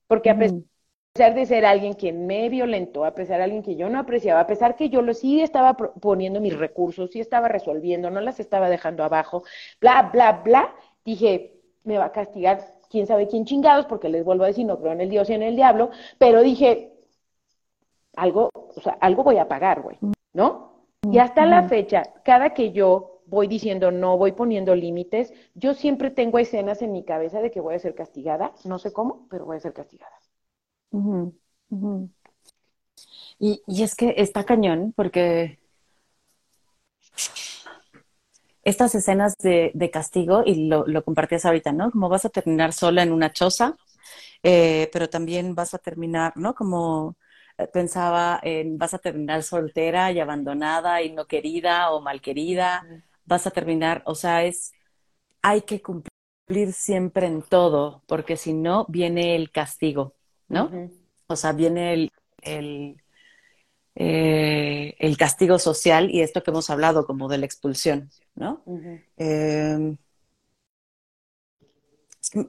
Porque 0.07 0.31
a 0.31 0.38
pesar 0.38 1.35
de 1.35 1.47
ser 1.47 1.67
alguien 1.67 1.95
que 1.95 2.12
me 2.12 2.49
violentó, 2.49 3.05
a 3.05 3.15
pesar 3.15 3.38
de 3.38 3.45
alguien 3.45 3.62
que 3.62 3.77
yo 3.77 3.88
no 3.88 3.99
apreciaba, 3.99 4.41
a 4.41 4.47
pesar 4.47 4.77
que 4.77 4.88
yo 4.88 5.03
lo 5.03 5.12
sí 5.15 5.43
estaba 5.43 5.77
poniendo 5.77 6.41
mis 6.41 6.57
recursos, 6.57 7.11
sí 7.11 7.21
estaba 7.21 7.49
resolviendo, 7.49 8.11
no 8.11 8.21
las 8.21 8.41
estaba 8.41 8.71
dejando 8.71 9.05
abajo, 9.05 9.45
bla, 9.81 10.11
bla, 10.12 10.43
bla, 10.45 10.75
dije, 11.05 11.61
me 11.85 11.99
va 11.99 12.07
a 12.07 12.12
castigar 12.12 12.61
quién 12.88 13.07
sabe 13.07 13.27
quién 13.27 13.45
chingados, 13.45 13.87
porque 13.87 14.09
les 14.09 14.25
vuelvo 14.25 14.45
a 14.45 14.49
decir, 14.49 14.65
no 14.67 14.79
creo 14.79 14.93
en 14.93 15.01
el 15.01 15.11
Dios 15.11 15.29
y 15.31 15.35
en 15.35 15.43
el 15.43 15.57
diablo, 15.57 15.91
pero 16.19 16.43
dije, 16.43 16.93
algo, 18.17 18.51
o 18.55 18.81
sea, 18.81 18.97
algo 19.01 19.25
voy 19.25 19.38
a 19.38 19.49
pagar, 19.49 19.83
güey, 19.83 19.99
¿no? 20.33 20.87
Y 21.11 21.19
hasta 21.19 21.47
la 21.47 21.65
fecha, 21.65 22.03
cada 22.23 22.55
que 22.55 22.71
yo 22.71 23.12
voy 23.33 23.47
diciendo 23.49 23.90
no, 23.90 24.18
voy 24.18 24.33
poniendo 24.33 24.75
límites, 24.75 25.33
yo 25.55 25.73
siempre 25.73 26.11
tengo 26.11 26.38
escenas 26.38 26.83
en 26.83 26.92
mi 26.92 27.03
cabeza 27.03 27.40
de 27.40 27.51
que 27.51 27.61
voy 27.61 27.75
a 27.75 27.79
ser 27.79 27.95
castigada, 27.95 28.53
no 28.64 28.79
sé 28.79 28.92
cómo, 28.92 29.27
pero 29.31 29.47
voy 29.47 29.57
a 29.57 29.61
ser 29.61 29.73
castigada. 29.73 30.12
Y, 33.38 33.62
es 33.83 33.95
que 33.97 34.14
está 34.18 34.45
cañón 34.45 34.92
porque 34.95 35.59
estas 38.64 38.95
escenas 38.95 39.35
de, 39.38 39.90
castigo, 39.90 40.42
y 40.45 40.68
lo, 40.68 40.87
lo, 40.87 41.03
compartías 41.03 41.47
ahorita, 41.47 41.73
¿no? 41.73 41.90
Como 41.90 42.11
vas 42.11 42.27
a 42.27 42.29
terminar 42.29 42.75
sola 42.75 43.03
en 43.03 43.12
una 43.12 43.33
choza, 43.33 43.77
eh, 44.42 44.90
pero 44.92 45.09
también 45.09 45.55
vas 45.55 45.73
a 45.75 45.79
terminar, 45.79 46.37
¿no? 46.37 46.55
Como 46.55 47.16
eh, 47.57 47.66
pensaba 47.66 48.40
en 48.42 48.77
vas 48.79 48.92
a 48.95 48.99
terminar 48.99 49.42
soltera 49.42 50.13
y 50.13 50.21
abandonada 50.21 51.02
y 51.02 51.13
no 51.13 51.27
querida 51.27 51.92
o 51.92 52.00
mal 52.02 52.21
querida 52.21 52.85
vas 53.25 53.46
a 53.46 53.50
terminar, 53.50 54.02
o 54.06 54.14
sea, 54.14 54.44
es, 54.44 54.73
hay 55.42 55.62
que 55.62 55.83
cumplir 55.83 56.73
siempre 56.73 57.27
en 57.27 57.42
todo, 57.42 58.02
porque 58.06 58.37
si 58.37 58.52
no, 58.52 58.87
viene 58.88 59.37
el 59.37 59.50
castigo, 59.50 60.14
¿no? 60.48 60.70
O 61.27 61.37
sea, 61.37 61.52
viene 61.52 61.94
el, 61.94 62.12
el, 62.42 63.02
eh, 63.94 64.94
el, 64.98 65.16
castigo 65.16 65.58
social 65.58 66.10
y 66.10 66.20
esto 66.20 66.42
que 66.42 66.50
hemos 66.50 66.70
hablado 66.70 67.06
como 67.06 67.29
de 67.29 67.38
la 67.38 67.46
expulsión, 67.46 68.10
¿no? 68.35 68.62
Em, 69.16 69.96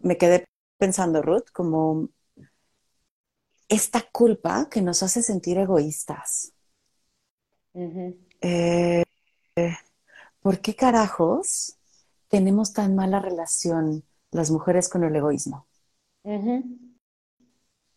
me 0.01 0.17
quedé 0.17 0.45
pensando, 0.78 1.21
Ruth, 1.21 1.49
como 1.51 2.09
esta 3.67 4.01
culpa 4.11 4.67
que 4.69 4.82
nos 4.82 5.03
hace 5.03 5.21
sentir 5.21 5.57
egoístas. 5.57 6.53
eh, 8.41 9.03
¿por 10.44 10.60
qué 10.60 10.76
carajos 10.76 11.78
tenemos 12.28 12.74
tan 12.74 12.96
mala 12.96 13.20
relación 13.20 14.04
las 14.32 14.52
mujeres 14.52 14.89
con 14.89 15.04
el 15.04 15.16
egoísmo? 15.16 15.66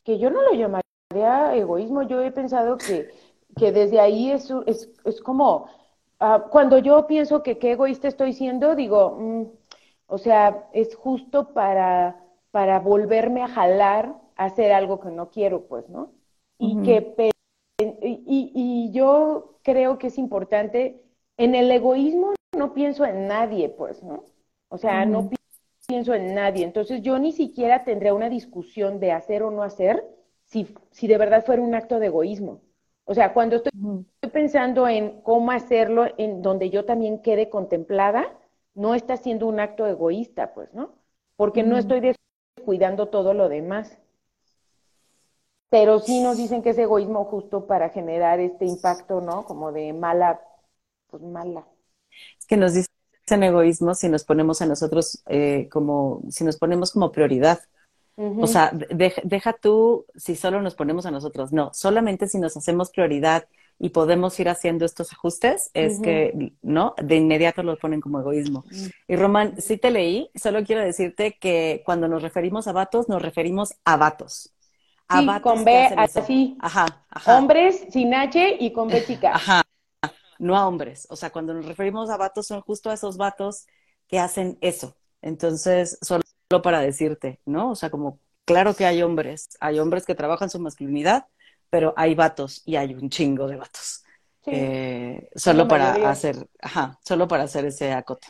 Que 0.04 0.18
yo 0.18 0.30
no 0.30 0.42
lo 0.42 0.52
llamaría 0.54 1.54
egoísmo, 1.56 2.02
yo 2.02 2.22
he 2.22 2.30
pensado 2.30 2.78
que, 2.78 3.10
que 3.56 3.72
desde 3.72 4.00
ahí 4.00 4.30
es, 4.30 4.48
es, 4.66 4.90
es 5.04 5.20
como 5.20 5.66
ah, 6.20 6.46
cuando 6.50 6.78
yo 6.78 7.06
pienso 7.06 7.42
que 7.42 7.58
qué 7.58 7.72
egoísta 7.72 8.08
estoy 8.08 8.32
siendo, 8.32 8.76
digo, 8.76 9.16
mm, 9.18 9.42
o 10.06 10.18
sea, 10.18 10.68
es 10.72 10.94
justo 10.94 11.52
para, 11.52 12.24
para 12.52 12.78
volverme 12.78 13.42
a 13.42 13.48
jalar 13.48 14.14
a 14.36 14.44
hacer 14.44 14.72
algo 14.72 15.00
que 15.00 15.10
no 15.10 15.30
quiero, 15.30 15.66
pues, 15.66 15.88
¿no? 15.88 16.12
Y 16.58 16.80
que 16.82 17.32
y, 17.78 18.52
y 18.54 18.92
yo 18.92 19.58
creo 19.62 19.98
que 19.98 20.06
es 20.06 20.18
importante, 20.18 21.02
en 21.36 21.54
el 21.54 21.70
egoísmo 21.70 22.35
no 22.56 22.74
pienso 22.74 23.04
en 23.04 23.28
nadie, 23.28 23.68
pues, 23.68 24.02
¿no? 24.02 24.24
O 24.68 24.78
sea, 24.78 25.04
no 25.04 25.30
pienso 25.86 26.14
en 26.14 26.34
nadie. 26.34 26.64
Entonces 26.64 27.02
yo 27.02 27.18
ni 27.18 27.32
siquiera 27.32 27.84
tendría 27.84 28.14
una 28.14 28.28
discusión 28.28 28.98
de 29.00 29.12
hacer 29.12 29.42
o 29.42 29.50
no 29.50 29.62
hacer 29.62 30.04
si, 30.44 30.74
si 30.90 31.06
de 31.06 31.18
verdad 31.18 31.44
fuera 31.44 31.62
un 31.62 31.74
acto 31.74 31.98
de 31.98 32.06
egoísmo. 32.06 32.60
O 33.04 33.14
sea, 33.14 33.32
cuando 33.32 33.56
estoy, 33.56 33.72
pensando 34.32 34.88
en 34.88 35.20
cómo 35.22 35.52
hacerlo 35.52 36.06
en 36.18 36.42
donde 36.42 36.70
yo 36.70 36.84
también 36.84 37.22
quede 37.22 37.48
contemplada, 37.48 38.36
no 38.74 38.94
está 38.94 39.16
siendo 39.16 39.46
un 39.46 39.60
acto 39.60 39.86
egoísta, 39.86 40.52
pues, 40.52 40.74
¿no? 40.74 40.94
Porque 41.36 41.62
no 41.62 41.76
estoy 41.76 42.00
descuidando 42.56 43.08
todo 43.08 43.32
lo 43.32 43.48
demás. 43.48 43.98
Pero 45.68 46.00
sí 46.00 46.20
nos 46.20 46.36
dicen 46.36 46.62
que 46.62 46.70
es 46.70 46.78
egoísmo 46.78 47.24
justo 47.24 47.66
para 47.66 47.90
generar 47.90 48.40
este 48.40 48.64
impacto, 48.64 49.20
¿no? 49.20 49.44
Como 49.44 49.72
de 49.72 49.92
mala, 49.92 50.40
pues 51.08 51.22
mala. 51.22 51.66
Es 52.38 52.46
que 52.46 52.56
nos 52.56 52.74
dicen 52.74 53.42
egoísmo 53.42 53.94
si 53.94 54.08
nos 54.08 54.24
ponemos 54.24 54.62
a 54.62 54.66
nosotros 54.66 55.22
eh, 55.26 55.68
como, 55.70 56.22
si 56.30 56.44
nos 56.44 56.56
ponemos 56.56 56.92
como 56.92 57.12
prioridad. 57.12 57.60
O 58.18 58.46
sea, 58.46 58.70
deja 58.72 59.52
tú 59.52 60.06
si 60.14 60.36
solo 60.36 60.62
nos 60.62 60.74
ponemos 60.74 61.04
a 61.04 61.10
nosotros. 61.10 61.52
No, 61.52 61.70
solamente 61.74 62.28
si 62.28 62.38
nos 62.38 62.56
hacemos 62.56 62.90
prioridad 62.90 63.46
y 63.78 63.90
podemos 63.90 64.40
ir 64.40 64.48
haciendo 64.48 64.86
estos 64.86 65.12
ajustes, 65.12 65.70
es 65.74 66.00
que, 66.00 66.52
¿no? 66.62 66.94
De 67.02 67.16
inmediato 67.16 67.62
lo 67.62 67.76
ponen 67.76 68.00
como 68.00 68.20
egoísmo. 68.20 68.64
Y 69.06 69.16
Román, 69.16 69.60
sí 69.60 69.76
te 69.76 69.90
leí, 69.90 70.30
solo 70.34 70.64
quiero 70.64 70.80
decirte 70.80 71.36
que 71.38 71.82
cuando 71.84 72.08
nos 72.08 72.22
referimos 72.22 72.66
a 72.68 72.72
vatos, 72.72 73.08
nos 73.10 73.20
referimos 73.20 73.74
a 73.84 73.98
vatos. 73.98 74.54
A 75.08 75.20
sí, 75.20 75.26
con 75.42 75.64
B, 75.64 75.88
así. 75.96 76.56
Ajá, 76.58 77.04
ajá. 77.10 77.36
Hombres 77.36 77.86
sin 77.90 78.14
H 78.14 78.56
y 78.58 78.72
con 78.72 78.88
B 78.88 79.04
chica. 79.04 79.34
Ajá, 79.34 79.62
no 80.38 80.56
a 80.56 80.66
hombres. 80.66 81.06
O 81.10 81.16
sea, 81.16 81.30
cuando 81.30 81.54
nos 81.54 81.66
referimos 81.66 82.10
a 82.10 82.16
vatos, 82.16 82.46
son 82.46 82.60
justo 82.60 82.92
esos 82.92 83.16
vatos 83.16 83.66
que 84.08 84.18
hacen 84.18 84.58
eso. 84.60 84.96
Entonces, 85.22 85.98
solo 86.02 86.22
para 86.62 86.80
decirte, 86.80 87.40
¿no? 87.44 87.70
O 87.70 87.74
sea, 87.74 87.90
como, 87.90 88.20
claro 88.44 88.74
que 88.74 88.86
hay 88.86 89.02
hombres, 89.02 89.48
hay 89.60 89.78
hombres 89.78 90.06
que 90.06 90.14
trabajan 90.14 90.50
su 90.50 90.60
masculinidad, 90.60 91.26
pero 91.70 91.94
hay 91.96 92.14
vatos 92.14 92.62
y 92.64 92.76
hay 92.76 92.94
un 92.94 93.10
chingo 93.10 93.48
de 93.48 93.56
vatos. 93.56 94.04
Eh, 94.46 95.28
solo 95.34 95.66
para 95.66 96.08
hacer, 96.08 96.48
ajá, 96.60 97.00
solo 97.04 97.26
para 97.26 97.44
hacer 97.44 97.64
ese 97.66 97.92
acote. 97.92 98.28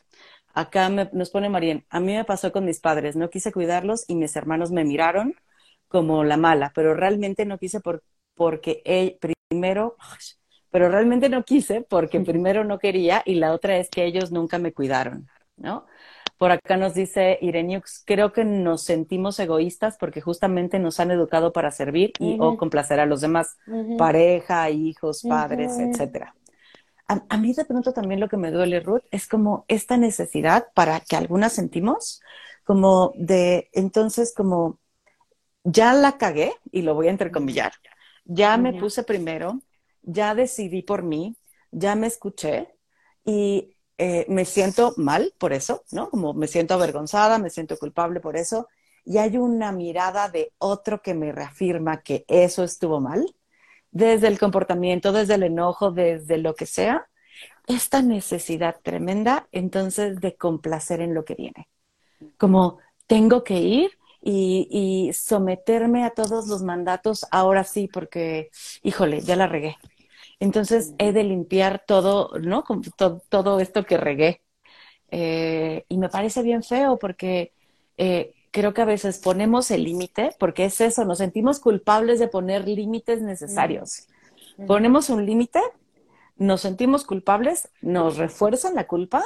Acá 0.55 0.89
nos 0.89 1.29
pone 1.29 1.51
Marien, 1.51 1.85
a 1.91 2.01
mí 2.01 2.15
me 2.15 2.25
pasó 2.25 2.51
con 2.51 2.65
mis 2.65 2.81
padres, 2.81 3.15
no 3.15 3.29
quise 3.29 3.53
cuidarlos 3.53 4.05
y 4.09 4.15
mis 4.15 4.35
hermanos 4.37 4.71
me 4.71 4.85
miraron 4.85 5.35
como 5.89 6.25
la 6.25 6.39
mala, 6.39 6.73
pero 6.75 6.95
realmente 6.95 7.45
no 7.45 7.59
quise 7.59 7.81
por, 7.81 8.03
porque 8.35 8.81
él, 8.87 9.19
primero, 9.21 9.97
pero 10.77 10.91
realmente 10.91 11.31
no 11.31 11.43
quise 11.43 11.81
porque 11.81 12.21
primero 12.21 12.63
no 12.63 12.79
quería 12.79 13.23
y 13.25 13.37
la 13.37 13.55
otra 13.55 13.79
es 13.79 13.89
que 13.89 14.05
ellos 14.05 14.31
nunca 14.31 14.59
me 14.59 14.75
cuidaron, 14.75 15.27
¿no? 15.57 15.87
Por 16.37 16.51
acá 16.51 16.77
nos 16.77 16.93
dice 16.93 17.39
Ireniux, 17.41 18.03
creo 18.05 18.31
que 18.35 18.45
nos 18.45 18.83
sentimos 18.83 19.41
egoístas 19.41 19.97
porque 19.97 20.21
justamente 20.21 20.79
nos 20.79 21.01
han 21.01 21.11
educado 21.11 21.55
para 21.55 21.71
servir 21.71 22.13
y 22.19 22.37
o 22.39 22.59
complacer 22.59 23.01
a 23.01 23.07
los 23.07 23.23
demás, 23.23 23.57
pareja, 23.97 24.69
hijos, 24.69 25.23
padres, 25.27 25.79
etcétera. 25.79 26.35
A, 27.09 27.39
mí 27.39 27.55
de 27.55 27.65
pronto 27.65 27.95
también 27.95 28.21
lo 28.21 28.29
que 28.29 28.37
me 28.37 28.51
duele, 28.51 28.81
Ruth, 28.81 29.05
es 29.11 29.27
como 29.27 29.65
esta 29.69 29.97
necesidad 29.97 30.67
para 30.75 31.01
que 31.01 31.17
algunas 31.17 31.55
sentimos, 31.55 32.21
como 32.65 33.15
de, 33.17 33.71
entonces 33.73 34.35
como, 34.37 34.79
ya 35.65 35.95
la 35.95 36.19
cagué, 36.19 36.53
y 36.71 36.83
lo 36.83 36.95
voy 36.95 37.07
a 37.07 37.13
entrecomillar, 37.13 37.73
ya 38.27 38.59
me 38.59 38.75
puse 38.75 39.05
primero, 39.05 39.63
ya 40.07 40.35
decidí 40.35 40.83
por 40.83 41.03
mí, 41.03 41.37
ya 41.71 41.95
me 41.97 42.07
escuché 42.07 42.75
y 43.25 43.77
eh, 43.99 44.25
me 44.29 44.45
siento 44.45 44.95
mal 44.97 45.35
por 45.39 45.53
eso, 45.53 45.85
¿no? 45.93 46.09
Como 46.11 46.33
me 46.33 46.47
siento 46.47 46.75
avergonzada, 46.75 47.39
me 47.39 47.51
siento 47.51 47.77
culpable 47.77 48.21
por 48.21 48.37
eso, 48.37 48.69
y 49.05 49.19
hay 49.19 49.37
una 49.37 49.73
mirada 49.73 50.29
de 50.29 50.53
otro 50.59 51.03
que 51.03 51.15
me 51.15 51.33
reafirma 51.33 52.03
que 52.03 52.25
eso 52.29 52.65
estuvo 52.65 53.01
mal, 53.01 53.27
desde 53.91 54.29
el 54.29 54.39
comportamiento, 54.39 55.13
desde 55.13 55.35
el 55.35 55.45
enojo, 55.45 55.91
desde 55.91 56.39
lo 56.39 56.55
que 56.55 56.67
sea, 56.67 57.09
esta 57.67 58.03
necesidad 58.03 58.77
tremenda 58.83 59.49
entonces 59.53 60.21
de 60.21 60.37
complacer 60.37 61.01
en 61.01 61.15
lo 61.15 61.25
que 61.25 61.35
viene. 61.35 61.69
Como 62.39 62.79
tengo 63.07 63.45
que 63.45 63.61
ir 63.61 63.99
y, 64.23 64.69
y 64.71 65.13
someterme 65.13 66.05
a 66.05 66.11
todos 66.11 66.49
los 66.49 66.63
mandatos 66.63 67.27
ahora 67.31 67.65
sí, 67.65 67.89
porque, 67.93 68.51
híjole, 68.83 69.21
ya 69.23 69.37
la 69.37 69.47
regué 69.47 69.77
entonces 70.41 70.95
he 70.99 71.13
de 71.13 71.25
limpiar 71.25 71.83
todo, 71.87 72.39
¿no? 72.39 72.65
todo, 73.29 73.61
esto 73.61 73.85
que 73.85 73.97
regué. 73.97 74.43
Eh, 75.11 75.85
y 75.89 75.99
me 75.99 76.09
parece 76.09 76.43
bien 76.43 76.63
feo 76.63 76.99
porque 76.99 77.53
eh, 77.97 78.35
creo 78.51 78.75
que 78.75 78.83
a 78.83 78.87
veces 78.87 79.19
ponemos 79.19 79.71
el 79.71 79.85
límite, 79.85 80.31
porque 80.39 80.65
es 80.65 80.81
eso, 80.81 81.05
nos 81.05 81.19
sentimos 81.19 81.61
culpables 81.61 82.19
de 82.19 82.29
poner 82.29 82.67
límites 82.67 83.23
necesarios. 83.23 84.09
Ponemos 84.67 85.11
un 85.11 85.27
límite, 85.27 85.61
nos 86.37 86.63
sentimos 86.63 87.05
culpables, 87.05 87.69
nos 87.83 88.17
refuerzan 88.17 88.75
la 88.75 88.87
culpa 88.87 89.23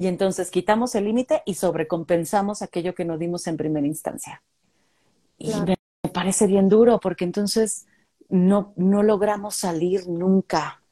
y 0.00 0.06
entonces 0.06 0.50
quitamos 0.50 0.94
el 0.94 1.04
límite 1.04 1.42
y 1.46 1.54
sobrecompensamos 1.54 2.62
aquello 2.62 2.94
que 2.94 3.04
no 3.04 3.18
dimos 3.18 3.46
en 3.46 3.56
primera 3.56 3.86
instancia. 3.86 4.42
Y 5.38 5.52
me 5.54 5.76
parece 6.12 6.46
bien 6.46 6.68
duro 6.68 7.00
porque 7.00 7.24
entonces 7.24 7.86
no, 8.34 8.72
no 8.74 9.04
logramos 9.04 9.54
salir 9.54 10.08
nunca. 10.08 10.82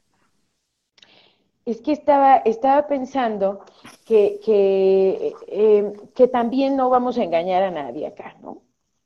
Es 1.65 1.81
que 1.81 1.91
estaba, 1.91 2.37
estaba 2.37 2.87
pensando 2.87 3.65
que, 4.05 4.39
que, 4.43 5.33
eh, 5.47 5.93
que 6.15 6.27
también 6.29 6.77
no 6.77 6.89
vamos 6.89 7.17
a 7.17 7.23
engañar 7.23 7.63
a 7.63 7.71
nadie 7.71 8.07
acá, 8.07 8.37
¿no? 8.41 8.61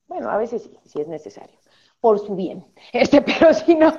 Bueno, 0.08 0.30
a 0.30 0.38
veces 0.38 0.64
sí, 0.64 0.78
si 0.86 1.02
es 1.02 1.08
necesario, 1.08 1.58
por 2.00 2.20
su 2.20 2.36
bien. 2.36 2.64
Este, 2.94 3.22
pero 3.22 3.56
si 3.56 3.74
no, 3.74 3.92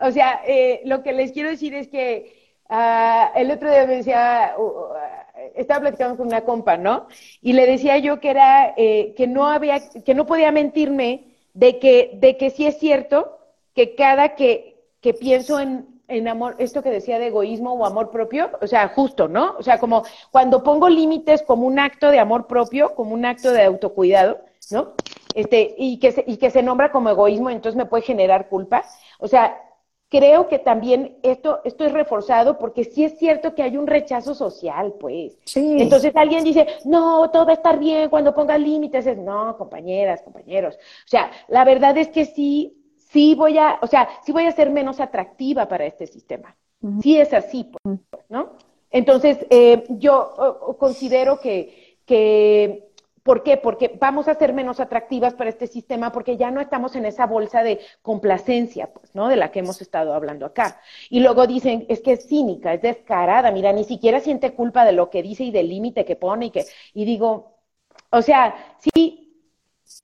o 0.00 0.10
sea, 0.10 0.42
eh, 0.46 0.82
lo 0.84 1.02
que 1.02 1.14
les 1.14 1.32
quiero 1.32 1.48
decir 1.48 1.74
es 1.74 1.88
que 1.88 2.58
uh, 2.68 3.38
el 3.38 3.50
otro 3.50 3.70
día 3.70 3.86
me 3.86 3.96
decía, 3.96 4.54
estaba 5.54 5.80
platicando 5.80 6.18
con 6.18 6.26
una 6.26 6.42
compa, 6.42 6.76
¿no? 6.76 7.06
Y 7.40 7.54
le 7.54 7.66
decía 7.66 7.96
yo 7.96 8.20
que 8.20 8.30
era, 8.30 8.74
eh, 8.76 9.14
que 9.16 9.26
no 9.26 9.46
había, 9.46 9.80
que 10.04 10.14
no 10.14 10.26
podía 10.26 10.52
mentirme 10.52 11.24
de 11.54 11.78
que, 11.78 12.10
de 12.14 12.36
que 12.36 12.50
sí 12.50 12.66
es 12.66 12.78
cierto 12.78 13.35
que 13.76 13.94
cada 13.94 14.34
que, 14.34 14.82
que 15.02 15.12
pienso 15.12 15.60
en, 15.60 15.86
en 16.08 16.26
amor, 16.28 16.56
esto 16.58 16.82
que 16.82 16.90
decía 16.90 17.18
de 17.18 17.26
egoísmo 17.26 17.74
o 17.74 17.84
amor 17.84 18.10
propio, 18.10 18.50
o 18.62 18.66
sea, 18.66 18.88
justo, 18.88 19.28
¿no? 19.28 19.54
O 19.58 19.62
sea, 19.62 19.78
como 19.78 20.02
cuando 20.32 20.62
pongo 20.62 20.88
límites 20.88 21.42
como 21.42 21.66
un 21.66 21.78
acto 21.78 22.10
de 22.10 22.18
amor 22.18 22.46
propio, 22.46 22.94
como 22.94 23.12
un 23.12 23.26
acto 23.26 23.52
de 23.52 23.64
autocuidado, 23.64 24.40
¿no? 24.70 24.94
Este, 25.34 25.74
y 25.76 25.98
que 25.98 26.10
se, 26.12 26.24
y 26.26 26.38
que 26.38 26.50
se 26.50 26.62
nombra 26.62 26.90
como 26.90 27.10
egoísmo, 27.10 27.50
entonces 27.50 27.76
me 27.76 27.84
puede 27.84 28.02
generar 28.02 28.48
culpa. 28.48 28.82
O 29.18 29.28
sea, 29.28 29.60
creo 30.08 30.48
que 30.48 30.58
también 30.58 31.18
esto, 31.22 31.60
esto 31.64 31.84
es 31.84 31.92
reforzado 31.92 32.56
porque 32.56 32.84
sí 32.84 33.04
es 33.04 33.18
cierto 33.18 33.54
que 33.54 33.62
hay 33.62 33.76
un 33.76 33.86
rechazo 33.86 34.34
social, 34.34 34.94
pues. 34.98 35.38
Sí. 35.44 35.76
Entonces 35.78 36.16
alguien 36.16 36.44
dice, 36.44 36.66
no, 36.86 37.30
todo 37.30 37.44
va 37.44 37.50
a 37.50 37.56
estar 37.56 37.78
bien 37.78 38.08
cuando 38.08 38.34
ponga 38.34 38.56
límites. 38.56 39.06
Es, 39.06 39.18
no, 39.18 39.54
compañeras, 39.58 40.22
compañeros. 40.22 40.76
O 40.76 41.08
sea, 41.08 41.30
la 41.48 41.66
verdad 41.66 41.98
es 41.98 42.08
que 42.08 42.24
sí 42.24 42.82
sí 43.10 43.34
voy 43.34 43.58
a, 43.58 43.78
o 43.82 43.86
sea, 43.86 44.08
sí 44.24 44.32
voy 44.32 44.46
a 44.46 44.52
ser 44.52 44.70
menos 44.70 45.00
atractiva 45.00 45.68
para 45.68 45.86
este 45.86 46.06
sistema. 46.06 46.56
Sí 47.00 47.18
es 47.18 47.32
así, 47.32 47.64
pues, 47.64 47.98
¿no? 48.28 48.52
Entonces, 48.90 49.44
eh, 49.50 49.84
yo 49.88 50.76
considero 50.78 51.40
que, 51.40 51.98
que, 52.04 52.90
¿por 53.22 53.42
qué? 53.42 53.56
Porque 53.56 53.96
vamos 54.00 54.28
a 54.28 54.34
ser 54.34 54.52
menos 54.52 54.78
atractivas 54.78 55.34
para 55.34 55.50
este 55.50 55.66
sistema 55.66 56.12
porque 56.12 56.36
ya 56.36 56.50
no 56.50 56.60
estamos 56.60 56.94
en 56.94 57.06
esa 57.06 57.26
bolsa 57.26 57.62
de 57.62 57.80
complacencia, 58.02 58.92
pues, 58.92 59.14
¿no? 59.14 59.28
De 59.28 59.36
la 59.36 59.50
que 59.50 59.60
hemos 59.60 59.80
estado 59.80 60.14
hablando 60.14 60.46
acá. 60.46 60.80
Y 61.10 61.20
luego 61.20 61.46
dicen, 61.46 61.86
es 61.88 62.00
que 62.00 62.12
es 62.12 62.28
cínica, 62.28 62.74
es 62.74 62.82
descarada, 62.82 63.50
mira, 63.50 63.72
ni 63.72 63.84
siquiera 63.84 64.20
siente 64.20 64.54
culpa 64.54 64.84
de 64.84 64.92
lo 64.92 65.10
que 65.10 65.22
dice 65.22 65.44
y 65.44 65.50
del 65.50 65.68
límite 65.68 66.04
que 66.04 66.16
pone 66.16 66.46
y 66.46 66.50
que, 66.50 66.66
y 66.94 67.04
digo, 67.04 67.56
o 68.10 68.22
sea, 68.22 68.54
sí, 68.78 69.42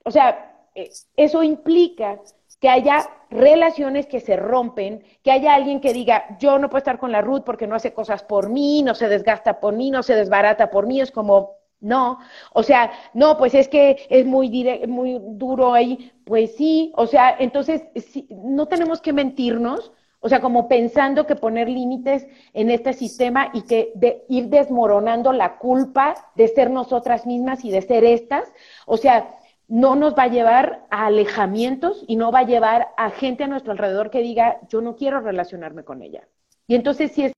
o 0.03 0.11
sea, 0.11 0.67
eh, 0.75 0.89
eso 1.15 1.43
implica 1.43 2.19
que 2.63 2.69
haya 2.69 3.09
relaciones 3.29 4.07
que 4.07 4.21
se 4.21 4.37
rompen, 4.37 5.03
que 5.21 5.31
haya 5.33 5.53
alguien 5.53 5.81
que 5.81 5.91
diga, 5.91 6.37
yo 6.39 6.57
no 6.59 6.69
puedo 6.69 6.77
estar 6.77 6.97
con 6.97 7.11
la 7.11 7.19
Ruth 7.19 7.43
porque 7.45 7.67
no 7.67 7.75
hace 7.75 7.91
cosas 7.93 8.23
por 8.23 8.47
mí, 8.49 8.83
no 8.83 8.95
se 8.95 9.09
desgasta 9.09 9.59
por 9.59 9.73
mí, 9.73 9.91
no 9.91 10.01
se 10.01 10.15
desbarata 10.15 10.69
por 10.69 10.87
mí, 10.87 11.01
es 11.01 11.11
como, 11.11 11.57
no, 11.81 12.19
o 12.53 12.63
sea, 12.63 12.89
no, 13.13 13.37
pues 13.37 13.53
es 13.53 13.67
que 13.67 14.07
es 14.09 14.25
muy, 14.25 14.47
muy 14.87 15.19
duro 15.21 15.73
ahí, 15.73 16.13
pues 16.23 16.55
sí, 16.55 16.93
o 16.95 17.05
sea, 17.05 17.35
entonces 17.37 17.83
no 18.29 18.65
tenemos 18.69 19.01
que 19.01 19.11
mentirnos, 19.11 19.91
O 20.25 20.29
sea, 20.29 20.39
como 20.39 20.69
pensando 20.69 21.25
que 21.27 21.35
poner 21.35 21.67
límites 21.67 22.25
en 22.53 22.71
este 22.71 22.93
sistema 22.93 23.49
y 23.53 23.63
que 23.63 23.91
de 23.95 24.23
ir 24.29 24.47
desmoronando 24.47 25.33
la 25.33 25.57
culpa 25.57 26.15
de 26.35 26.47
ser 26.47 26.69
nosotras 26.71 27.25
mismas 27.25 27.65
y 27.65 27.71
de 27.71 27.81
ser 27.81 28.05
estas, 28.05 28.45
o 28.85 28.95
sea, 28.95 29.35
no 29.73 29.95
nos 29.95 30.13
va 30.13 30.23
a 30.23 30.27
llevar 30.27 30.85
a 30.91 31.07
alejamientos 31.07 32.05
y 32.07 32.15
no 32.15 32.31
va 32.31 32.39
a 32.41 32.45
llevar 32.45 32.89
a 32.95 33.09
gente 33.09 33.43
a 33.43 33.47
nuestro 33.47 33.71
alrededor 33.71 34.11
que 34.11 34.21
diga, 34.21 34.59
yo 34.69 34.81
no 34.81 34.95
quiero 34.95 35.19
relacionarme 35.19 35.83
con 35.83 36.03
ella. 36.03 36.27
Y 36.67 36.75
entonces 36.75 37.11
sí 37.11 37.23
es 37.23 37.33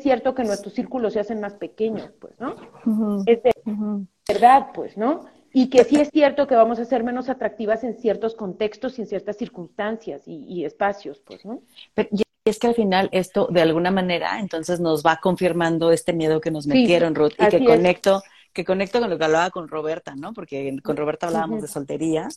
cierto 0.00 0.34
que 0.34 0.44
nuestros 0.44 0.72
círculos 0.72 1.12
se 1.12 1.20
hacen 1.20 1.42
más 1.42 1.52
pequeños, 1.52 2.10
pues, 2.18 2.40
¿no? 2.40 2.56
Es 3.26 3.42
de 3.42 3.52
verdad, 4.26 4.68
pues, 4.72 4.96
¿no? 4.96 5.26
Y 5.52 5.68
que 5.68 5.84
sí 5.84 6.00
es 6.00 6.08
cierto 6.08 6.46
que 6.46 6.54
vamos 6.54 6.78
a 6.78 6.86
ser 6.86 7.04
menos 7.04 7.28
atractivas 7.28 7.84
en 7.84 7.98
ciertos 7.98 8.34
contextos 8.34 8.98
y 8.98 9.02
en 9.02 9.06
ciertas 9.06 9.36
circunstancias 9.36 10.22
y, 10.24 10.64
espacios, 10.64 11.20
pues, 11.20 11.44
¿no? 11.44 11.60
y 11.96 12.22
es 12.46 12.58
que 12.58 12.66
al 12.66 12.74
final 12.74 13.10
esto, 13.12 13.46
de 13.50 13.60
alguna 13.60 13.90
manera, 13.90 14.40
entonces 14.40 14.80
nos 14.80 15.04
va 15.04 15.18
confirmando 15.20 15.92
este 15.92 16.14
miedo 16.14 16.40
que 16.40 16.50
nos 16.50 16.66
metieron, 16.66 17.14
Ruth, 17.14 17.34
y 17.38 17.48
que 17.48 17.62
conecto, 17.62 18.22
que 18.54 18.64
conecto 18.64 19.00
con 19.00 19.10
lo 19.10 19.18
que 19.18 19.24
hablaba 19.24 19.50
con 19.50 19.68
Roberta, 19.68 20.14
¿no? 20.14 20.32
Porque 20.32 20.74
con 20.82 20.96
Roberta 20.96 21.26
hablábamos 21.26 21.60
de 21.60 21.68
soltería, 21.68 22.28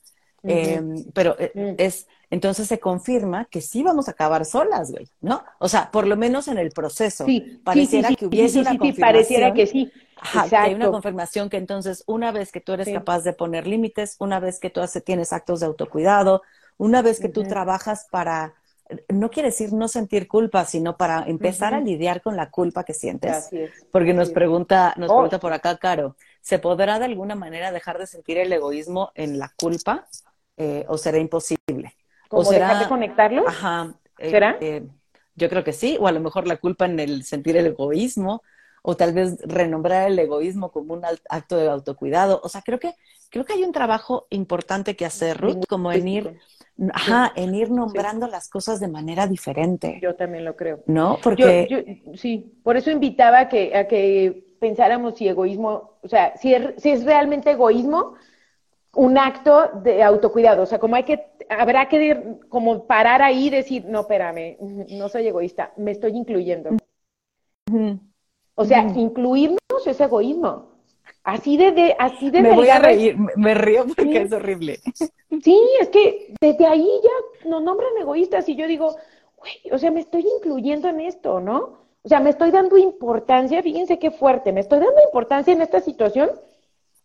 em, 0.44 1.06
pero 1.14 1.36
eh, 1.40 1.76
es, 1.78 2.08
entonces 2.32 2.68
se 2.68 2.80
confirma 2.80 3.46
que 3.46 3.62
sí 3.62 3.84
vamos 3.84 4.08
a 4.08 4.12
acabar 4.12 4.44
solas, 4.44 4.92
güey, 4.92 5.08
¿no? 5.22 5.44
O 5.60 5.70
sea, 5.70 5.92
por 5.92 6.08
lo 6.08 6.18
menos 6.18 6.48
en 6.48 6.58
el 6.58 6.72
proceso. 6.72 7.26
Sí, 7.26 7.62
pareciera 7.64 8.14
que 8.16 8.26
hubiese 8.26 8.60
una 8.60 8.72
confirmación. 8.72 9.02
pareciera 9.02 9.54
que 9.54 9.68
sí. 9.68 9.92
Ajá, 10.20 10.50
que 10.50 10.56
hay 10.56 10.74
una 10.74 10.90
confirmación 10.90 11.48
que 11.48 11.58
entonces 11.58 12.04
una 12.08 12.32
vez 12.32 12.52
que 12.52 12.60
tú 12.60 12.74
eres 12.74 12.90
capaz 12.90 13.22
de 13.22 13.34
poner 13.34 13.68
límites, 13.68 14.16
una 14.20 14.40
vez 14.40 14.60
que 14.60 14.72
tú 14.72 14.82
hace, 14.82 15.00
tienes 15.00 15.32
actos 15.32 15.60
de 15.60 15.68
autocuidado, 15.68 16.42
una 16.78 17.04
vez 17.04 17.20
que 17.20 17.30
tú 17.30 17.44
trabajas 17.44 18.08
para, 18.10 18.56
no 19.10 19.30
quiere 19.30 19.50
decir 19.50 19.74
no 19.74 19.88
sentir 19.88 20.28
culpa, 20.28 20.66
sino 20.66 20.98
para 20.98 21.24
empezar 21.28 21.74
a 21.74 21.80
lidiar 21.80 22.22
con 22.22 22.36
la 22.36 22.50
culpa 22.50 22.84
que 22.84 22.94
sientes. 22.94 23.50
Porque 23.92 24.14
nos 24.14 24.30
pregunta, 24.30 24.94
nos 24.98 25.10
oh. 25.10 25.16
pregunta 25.16 25.40
por 25.40 25.54
acá, 25.54 25.78
Caro, 25.78 26.16
¿se 26.42 26.60
podrá 26.60 27.00
de 27.00 27.06
alguna 27.06 27.36
manera 27.36 27.72
dejar 27.72 27.98
de 27.98 28.08
sentir 28.08 28.38
el 28.38 28.52
egoísmo 28.52 29.12
en 29.16 29.40
la 29.40 29.52
culpa 29.58 30.08
eh, 30.58 30.86
o 30.88 30.98
será 30.98 31.18
imposible? 31.18 31.96
¿O 32.30 32.44
será, 32.44 32.68
dejar 32.68 32.84
de 32.84 32.90
conectarlo? 32.90 33.48
Ajá. 33.48 33.94
Eh, 34.18 34.30
¿Será? 34.30 34.58
Eh, 34.62 34.86
yo 35.36 35.50
creo 35.50 35.64
que 35.64 35.74
sí, 35.74 35.98
o 36.00 36.08
a 36.08 36.12
lo 36.12 36.20
mejor 36.20 36.48
la 36.48 36.58
culpa 36.58 36.86
en 36.86 37.00
el 37.00 37.24
sentir 37.24 37.58
el 37.58 37.68
egoísmo, 37.68 38.42
o 38.82 38.96
tal 38.96 39.14
vez 39.14 39.38
renombrar 39.42 40.10
el 40.10 40.18
egoísmo 40.18 40.72
como 40.72 40.94
un 40.94 41.04
acto 41.30 41.58
de 41.58 41.68
autocuidado. 41.68 42.40
O 42.44 42.50
sea, 42.50 42.62
creo 42.62 42.80
que, 42.80 42.96
creo 43.30 43.46
que 43.46 43.54
hay 43.54 43.64
un 43.64 43.74
trabajo 43.74 44.28
importante 44.30 44.96
que 44.96 45.06
hacer, 45.06 45.40
Ruth, 45.40 45.66
como 45.68 45.92
en 45.92 46.08
ir, 46.08 46.40
ajá, 46.94 47.32
en 47.36 47.56
ir 47.56 47.72
nombrando 47.72 48.28
las 48.28 48.50
cosas 48.50 48.80
de 48.80 48.88
manera 48.88 49.28
diferente. 49.28 50.00
Yo 50.02 50.16
también 50.16 50.46
lo 50.46 50.56
creo. 50.56 50.84
¿No? 50.86 51.18
Porque... 51.22 51.68
Yo, 51.70 52.16
sí, 52.16 52.60
por 52.64 52.78
eso 52.78 52.92
invitaba 52.92 53.40
a 53.42 53.50
que, 53.50 53.76
a 53.76 53.88
que 53.88 54.56
pensáramos 54.60 55.16
si 55.18 55.28
egoísmo, 55.28 55.98
o 56.02 56.08
sea, 56.08 56.36
si 56.38 56.54
es, 56.54 56.82
si 56.82 56.90
es 56.90 57.04
realmente 57.06 57.52
egoísmo, 57.52 58.16
un 58.96 59.18
acto 59.18 59.70
de 59.84 60.04
autocuidado. 60.04 60.64
O 60.64 60.66
sea, 60.66 60.80
como 60.80 60.96
hay 60.96 61.04
que, 61.04 61.28
habrá 61.50 61.88
que 61.88 62.40
como 62.50 62.88
parar 62.88 63.22
ahí 63.22 63.48
y 63.48 63.52
decir, 63.52 63.86
no, 63.86 64.02
espérame, 64.02 64.58
no 64.92 65.10
soy 65.10 65.28
egoísta, 65.28 65.74
me 65.78 65.92
estoy 65.92 66.12
incluyendo. 66.18 66.72
O 68.56 68.66
sea, 68.66 68.82
incluirnos 68.82 69.60
es 69.86 70.00
egoísmo. 70.02 70.77
Así 71.28 71.58
de, 71.58 71.94
así 72.00 72.32
de 72.32 72.42
Me 72.42 72.54
voy 72.54 72.70
a 72.70 72.80
reír, 72.80 73.18
me 73.36 73.54
río 73.54 73.86
porque 73.94 74.22
es 74.22 74.32
horrible. 74.32 74.80
Sí, 75.44 75.60
es 75.82 75.90
que 75.90 76.34
desde 76.40 76.66
ahí 76.66 76.90
ya 77.04 77.50
nos 77.50 77.62
nombran 77.62 77.92
egoístas 78.00 78.48
y 78.48 78.56
yo 78.56 78.66
digo, 78.66 78.96
güey, 79.36 79.52
o 79.74 79.78
sea, 79.78 79.92
me 79.92 80.00
estoy 80.00 80.26
incluyendo 80.38 80.88
en 80.88 81.02
esto, 81.02 81.42
¿no? 81.42 81.80
O 82.02 82.08
sea, 82.08 82.22
me 82.22 82.30
estoy 82.30 82.52
dando 82.52 82.78
importancia, 82.78 83.62
fíjense 83.62 84.00
qué 84.00 84.10
fuerte, 84.10 84.54
me 84.54 84.62
estoy 84.62 84.80
dando 84.80 85.02
importancia 85.04 85.52
en 85.52 85.62
esta 85.62 85.82
situación 85.82 86.32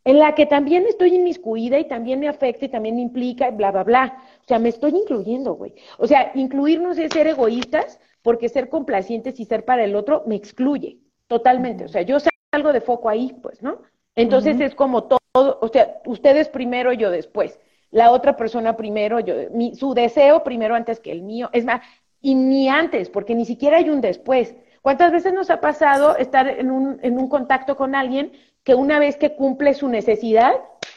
en 0.04 0.20
la 0.20 0.36
que 0.36 0.46
también 0.46 0.86
estoy 0.86 1.16
inmiscuida 1.16 1.80
y 1.80 1.88
también 1.88 2.20
me 2.20 2.28
afecta 2.28 2.66
y 2.66 2.68
también 2.68 2.94
me 2.94 3.02
implica, 3.02 3.50
bla, 3.50 3.72
bla, 3.72 3.82
bla. 3.82 4.22
O 4.42 4.46
sea, 4.46 4.60
me 4.60 4.68
estoy 4.68 4.92
incluyendo, 4.92 5.54
güey. 5.54 5.74
O 5.98 6.06
sea, 6.06 6.30
incluirnos 6.36 6.96
es 6.96 7.12
ser 7.12 7.26
egoístas 7.26 7.98
porque 8.22 8.48
ser 8.48 8.68
complacientes 8.68 9.40
y 9.40 9.46
ser 9.46 9.64
para 9.64 9.82
el 9.82 9.96
otro 9.96 10.22
me 10.28 10.36
excluye. 10.36 11.00
Totalmente. 11.26 11.86
O 11.86 11.88
sea, 11.88 12.02
yo 12.02 12.18
salgo 12.52 12.72
de 12.72 12.80
foco 12.80 13.08
ahí, 13.08 13.36
pues, 13.42 13.60
¿no? 13.62 13.80
Entonces 14.14 14.60
es 14.60 14.74
como 14.74 15.04
todo, 15.04 15.18
o 15.34 15.68
sea, 15.68 16.00
ustedes 16.06 16.48
primero, 16.48 16.92
yo 16.92 17.10
después. 17.10 17.58
La 17.90 18.10
otra 18.10 18.36
persona 18.36 18.76
primero, 18.76 19.20
yo, 19.20 19.34
mi, 19.52 19.74
su 19.74 19.94
deseo 19.94 20.44
primero 20.44 20.74
antes 20.74 21.00
que 21.00 21.12
el 21.12 21.22
mío. 21.22 21.50
Es 21.52 21.64
más, 21.64 21.82
y 22.20 22.34
ni 22.34 22.68
antes, 22.68 23.10
porque 23.10 23.34
ni 23.34 23.44
siquiera 23.44 23.78
hay 23.78 23.90
un 23.90 24.00
después. 24.00 24.54
¿Cuántas 24.80 25.12
veces 25.12 25.32
nos 25.32 25.50
ha 25.50 25.60
pasado 25.60 26.16
estar 26.16 26.48
en 26.48 26.70
un, 26.70 26.98
en 27.02 27.18
un 27.18 27.28
contacto 27.28 27.76
con 27.76 27.94
alguien 27.94 28.32
que 28.64 28.74
una 28.74 28.98
vez 28.98 29.16
que 29.16 29.34
cumple 29.34 29.74
su 29.74 29.88
necesidad, 29.88 30.54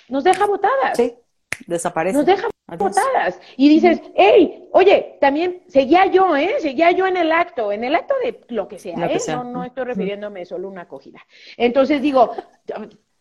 nos 0.10 0.24
deja 0.24 0.46
botadas? 0.46 0.96
Sí, 0.96 1.16
desaparece. 1.68 2.18
Nos 2.18 2.26
deja 2.26 2.48
botadas. 2.68 3.40
Y 3.58 3.70
dices, 3.70 4.02
hey, 4.16 4.70
oye, 4.72 5.18
también 5.22 5.64
seguía 5.68 6.08
yo, 6.08 6.36
¿eh? 6.36 6.56
Seguía 6.60 6.92
yo 6.92 7.06
en 7.08 7.18
el 7.18 7.32
acto, 7.32 7.72
en 7.72 7.84
el 7.84 7.96
acto 7.96 8.16
de 8.24 8.40
lo 8.50 8.68
que 8.68 8.80
sea, 8.80 8.96
¿eh? 9.06 9.20
No, 9.28 9.44
no 9.44 9.64
estoy 9.64 9.84
refiriéndome 9.84 10.46
solo 10.46 10.68
a 10.68 10.72
una 10.72 10.82
acogida. 10.82 11.20
Entonces 11.58 12.02
digo, 12.02 12.32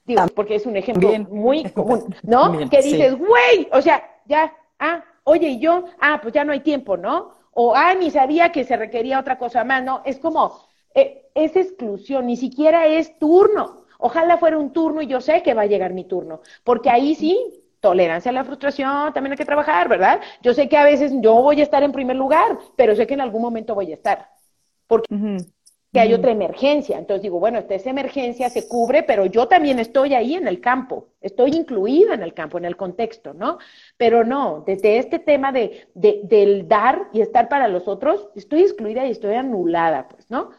digo, 0.05 0.23
porque 0.35 0.57
es 0.57 0.67
un 0.67 0.77
ejemplo 0.77 1.11
muy 1.31 1.65
común, 1.75 2.15
¿no? 2.23 2.69
que 2.69 2.83
dices, 2.83 3.17
güey, 3.17 3.69
o 3.73 3.81
sea, 3.81 4.03
ya, 4.27 4.55
ah, 4.79 5.05
oye, 5.25 5.49
y 5.49 5.59
yo, 5.59 5.85
ah, 6.01 6.21
pues 6.23 6.35
ya 6.35 6.45
no 6.45 6.53
hay 6.53 6.61
tiempo, 6.61 6.97
¿no? 6.97 7.33
O, 7.53 7.75
ah, 7.75 7.95
ni 7.95 8.11
sabía 8.11 8.53
que 8.53 8.65
se 8.65 8.77
requería 8.77 9.21
otra 9.21 9.39
cosa 9.39 9.65
más, 9.65 9.83
¿no? 9.83 10.03
Es 10.05 10.19
como, 10.19 10.61
eh, 10.95 11.27
es 11.35 11.57
exclusión, 11.57 12.27
ni 12.27 12.37
siquiera 12.37 12.87
es 12.87 13.19
turno. 13.19 13.85
Ojalá 13.99 14.39
fuera 14.39 14.59
un 14.59 14.73
turno 14.73 15.03
y 15.03 15.07
yo 15.07 15.21
sé 15.21 15.43
que 15.43 15.55
va 15.55 15.63
a 15.63 15.67
llegar 15.67 15.93
mi 15.93 16.05
turno, 16.05 16.41
porque 16.65 16.91
ahí 16.91 17.15
sí 17.15 17.39
tolerancia 17.81 18.31
a 18.31 18.35
la 18.35 18.45
frustración, 18.45 19.13
también 19.13 19.33
hay 19.33 19.37
que 19.37 19.45
trabajar, 19.45 19.91
¿verdad? 19.91 20.19
Yo 20.43 20.55
sé 20.55 20.71
que 20.71 20.77
a 20.79 20.85
veces 20.85 21.13
yo 21.21 21.35
voy 21.35 21.61
a 21.61 21.63
estar 21.63 21.83
en 21.83 21.93
primer 21.93 22.17
lugar, 22.17 22.59
pero 22.77 22.97
sé 22.97 23.07
que 23.07 23.13
en 23.13 23.21
algún 23.21 23.43
momento 23.43 23.75
voy 23.75 23.91
a 23.91 23.95
estar, 23.95 24.31
porque 24.87 25.07
hay 26.01 26.13
otra 26.15 26.31
emergencia. 26.33 26.99
Entonces 26.99 27.23
digo, 27.23 27.39
bueno, 27.41 27.59
esta 27.59 27.91
emergencia 27.91 28.51
se 28.51 28.69
cubre, 28.69 29.03
pero 29.03 29.27
yo 29.27 29.47
también 29.49 29.79
estoy 29.79 30.15
ahí 30.15 30.35
en 30.35 30.47
el 30.49 30.61
campo, 30.61 31.09
estoy 31.21 31.53
incluida 31.53 32.15
en 32.15 32.23
el 32.23 32.35
campo, 32.35 32.59
en 32.59 32.65
el 32.65 32.77
contexto, 32.77 33.35
¿no? 33.35 33.59
Pero 33.97 34.25
no, 34.25 34.63
desde 34.67 34.99
este 34.99 35.19
tema 35.19 35.53
de, 35.53 35.89
de, 35.95 36.21
del 36.25 36.69
dar 36.69 37.09
y 37.13 37.21
estar 37.21 37.49
para 37.49 37.69
los 37.69 37.89
otros, 37.89 38.29
estoy 38.35 38.63
excluida 38.63 39.07
y 39.07 39.11
estoy 39.11 39.35
anulada, 39.35 40.09
pues, 40.09 40.31
¿no? 40.31 40.51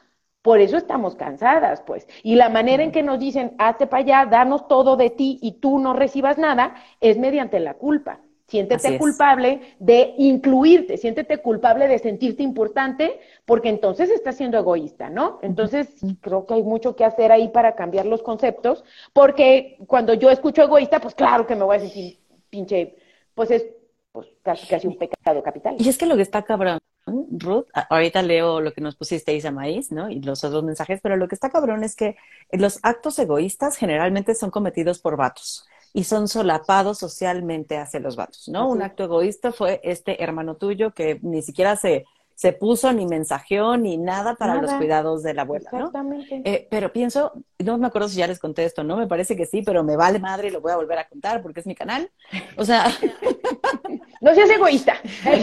Por 0.42 0.60
eso 0.60 0.78
estamos 0.78 1.16
cansadas, 1.16 1.82
pues. 1.82 2.08
Y 2.24 2.36
la 2.36 2.50
manera 2.50 2.84
en 2.84 2.92
que 2.92 3.04
nos 3.04 3.20
dicen, 3.20 3.56
hazte 3.58 3.88
para 3.88 4.04
allá, 4.04 4.26
danos 4.30 4.68
todo 4.68 4.96
de 4.96 5.10
ti 5.10 5.40
y 5.42 5.60
tú 5.60 5.80
no 5.80 5.94
recibas 5.94 6.38
nada, 6.38 6.76
es 7.02 7.18
mediante 7.18 7.60
la 7.60 7.74
culpa. 7.76 8.22
Siéntete 8.48 9.00
culpable 9.00 9.76
de 9.80 10.14
incluirte, 10.18 10.98
siéntete 10.98 11.40
culpable 11.40 11.88
de 11.88 11.98
sentirte 11.98 12.44
importante, 12.44 13.20
porque 13.44 13.70
entonces 13.70 14.12
estás 14.12 14.38
siendo 14.38 14.60
egoísta, 14.60 15.10
¿no? 15.10 15.40
Entonces, 15.42 15.88
creo 16.22 16.46
que 16.46 16.54
hay 16.54 16.64
mucho 16.64 16.96
que 16.96 17.06
hacer 17.06 17.32
ahí 17.32 17.48
para 17.50 17.76
cambiar 17.76 18.06
los 18.06 18.22
conceptos, 18.22 18.84
porque 19.14 19.78
cuando 19.88 20.14
yo 20.14 20.30
escucho 20.30 20.62
egoísta, 20.62 21.00
pues 21.00 21.16
claro 21.16 21.48
que 21.48 21.56
me 21.56 21.64
voy 21.64 21.78
a 21.78 21.80
sentir 21.80 22.20
pinche, 22.52 22.96
pues 23.34 23.50
es 23.50 23.66
pues, 24.12 24.28
casi, 24.44 24.68
casi 24.68 24.88
un 24.88 24.98
pecado 24.98 25.42
capital. 25.42 25.76
Y 25.80 25.90
es 25.90 25.98
que 25.98 26.06
lo 26.06 26.16
que 26.16 26.22
está 26.22 26.44
cabrón 26.44 26.78
Ruth, 27.08 27.66
ahorita 27.90 28.22
leo 28.22 28.62
lo 28.62 28.74
que 28.74 28.82
nos 28.82 28.96
pusisteis 28.96 29.46
a 29.46 29.52
maíz, 29.52 29.92
¿no? 29.92 30.10
Y 30.10 30.22
los 30.22 30.44
otros 30.44 30.64
mensajes, 30.64 31.00
pero 31.02 31.18
lo 31.18 31.28
que 31.28 31.36
está 31.36 31.50
cabrón 31.50 31.84
es 31.84 31.96
que 31.96 32.16
los 32.52 32.80
actos 32.84 33.18
egoístas 33.18 33.76
generalmente 33.76 34.36
son 34.36 34.52
cometidos 34.52 35.00
por 35.00 35.18
vatos 35.18 35.68
y 35.96 36.04
son 36.04 36.28
solapados 36.28 36.98
socialmente 37.00 37.78
hacia 37.78 38.02
los 38.02 38.18
vatos, 38.18 38.50
¿no? 38.50 38.68
Un 38.68 38.82
acto 38.82 39.06
egoísta 39.06 39.54
fue 39.54 39.80
este 39.82 40.22
hermano 40.22 40.58
tuyo 40.58 40.94
que 40.94 41.20
ni 41.24 41.42
siquiera 41.42 41.78
se 41.78 42.06
se 42.36 42.52
puso 42.52 42.92
ni 42.92 43.06
mensajeó 43.06 43.78
ni 43.78 43.98
nada 43.98 44.36
para 44.36 44.62
los 44.62 44.74
cuidados 44.74 45.24
de 45.24 45.34
la 45.34 45.44
abuela, 45.44 45.70
Exactamente. 45.72 46.42
Eh, 46.44 46.68
pero 46.70 46.92
pienso, 46.92 47.32
no 47.60 47.78
me 47.78 47.88
acuerdo 47.88 48.10
si 48.10 48.18
ya 48.18 48.28
les 48.28 48.40
conté 48.40 48.66
esto, 48.66 48.84
¿no? 48.84 48.98
Me 48.98 49.08
parece 49.08 49.38
que 49.38 49.46
sí, 49.46 49.62
pero 49.62 49.86
me 49.86 49.96
vale 49.96 50.20
madre 50.20 50.50
y 50.50 50.52
lo 50.52 50.60
voy 50.60 50.74
a 50.74 50.76
volver 50.76 51.00
a 51.00 51.08
contar 51.08 51.42
porque 51.42 51.62
es 51.62 51.66
mi 51.66 51.76
canal. 51.76 52.12
O 52.58 52.66
sea... 52.66 52.88
no 54.22 54.36
seas 54.36 54.50
egoísta. 54.50 54.96
o 55.26 55.42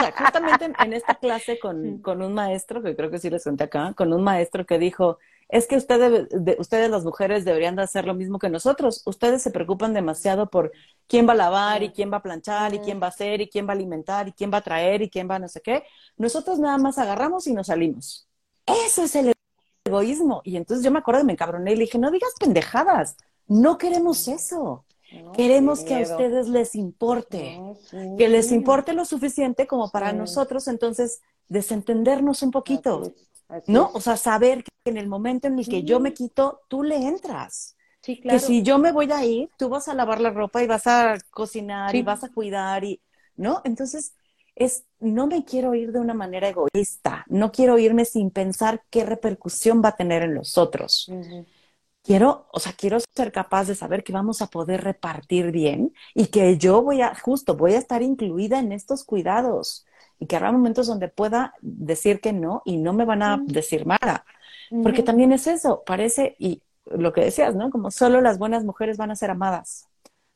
sea, 0.00 0.12
justamente 0.16 0.70
en, 0.78 0.92
esta 0.92 1.16
clase 1.16 1.58
con, 1.58 1.98
con 1.98 2.22
un 2.22 2.32
maestro, 2.32 2.80
que 2.80 2.94
creo 2.94 3.10
que 3.10 3.18
sí 3.18 3.30
les 3.30 3.42
conté 3.42 3.64
acá, 3.64 3.94
con 3.96 4.12
un 4.12 4.22
maestro 4.22 4.64
que 4.64 4.78
dijo, 4.78 5.18
es 5.50 5.66
que 5.66 5.76
ustedes, 5.76 6.28
ustedes 6.58 6.90
las 6.90 7.04
mujeres 7.04 7.44
deberían 7.44 7.74
de 7.74 7.82
hacer 7.82 8.04
lo 8.04 8.14
mismo 8.14 8.38
que 8.38 8.48
nosotros. 8.48 9.02
Ustedes 9.04 9.42
se 9.42 9.50
preocupan 9.50 9.92
demasiado 9.92 10.48
por 10.48 10.70
quién 11.08 11.28
va 11.28 11.32
a 11.32 11.36
lavar 11.36 11.82
y 11.82 11.90
quién 11.90 12.12
va 12.12 12.18
a 12.18 12.22
planchar 12.22 12.72
y 12.72 12.78
quién 12.78 13.02
va 13.02 13.06
a 13.06 13.10
hacer 13.10 13.40
y 13.40 13.48
quién 13.48 13.66
va 13.66 13.70
a 13.70 13.74
alimentar 13.74 14.28
y 14.28 14.32
quién 14.32 14.52
va 14.52 14.58
a 14.58 14.62
traer 14.62 15.02
y 15.02 15.10
quién 15.10 15.28
va 15.28 15.36
a 15.36 15.38
no 15.40 15.48
sé 15.48 15.60
qué. 15.60 15.82
Nosotros 16.16 16.60
nada 16.60 16.78
más 16.78 16.98
agarramos 16.98 17.48
y 17.48 17.52
nos 17.52 17.66
salimos. 17.66 18.28
Eso 18.64 19.02
es 19.02 19.16
el 19.16 19.32
egoísmo. 19.84 20.40
Y 20.44 20.56
entonces 20.56 20.84
yo 20.84 20.92
me 20.92 21.00
acuerdo, 21.00 21.24
me 21.24 21.32
encabroné 21.32 21.72
y 21.72 21.76
le 21.76 21.84
dije, 21.84 21.98
no 21.98 22.12
digas 22.12 22.32
pendejadas, 22.38 23.16
no 23.48 23.76
queremos 23.76 24.28
eso. 24.28 24.84
Queremos 25.34 25.82
que 25.82 25.96
a 25.96 26.00
ustedes 26.02 26.46
les 26.48 26.76
importe, 26.76 27.60
que 28.16 28.28
les 28.28 28.52
importe 28.52 28.92
lo 28.92 29.04
suficiente 29.04 29.66
como 29.66 29.90
para 29.90 30.12
nosotros 30.12 30.68
entonces 30.68 31.20
desentendernos 31.48 32.42
un 32.42 32.52
poquito, 32.52 33.12
¿no? 33.66 33.90
O 33.94 34.00
sea, 34.00 34.16
saber 34.16 34.64
que 34.64 34.70
en 34.90 34.96
el 34.96 35.08
momento 35.08 35.48
en 35.48 35.58
el 35.58 35.68
que 35.68 35.82
yo 35.82 36.00
me 36.00 36.14
quito, 36.14 36.60
tú 36.68 36.82
le 36.82 36.96
entras. 36.96 37.76
Sí, 38.02 38.20
claro. 38.20 38.38
Que 38.38 38.44
si 38.44 38.62
yo 38.62 38.78
me 38.78 38.92
voy 38.92 39.10
a 39.12 39.24
ir, 39.24 39.50
tú 39.58 39.68
vas 39.68 39.88
a 39.88 39.94
lavar 39.94 40.20
la 40.20 40.30
ropa 40.30 40.62
y 40.62 40.66
vas 40.66 40.86
a 40.86 41.18
cocinar 41.30 41.94
y 41.94 42.02
vas 42.02 42.24
a 42.24 42.30
cuidar 42.30 42.84
y, 42.84 43.00
¿no? 43.36 43.60
Entonces, 43.64 44.14
es, 44.54 44.84
no 44.98 45.26
me 45.26 45.44
quiero 45.44 45.74
ir 45.74 45.92
de 45.92 46.00
una 46.00 46.14
manera 46.14 46.48
egoísta, 46.48 47.24
no 47.28 47.52
quiero 47.52 47.78
irme 47.78 48.04
sin 48.04 48.30
pensar 48.30 48.82
qué 48.90 49.04
repercusión 49.04 49.82
va 49.84 49.90
a 49.90 49.96
tener 49.96 50.22
en 50.22 50.34
los 50.34 50.56
otros 50.58 51.10
quiero, 52.02 52.48
o 52.52 52.60
sea, 52.60 52.72
quiero 52.72 52.98
ser 53.14 53.32
capaz 53.32 53.66
de 53.66 53.74
saber 53.74 54.04
que 54.04 54.12
vamos 54.12 54.42
a 54.42 54.48
poder 54.48 54.82
repartir 54.82 55.50
bien 55.50 55.94
y 56.14 56.26
que 56.26 56.58
yo 56.58 56.82
voy 56.82 57.02
a, 57.02 57.14
justo, 57.14 57.56
voy 57.56 57.74
a 57.74 57.78
estar 57.78 58.02
incluida 58.02 58.58
en 58.58 58.72
estos 58.72 59.04
cuidados 59.04 59.86
y 60.20 60.26
que 60.26 60.36
habrá 60.36 60.52
momentos 60.52 60.86
donde 60.86 61.08
pueda 61.08 61.54
decir 61.62 62.20
que 62.20 62.32
no 62.32 62.62
y 62.64 62.76
no 62.76 62.92
me 62.92 63.06
van 63.06 63.22
a 63.22 63.40
decir 63.42 63.86
nada. 63.86 64.24
Porque 64.82 65.02
también 65.02 65.32
es 65.32 65.48
eso, 65.48 65.82
parece, 65.84 66.36
y 66.38 66.62
lo 66.84 67.12
que 67.12 67.22
decías, 67.22 67.56
¿no? 67.56 67.70
Como 67.70 67.90
solo 67.90 68.20
las 68.20 68.38
buenas 68.38 68.62
mujeres 68.64 68.98
van 68.98 69.10
a 69.10 69.16
ser 69.16 69.30
amadas. 69.30 69.88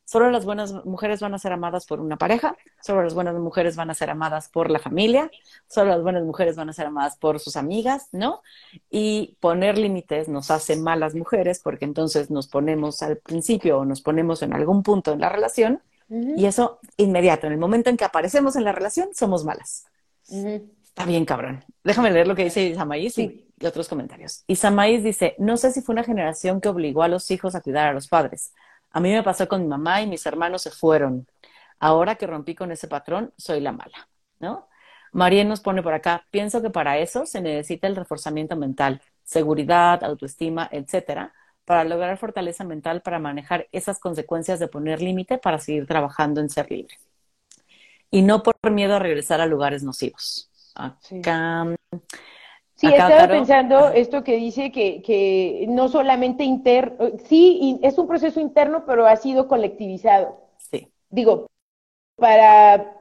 Solo 0.03 0.29
las 0.29 0.45
buenas 0.45 0.71
mujeres 0.85 1.19
van 1.19 1.33
a 1.33 1.39
ser 1.39 1.51
amadas 1.53 1.85
por 1.85 1.99
una 1.99 2.17
pareja, 2.17 2.55
solo 2.81 3.03
las 3.03 3.13
buenas 3.15 3.35
mujeres 3.35 3.75
van 3.75 3.89
a 3.89 3.95
ser 3.95 4.09
amadas 4.09 4.49
por 4.49 4.69
la 4.69 4.77
familia, 4.77 5.31
solo 5.67 5.91
las 5.91 6.03
buenas 6.03 6.23
mujeres 6.23 6.55
van 6.55 6.69
a 6.69 6.73
ser 6.73 6.87
amadas 6.87 7.17
por 7.17 7.39
sus 7.39 7.55
amigas, 7.55 8.09
¿no? 8.11 8.41
Y 8.89 9.37
poner 9.39 9.77
límites 9.77 10.27
nos 10.29 10.51
hace 10.51 10.75
malas 10.75 11.15
mujeres 11.15 11.59
porque 11.63 11.85
entonces 11.85 12.29
nos 12.29 12.47
ponemos 12.47 13.01
al 13.01 13.17
principio 13.17 13.79
o 13.79 13.85
nos 13.85 14.01
ponemos 14.01 14.43
en 14.43 14.53
algún 14.53 14.83
punto 14.83 15.13
en 15.13 15.21
la 15.21 15.29
relación 15.29 15.81
y 16.09 16.45
eso 16.45 16.79
inmediato, 16.97 17.47
en 17.47 17.53
el 17.53 17.59
momento 17.59 17.89
en 17.89 17.97
que 17.97 18.05
aparecemos 18.05 18.55
en 18.55 18.63
la 18.63 18.71
relación, 18.71 19.09
somos 19.13 19.43
malas. 19.43 19.85
Está 20.27 21.05
bien, 21.05 21.25
cabrón. 21.25 21.63
Déjame 21.83 22.11
leer 22.11 22.27
lo 22.27 22.35
que 22.35 22.45
dice 22.45 22.63
Isamaís 22.63 23.17
y, 23.17 23.49
y 23.59 23.65
otros 23.65 23.89
comentarios. 23.89 24.43
Isamaís 24.47 25.03
dice, 25.03 25.35
no 25.39 25.57
sé 25.57 25.71
si 25.71 25.81
fue 25.81 25.93
una 25.93 26.03
generación 26.03 26.61
que 26.61 26.69
obligó 26.69 27.03
a 27.03 27.07
los 27.07 27.29
hijos 27.31 27.55
a 27.55 27.61
cuidar 27.61 27.87
a 27.87 27.93
los 27.93 28.07
padres 28.07 28.53
a 28.95 29.01
mí 29.01 29.11
me 29.11 29.23
pasó 29.23 29.49
con 29.49 29.61
mi 29.61 29.67
mamá 29.67 30.01
y 30.01 30.07
mis 30.07 30.25
hermanos 30.25 30.61
se 30.61 30.71
fueron. 30.71 31.27
Ahora 31.79 32.15
que 32.15 32.27
rompí 32.27 32.55
con 32.55 32.71
ese 32.71 32.87
patrón, 32.87 33.33
soy 33.37 33.59
la 33.59 33.73
mala, 33.73 34.07
¿no? 34.39 34.69
María 35.11 35.43
nos 35.43 35.59
pone 35.59 35.83
por 35.83 35.93
acá, 35.93 36.25
pienso 36.31 36.61
que 36.61 36.69
para 36.69 36.97
eso 36.97 37.25
se 37.25 37.41
necesita 37.41 37.87
el 37.87 37.97
reforzamiento 37.97 38.55
mental, 38.55 39.01
seguridad, 39.21 40.01
autoestima, 40.01 40.69
etcétera, 40.71 41.33
para 41.65 41.83
lograr 41.83 42.17
fortaleza 42.17 42.63
mental 42.63 43.01
para 43.01 43.19
manejar 43.19 43.67
esas 43.71 43.99
consecuencias 43.99 44.59
de 44.59 44.67
poner 44.67 45.01
límite 45.01 45.37
para 45.37 45.59
seguir 45.59 45.87
trabajando 45.87 46.39
en 46.41 46.49
ser 46.49 46.71
libre. 46.71 46.95
Y 48.11 48.21
no 48.21 48.43
por 48.43 48.55
miedo 48.71 48.95
a 48.95 48.99
regresar 48.99 49.41
a 49.41 49.45
lugares 49.45 49.83
nocivos. 49.83 50.49
Acá, 50.75 51.75
Sí, 52.75 52.87
estaba 52.87 53.29
pensando 53.29 53.87
esto 53.87 54.21
que 54.25 54.35
dice 54.35 54.69
que, 54.69 55.01
que 55.01 55.65
no 55.69 55.87
solamente 55.87 56.43
interno, 56.43 57.11
sí, 57.23 57.79
es 57.81 57.97
un 57.97 58.05
proceso 58.05 58.41
interno, 58.41 58.85
pero 58.85 59.07
ha 59.07 59.15
sido 59.15 59.47
colectivizado. 59.47 60.37
Sí. 60.57 60.91
Digo, 61.09 61.47
para 62.17 62.97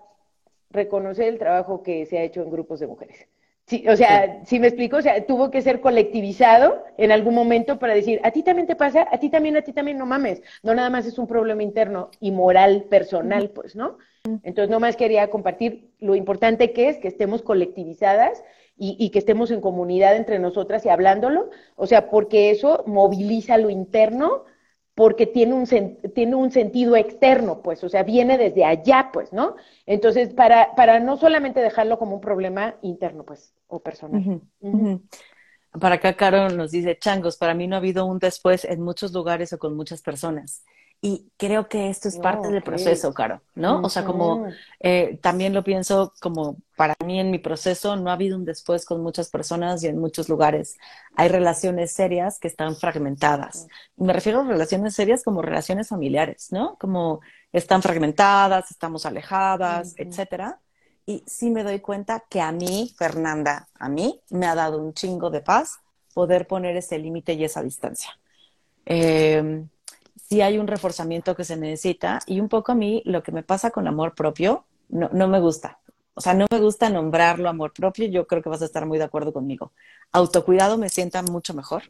reconocer 0.70 1.26
el 1.26 1.38
trabajo 1.40 1.82
que 1.82 2.06
se 2.06 2.18
ha 2.18 2.22
hecho 2.22 2.42
en 2.42 2.50
grupos 2.50 2.78
de 2.78 2.86
mujeres. 2.86 3.26
Sí, 3.66 3.84
o 3.88 3.96
sea, 3.96 4.44
si 4.44 4.60
me 4.60 4.66
explico, 4.66 4.98
o 4.98 5.02
sea, 5.02 5.24
tuvo 5.24 5.50
que 5.50 5.62
ser 5.62 5.80
colectivizado 5.80 6.84
en 6.98 7.12
algún 7.12 7.34
momento 7.34 7.78
para 7.78 7.94
decir, 7.94 8.20
a 8.22 8.30
ti 8.30 8.42
también 8.42 8.66
te 8.66 8.76
pasa, 8.76 9.06
a 9.10 9.18
ti 9.18 9.30
también, 9.30 9.56
a 9.56 9.62
ti 9.62 9.72
también, 9.72 9.96
no 9.96 10.04
mames. 10.04 10.42
No 10.62 10.74
nada 10.74 10.90
más 10.90 11.06
es 11.06 11.18
un 11.18 11.26
problema 11.26 11.62
interno 11.62 12.10
y 12.20 12.30
moral 12.30 12.84
personal, 12.90 13.50
pues, 13.50 13.74
¿no? 13.74 13.96
Entonces, 14.42 14.70
no 14.70 14.80
más 14.80 14.96
quería 14.96 15.28
compartir 15.28 15.90
lo 15.98 16.14
importante 16.14 16.72
que 16.72 16.88
es 16.88 16.98
que 16.98 17.08
estemos 17.08 17.42
colectivizadas 17.42 18.42
y, 18.76 19.10
que 19.10 19.18
estemos 19.18 19.50
en 19.50 19.60
comunidad 19.60 20.16
entre 20.16 20.38
nosotras 20.38 20.84
y 20.84 20.88
hablándolo, 20.88 21.50
o 21.76 21.86
sea, 21.86 22.10
porque 22.10 22.50
eso 22.50 22.82
moviliza 22.86 23.56
lo 23.56 23.70
interno, 23.70 24.44
porque 24.94 25.26
tiene 25.26 25.54
un, 25.54 25.66
tiene 26.14 26.36
un 26.36 26.50
sentido 26.50 26.94
externo, 26.96 27.62
pues, 27.62 27.82
o 27.82 27.88
sea, 27.88 28.04
viene 28.04 28.38
desde 28.38 28.64
allá, 28.64 29.10
pues, 29.12 29.32
¿no? 29.32 29.56
Entonces, 29.86 30.32
para, 30.34 30.74
para 30.76 31.00
no 31.00 31.16
solamente 31.16 31.60
dejarlo 31.60 31.98
como 31.98 32.14
un 32.14 32.20
problema 32.20 32.76
interno, 32.82 33.24
pues, 33.24 33.52
o 33.66 33.80
personal. 33.80 34.22
Para 35.80 35.96
acá, 35.96 36.14
Caro 36.14 36.48
nos 36.50 36.70
dice, 36.70 36.96
changos, 36.96 37.36
para 37.36 37.54
mí 37.54 37.66
no 37.66 37.74
ha 37.74 37.78
habido 37.78 38.06
un 38.06 38.20
después 38.20 38.64
en 38.64 38.80
muchos 38.80 39.12
lugares 39.12 39.52
o 39.52 39.58
con 39.58 39.76
muchas 39.76 40.02
personas. 40.02 40.64
Y 41.06 41.30
creo 41.36 41.68
que 41.68 41.90
esto 41.90 42.08
es 42.08 42.16
parte 42.16 42.48
del 42.48 42.62
proceso, 42.62 43.12
Caro, 43.12 43.42
¿no? 43.54 43.82
O 43.82 43.90
sea, 43.90 44.06
como 44.06 44.46
eh, 44.80 45.18
también 45.20 45.52
lo 45.52 45.62
pienso 45.62 46.14
como 46.18 46.56
para 46.76 46.96
mí 47.04 47.20
en 47.20 47.30
mi 47.30 47.38
proceso, 47.38 47.94
no 47.94 48.08
ha 48.08 48.14
habido 48.14 48.38
un 48.38 48.46
después 48.46 48.86
con 48.86 49.02
muchas 49.02 49.28
personas 49.28 49.84
y 49.84 49.88
en 49.88 49.98
muchos 49.98 50.30
lugares. 50.30 50.78
Hay 51.14 51.28
relaciones 51.28 51.92
serias 51.92 52.38
que 52.38 52.48
están 52.48 52.74
fragmentadas. 52.74 53.66
Y 53.98 54.04
me 54.04 54.14
refiero 54.14 54.40
a 54.40 54.44
relaciones 54.44 54.94
serias 54.94 55.22
como 55.22 55.42
relaciones 55.42 55.88
familiares, 55.88 56.50
¿no? 56.52 56.78
Como 56.80 57.20
están 57.52 57.82
fragmentadas, 57.82 58.70
estamos 58.70 59.04
alejadas, 59.04 59.92
etcétera. 59.98 60.58
Y 61.04 61.22
sí 61.26 61.50
me 61.50 61.64
doy 61.64 61.80
cuenta 61.80 62.24
que 62.30 62.40
a 62.40 62.50
mí, 62.50 62.94
Fernanda, 62.96 63.68
a 63.74 63.90
mí 63.90 64.22
me 64.30 64.46
ha 64.46 64.54
dado 64.54 64.78
un 64.78 64.94
chingo 64.94 65.28
de 65.28 65.42
paz 65.42 65.80
poder 66.14 66.46
poner 66.46 66.78
ese 66.78 66.98
límite 66.98 67.34
y 67.34 67.44
esa 67.44 67.62
distancia. 67.62 68.18
Eh, 68.86 69.66
sí 70.28 70.40
hay 70.40 70.58
un 70.58 70.66
reforzamiento 70.66 71.34
que 71.34 71.44
se 71.44 71.56
necesita 71.56 72.20
y 72.26 72.40
un 72.40 72.48
poco 72.48 72.72
a 72.72 72.74
mí 72.74 73.02
lo 73.04 73.22
que 73.22 73.32
me 73.32 73.42
pasa 73.42 73.70
con 73.70 73.86
amor 73.86 74.14
propio 74.14 74.66
no, 74.88 75.08
no 75.12 75.28
me 75.28 75.40
gusta. 75.40 75.78
O 76.14 76.20
sea, 76.20 76.32
no 76.32 76.46
me 76.50 76.60
gusta 76.60 76.90
nombrarlo 76.90 77.48
amor 77.48 77.72
propio, 77.72 78.06
yo 78.06 78.26
creo 78.26 78.40
que 78.42 78.48
vas 78.48 78.62
a 78.62 78.66
estar 78.66 78.86
muy 78.86 78.98
de 78.98 79.04
acuerdo 79.04 79.32
conmigo. 79.32 79.72
Autocuidado 80.12 80.78
me 80.78 80.88
sienta 80.88 81.22
mucho 81.22 81.54
mejor, 81.54 81.82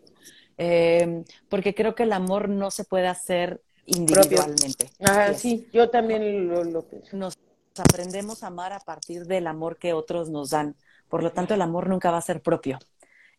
eh, 0.57 1.25
porque 1.51 1.75
creo 1.75 1.95
que 1.95 2.05
el 2.05 2.13
amor 2.13 2.49
no 2.49 2.71
se 2.71 2.85
puede 2.85 3.07
hacer 3.07 3.63
individualmente. 3.85 4.91
Ah, 5.01 5.35
sí, 5.35 5.69
yo 5.73 5.91
también 5.91 6.49
lo, 6.49 6.65
lo 6.65 6.83
pienso. 6.83 7.17
Nos 7.17 7.35
aprendemos 7.79 8.43
a 8.43 8.47
amar 8.47 8.73
a 8.73 8.81
partir 8.81 9.27
del 9.27 9.47
amor 9.47 9.77
que 9.77 9.93
otros 9.93 10.31
nos 10.31 10.51
dan. 10.51 10.75
Por 11.09 11.23
lo 11.23 11.33
tanto, 11.33 11.53
el 11.53 11.61
amor 11.61 11.89
nunca 11.89 12.11
va 12.11 12.19
a 12.19 12.23
ser 12.23 12.41
propio. 12.41 12.79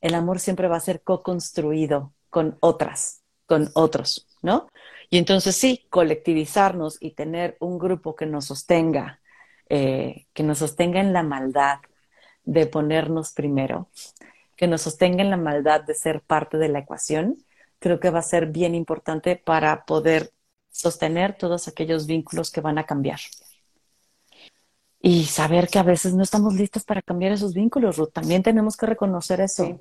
El 0.02 0.14
amor 0.14 0.40
siempre 0.40 0.68
va 0.68 0.78
a 0.78 0.82
ser 0.82 1.02
co-construido 1.02 2.14
con 2.30 2.58
otras, 2.60 3.24
con 3.48 3.72
otros, 3.74 4.28
¿no? 4.46 4.70
Y 5.10 5.18
entonces 5.18 5.56
sí, 5.56 5.86
colectivizarnos 5.90 6.98
y 7.02 7.12
tener 7.12 7.58
un 7.60 7.78
grupo 7.80 8.16
que 8.16 8.26
nos 8.26 8.46
sostenga, 8.46 9.20
eh, 9.70 10.28
que 10.34 10.44
nos 10.44 10.60
sostenga 10.60 11.02
en 11.02 11.12
la 11.12 11.24
maldad 11.24 11.80
de 12.44 12.68
ponernos 12.68 13.34
primero, 13.34 13.90
que 14.56 14.68
nos 14.68 14.84
sostenga 14.84 15.24
en 15.24 15.32
la 15.32 15.38
maldad 15.38 15.82
de 15.82 15.96
ser 15.96 16.22
parte 16.22 16.58
de 16.58 16.70
la 16.70 16.80
ecuación, 16.80 17.38
creo 17.80 18.00
que 18.00 18.12
va 18.12 18.20
a 18.20 18.22
ser 18.22 18.48
bien 18.48 18.76
importante 18.76 19.36
para 19.36 19.86
poder 19.86 20.32
sostener 20.70 21.36
todos 21.38 21.68
aquellos 21.68 22.06
vínculos 22.06 22.52
que 22.52 22.62
van 22.62 22.78
a 22.78 22.86
cambiar. 22.86 23.20
Y 25.00 25.26
saber 25.26 25.68
que 25.68 25.80
a 25.80 25.84
veces 25.84 26.14
no 26.14 26.24
estamos 26.24 26.56
listas 26.56 26.84
para 26.84 27.02
cambiar 27.02 27.32
esos 27.32 27.54
vínculos, 27.54 27.98
Ruth. 27.98 28.12
También 28.12 28.44
tenemos 28.44 28.76
que 28.76 28.86
reconocer 28.86 29.42
eso. 29.42 29.80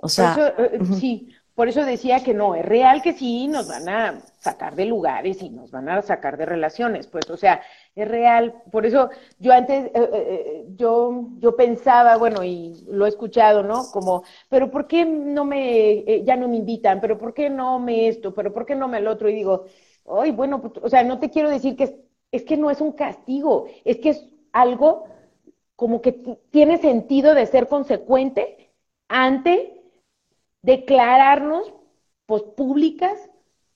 o 0.00 0.08
sea, 0.08 0.54
eh, 0.58 0.78
sí, 0.98 1.28
por 1.54 1.68
eso 1.68 1.84
decía 1.84 2.24
que 2.24 2.34
no, 2.34 2.54
es 2.56 2.64
real 2.64 3.00
que 3.00 3.12
sí 3.12 3.46
nos 3.46 3.68
van 3.68 3.88
a 3.88 4.20
sacar 4.38 4.74
de 4.74 4.86
lugares 4.86 5.40
y 5.40 5.50
nos 5.50 5.70
van 5.70 5.88
a 5.88 6.02
sacar 6.02 6.36
de 6.36 6.46
relaciones, 6.46 7.06
pues, 7.06 7.30
o 7.30 7.36
sea, 7.36 7.62
es 7.94 8.08
real. 8.08 8.54
Por 8.72 8.86
eso 8.86 9.10
yo 9.38 9.52
antes, 9.52 9.86
eh, 9.86 9.90
eh, 9.94 10.10
eh, 10.12 10.66
yo, 10.76 11.28
yo 11.38 11.54
pensaba, 11.54 12.16
bueno, 12.16 12.42
y 12.42 12.84
lo 12.88 13.06
he 13.06 13.08
escuchado, 13.08 13.62
¿no? 13.62 13.84
Como, 13.92 14.24
pero 14.48 14.70
¿por 14.70 14.86
qué 14.88 15.04
no 15.04 15.44
me, 15.44 16.24
ya 16.24 16.36
no 16.36 16.48
me 16.48 16.56
invitan? 16.56 17.00
¿Pero 17.00 17.18
por 17.18 17.32
qué 17.32 17.48
no 17.50 17.78
me 17.78 18.08
esto? 18.08 18.34
¿Pero 18.34 18.52
por 18.52 18.66
qué 18.66 18.74
no 18.74 18.88
me 18.88 18.98
el 18.98 19.06
otro? 19.06 19.28
Y 19.28 19.34
digo, 19.34 19.66
ay, 20.06 20.32
bueno, 20.32 20.60
pues, 20.60 20.72
o 20.82 20.88
sea, 20.88 21.04
no 21.04 21.20
te 21.20 21.30
quiero 21.30 21.50
decir 21.50 21.76
que 21.76 21.84
es, 21.84 21.94
es 22.32 22.42
que 22.42 22.56
no 22.56 22.70
es 22.70 22.80
un 22.80 22.92
castigo, 22.92 23.66
es 23.84 23.98
que 23.98 24.10
es 24.10 24.26
algo 24.52 25.04
como 25.76 26.00
que 26.00 26.12
tiene 26.50 26.78
sentido 26.78 27.34
de 27.34 27.46
ser 27.46 27.68
consecuente 27.68 28.72
ante 29.08 29.83
declararnos 30.64 31.72
pues, 32.26 32.42
públicas 32.42 33.30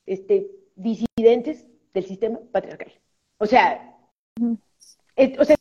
este, 0.06 0.50
disidentes 0.74 1.66
del 1.92 2.04
sistema 2.04 2.38
patriarcal. 2.50 2.92
O 3.38 3.46
sea, 3.46 3.94
o 5.38 5.44
sea, 5.44 5.56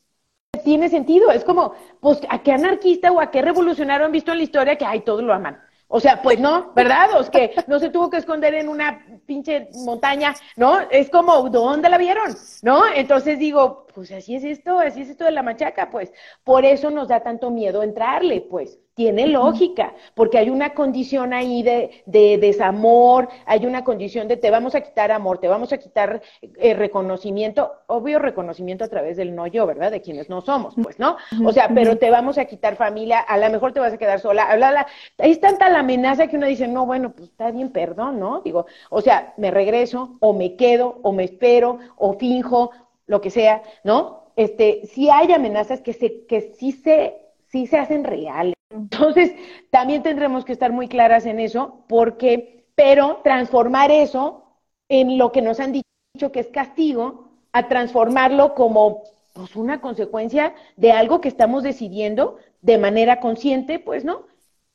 tiene 0.63 0.89
sentido. 0.89 1.31
Es 1.31 1.43
como, 1.43 1.73
pues, 1.99 2.21
¿a 2.29 2.41
qué 2.41 2.53
anarquista 2.53 3.11
o 3.11 3.19
a 3.19 3.29
qué 3.29 3.41
revolucionario 3.41 4.05
han 4.05 4.11
visto 4.11 4.31
en 4.31 4.37
la 4.37 4.43
historia 4.43 4.77
que, 4.77 4.85
ay, 4.85 5.01
todos 5.01 5.21
lo 5.21 5.33
aman? 5.33 5.59
O 5.89 5.99
sea, 5.99 6.21
pues 6.21 6.39
no, 6.39 6.73
¿verdad? 6.73 7.15
O 7.15 7.21
es 7.21 7.29
que 7.29 7.55
no 7.67 7.79
se 7.79 7.89
tuvo 7.89 8.09
que 8.09 8.17
esconder 8.17 8.53
en 8.55 8.67
una 8.67 9.05
pinche 9.25 9.69
montaña, 9.85 10.35
¿no? 10.57 10.81
Es 10.89 11.09
como, 11.09 11.49
¿dónde 11.49 11.89
la 11.89 11.97
vieron? 11.97 12.35
¿No? 12.61 12.85
Entonces 12.93 13.39
digo, 13.39 13.87
pues 13.93 14.11
así 14.11 14.35
es 14.35 14.43
esto, 14.43 14.79
así 14.79 15.01
es 15.01 15.09
esto 15.09 15.23
de 15.23 15.31
la 15.31 15.43
machaca, 15.43 15.89
pues. 15.89 16.11
Por 16.43 16.65
eso 16.65 16.89
nos 16.89 17.07
da 17.07 17.21
tanto 17.21 17.51
miedo 17.51 17.83
entrarle, 17.83 18.41
pues 18.41 18.79
tiene 18.97 19.27
lógica, 19.27 19.93
porque 20.15 20.39
hay 20.39 20.49
una 20.49 20.73
condición 20.73 21.31
ahí 21.31 21.61
de, 21.61 22.03
de, 22.07 22.39
desamor, 22.39 23.29
hay 23.45 23.63
una 23.67 23.83
condición 23.83 24.27
de 24.27 24.37
te 24.37 24.49
vamos 24.49 24.73
a 24.73 24.81
quitar 24.81 25.11
amor, 25.11 25.37
te 25.37 25.47
vamos 25.47 25.71
a 25.71 25.77
quitar 25.77 26.19
eh, 26.41 26.73
reconocimiento, 26.73 27.73
obvio 27.85 28.17
reconocimiento 28.17 28.83
a 28.83 28.87
través 28.87 29.15
del 29.15 29.35
no 29.35 29.45
yo, 29.45 29.67
¿verdad? 29.67 29.91
De 29.91 30.01
quienes 30.01 30.31
no 30.31 30.41
somos, 30.41 30.73
pues, 30.81 30.97
¿no? 30.97 31.15
O 31.45 31.51
sea, 31.51 31.69
pero 31.75 31.99
te 31.99 32.09
vamos 32.09 32.39
a 32.39 32.45
quitar 32.45 32.75
familia, 32.75 33.19
a 33.19 33.37
lo 33.37 33.47
mejor 33.51 33.71
te 33.71 33.79
vas 33.79 33.93
a 33.93 33.99
quedar 33.99 34.19
sola, 34.19 34.55
bla, 34.55 34.87
Ahí 35.19 35.29
es 35.29 35.39
tanta 35.39 35.69
la 35.69 35.79
amenaza 35.79 36.25
que 36.25 36.37
uno 36.37 36.47
dice, 36.47 36.67
no, 36.67 36.87
bueno, 36.87 37.11
pues 37.11 37.29
está 37.29 37.51
bien, 37.51 37.69
perdón, 37.69 38.19
¿no? 38.19 38.41
Digo, 38.41 38.65
o 38.89 39.01
sea, 39.01 39.35
me 39.37 39.51
regreso, 39.51 40.17
o 40.21 40.33
me 40.33 40.55
quedo, 40.55 40.97
o 41.03 41.11
me 41.11 41.23
espero, 41.23 41.77
o 41.97 42.13
finjo, 42.13 42.71
lo 43.05 43.21
que 43.21 43.29
sea, 43.29 43.61
¿no? 43.83 44.23
Este, 44.35 44.87
sí 44.87 45.11
hay 45.11 45.31
amenazas 45.31 45.81
que 45.81 45.93
se, 45.93 46.25
que 46.25 46.55
sí 46.57 46.71
se, 46.71 47.15
sí 47.45 47.67
se 47.67 47.77
hacen 47.77 48.03
reales 48.03 48.56
entonces, 48.69 49.33
también 49.69 50.03
tendremos 50.03 50.45
que 50.45 50.51
estar 50.51 50.71
muy 50.71 50.87
claras 50.87 51.25
en 51.25 51.39
eso, 51.39 51.83
porque, 51.87 52.65
pero 52.75 53.21
transformar 53.23 53.91
eso 53.91 54.43
en 54.89 55.17
lo 55.17 55.31
que 55.31 55.41
nos 55.41 55.59
han 55.59 55.71
dicho 55.71 56.31
que 56.31 56.39
es 56.39 56.47
castigo, 56.47 57.29
a 57.53 57.67
transformarlo 57.67 58.53
como 58.55 59.03
pues, 59.33 59.55
una 59.55 59.81
consecuencia 59.81 60.53
de 60.75 60.91
algo 60.91 61.21
que 61.21 61.29
estamos 61.29 61.63
decidiendo 61.63 62.37
de 62.61 62.77
manera 62.77 63.19
consciente, 63.19 63.79
pues, 63.79 64.03
¿no? 64.03 64.23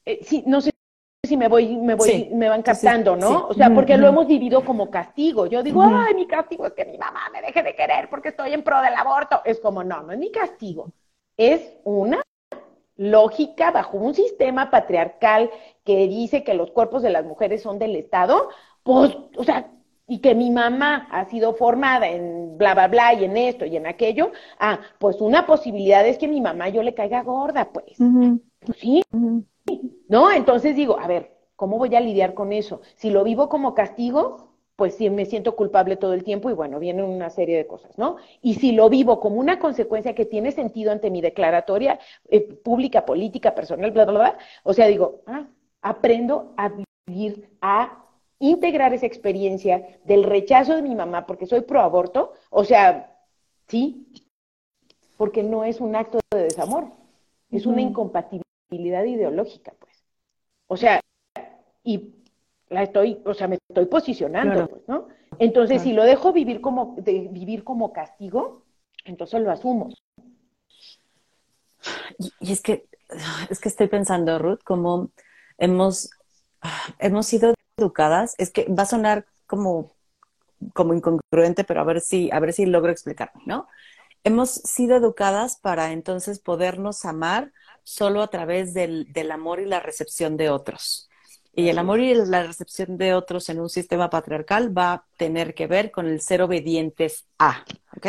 Eh, 0.04 0.20
no 0.46 0.60
sé 0.60 0.70
si 1.24 1.36
me 1.36 1.48
voy, 1.48 1.76
me 1.76 1.94
voy, 1.94 2.30
me 2.32 2.48
van 2.48 2.62
captando, 2.62 3.14
¿no? 3.14 3.46
O 3.46 3.54
sea, 3.54 3.72
porque 3.72 3.96
lo 3.96 4.08
hemos 4.08 4.26
vivido 4.26 4.64
como 4.64 4.90
castigo. 4.90 5.46
Yo 5.46 5.62
digo, 5.62 5.82
ay, 5.82 6.14
mi 6.14 6.26
castigo 6.26 6.66
es 6.66 6.72
que 6.72 6.84
mi 6.84 6.98
mamá 6.98 7.28
me 7.32 7.40
deje 7.40 7.62
de 7.62 7.76
querer 7.76 8.08
porque 8.10 8.30
estoy 8.30 8.52
en 8.52 8.64
pro 8.64 8.80
del 8.80 8.94
aborto. 8.94 9.40
Es 9.44 9.60
como, 9.60 9.84
no, 9.84 10.02
no 10.02 10.12
es 10.12 10.18
mi 10.18 10.32
castigo. 10.32 10.90
Es 11.36 11.74
una 11.84 12.20
lógica 13.02 13.72
bajo 13.72 13.98
un 13.98 14.14
sistema 14.14 14.70
patriarcal 14.70 15.50
que 15.84 16.06
dice 16.06 16.44
que 16.44 16.54
los 16.54 16.70
cuerpos 16.70 17.02
de 17.02 17.10
las 17.10 17.24
mujeres 17.24 17.60
son 17.60 17.80
del 17.80 17.96
Estado, 17.96 18.48
pues, 18.84 19.16
o 19.36 19.42
sea, 19.42 19.70
y 20.06 20.20
que 20.20 20.36
mi 20.36 20.50
mamá 20.50 21.08
ha 21.10 21.24
sido 21.24 21.54
formada 21.54 22.08
en 22.08 22.56
bla, 22.56 22.74
bla, 22.74 22.86
bla, 22.86 23.14
y 23.14 23.24
en 23.24 23.36
esto 23.36 23.64
y 23.64 23.76
en 23.76 23.86
aquello, 23.86 24.30
ah, 24.60 24.78
pues 25.00 25.20
una 25.20 25.46
posibilidad 25.46 26.06
es 26.06 26.16
que 26.16 26.28
mi 26.28 26.40
mamá 26.40 26.68
yo 26.68 26.82
le 26.84 26.94
caiga 26.94 27.22
gorda, 27.24 27.72
pues. 27.72 27.96
pues 28.60 28.78
sí, 28.78 29.02
¿no? 30.08 30.30
Entonces 30.30 30.76
digo, 30.76 30.96
a 31.00 31.08
ver, 31.08 31.36
¿cómo 31.56 31.78
voy 31.78 31.94
a 31.96 32.00
lidiar 32.00 32.34
con 32.34 32.52
eso? 32.52 32.82
Si 32.94 33.10
lo 33.10 33.24
vivo 33.24 33.48
como 33.48 33.74
castigo, 33.74 34.51
pues 34.82 34.96
sí 34.96 35.08
me 35.10 35.26
siento 35.26 35.54
culpable 35.54 35.96
todo 35.96 36.12
el 36.12 36.24
tiempo 36.24 36.50
y 36.50 36.54
bueno, 36.54 36.80
viene 36.80 37.04
una 37.04 37.30
serie 37.30 37.56
de 37.56 37.68
cosas, 37.68 37.96
¿no? 37.98 38.16
Y 38.40 38.54
si 38.54 38.72
lo 38.72 38.88
vivo 38.88 39.20
como 39.20 39.36
una 39.36 39.60
consecuencia 39.60 40.12
que 40.12 40.24
tiene 40.24 40.50
sentido 40.50 40.90
ante 40.90 41.08
mi 41.08 41.20
declaratoria 41.20 42.00
eh, 42.28 42.40
pública, 42.40 43.06
política, 43.06 43.54
personal, 43.54 43.92
bla, 43.92 44.06
bla, 44.06 44.18
bla, 44.18 44.38
o 44.64 44.74
sea, 44.74 44.88
digo, 44.88 45.20
ah, 45.28 45.46
aprendo 45.82 46.52
a 46.56 46.72
vivir, 47.06 47.48
a 47.60 48.04
integrar 48.40 48.92
esa 48.92 49.06
experiencia 49.06 49.86
del 50.02 50.24
rechazo 50.24 50.74
de 50.74 50.82
mi 50.82 50.96
mamá 50.96 51.26
porque 51.28 51.46
soy 51.46 51.60
pro 51.60 51.80
aborto, 51.80 52.32
o 52.50 52.64
sea, 52.64 53.16
sí, 53.68 54.08
porque 55.16 55.44
no 55.44 55.62
es 55.62 55.80
un 55.80 55.94
acto 55.94 56.18
de 56.32 56.42
desamor, 56.42 56.88
es 57.52 57.66
una 57.66 57.82
incompatibilidad 57.82 59.04
ideológica, 59.04 59.74
pues. 59.78 60.02
O 60.66 60.76
sea, 60.76 60.98
y 61.84 62.16
la 62.72 62.82
estoy, 62.82 63.20
o 63.24 63.34
sea, 63.34 63.48
me 63.48 63.58
estoy 63.68 63.86
posicionando, 63.86 64.68
pues, 64.68 64.82
¿no? 64.88 65.08
Entonces, 65.38 65.82
si 65.82 65.92
lo 65.92 66.04
dejo 66.04 66.32
vivir 66.32 66.60
como, 66.60 66.96
de, 66.98 67.28
vivir 67.30 67.64
como 67.64 67.92
castigo, 67.92 68.64
entonces 69.04 69.40
lo 69.40 69.50
asumo. 69.50 69.90
Y, 72.40 72.52
es 72.52 72.60
que, 72.60 72.86
es 73.50 73.60
que 73.60 73.68
estoy 73.68 73.88
pensando, 73.88 74.38
Ruth, 74.38 74.60
como 74.64 75.10
hemos, 75.58 76.10
hemos 76.98 77.26
sido 77.26 77.54
educadas, 77.76 78.34
es 78.38 78.50
que 78.50 78.66
va 78.66 78.84
a 78.84 78.86
sonar 78.86 79.26
como, 79.46 79.92
como 80.74 80.94
incongruente, 80.94 81.64
pero 81.64 81.80
a 81.80 81.84
ver 81.84 82.00
si, 82.00 82.30
a 82.30 82.40
ver 82.40 82.52
si 82.52 82.66
logro 82.66 82.92
explicarme, 82.92 83.42
¿no? 83.46 83.68
Hemos 84.24 84.50
sido 84.50 84.96
educadas 84.96 85.56
para 85.56 85.92
entonces 85.92 86.38
podernos 86.38 87.04
amar 87.04 87.52
solo 87.82 88.22
a 88.22 88.28
través 88.28 88.72
del, 88.72 89.12
del 89.12 89.32
amor 89.32 89.60
y 89.60 89.66
la 89.66 89.80
recepción 89.80 90.36
de 90.36 90.50
otros. 90.50 91.10
Y 91.54 91.68
el 91.68 91.78
amor 91.78 92.00
y 92.00 92.14
la 92.14 92.44
recepción 92.44 92.96
de 92.96 93.14
otros 93.14 93.48
en 93.48 93.60
un 93.60 93.68
sistema 93.68 94.08
patriarcal 94.08 94.76
va 94.76 94.92
a 94.92 95.04
tener 95.18 95.54
que 95.54 95.66
ver 95.66 95.90
con 95.90 96.06
el 96.06 96.20
ser 96.20 96.42
obedientes 96.42 97.26
a, 97.38 97.64
¿ok? 97.96 98.06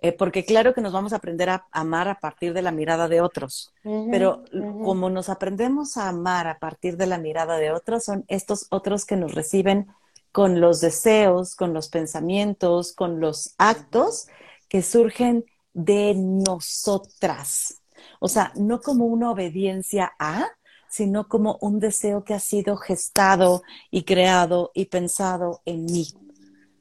Eh, 0.00 0.12
porque 0.12 0.44
claro 0.44 0.74
que 0.74 0.80
nos 0.80 0.92
vamos 0.92 1.12
a 1.12 1.16
aprender 1.16 1.50
a 1.50 1.66
amar 1.72 2.08
a 2.08 2.20
partir 2.20 2.52
de 2.52 2.62
la 2.62 2.70
mirada 2.70 3.08
de 3.08 3.20
otros, 3.20 3.74
pero 3.82 4.44
como 4.52 5.10
nos 5.10 5.28
aprendemos 5.28 5.96
a 5.96 6.08
amar 6.08 6.46
a 6.46 6.60
partir 6.60 6.96
de 6.96 7.06
la 7.06 7.18
mirada 7.18 7.56
de 7.56 7.72
otros, 7.72 8.04
son 8.04 8.24
estos 8.28 8.68
otros 8.70 9.04
que 9.04 9.16
nos 9.16 9.34
reciben 9.34 9.88
con 10.30 10.60
los 10.60 10.80
deseos, 10.80 11.56
con 11.56 11.74
los 11.74 11.88
pensamientos, 11.88 12.92
con 12.92 13.18
los 13.18 13.54
actos 13.58 14.28
que 14.68 14.82
surgen 14.82 15.44
de 15.72 16.14
nosotras. 16.14 17.82
O 18.20 18.28
sea, 18.28 18.52
no 18.54 18.80
como 18.80 19.06
una 19.06 19.32
obediencia 19.32 20.12
a, 20.20 20.46
sino 20.90 21.28
como 21.28 21.58
un 21.60 21.80
deseo 21.80 22.24
que 22.24 22.34
ha 22.34 22.40
sido 22.40 22.76
gestado 22.76 23.62
y 23.90 24.04
creado 24.04 24.70
y 24.74 24.86
pensado 24.86 25.62
en 25.64 25.84
mí. 25.84 26.06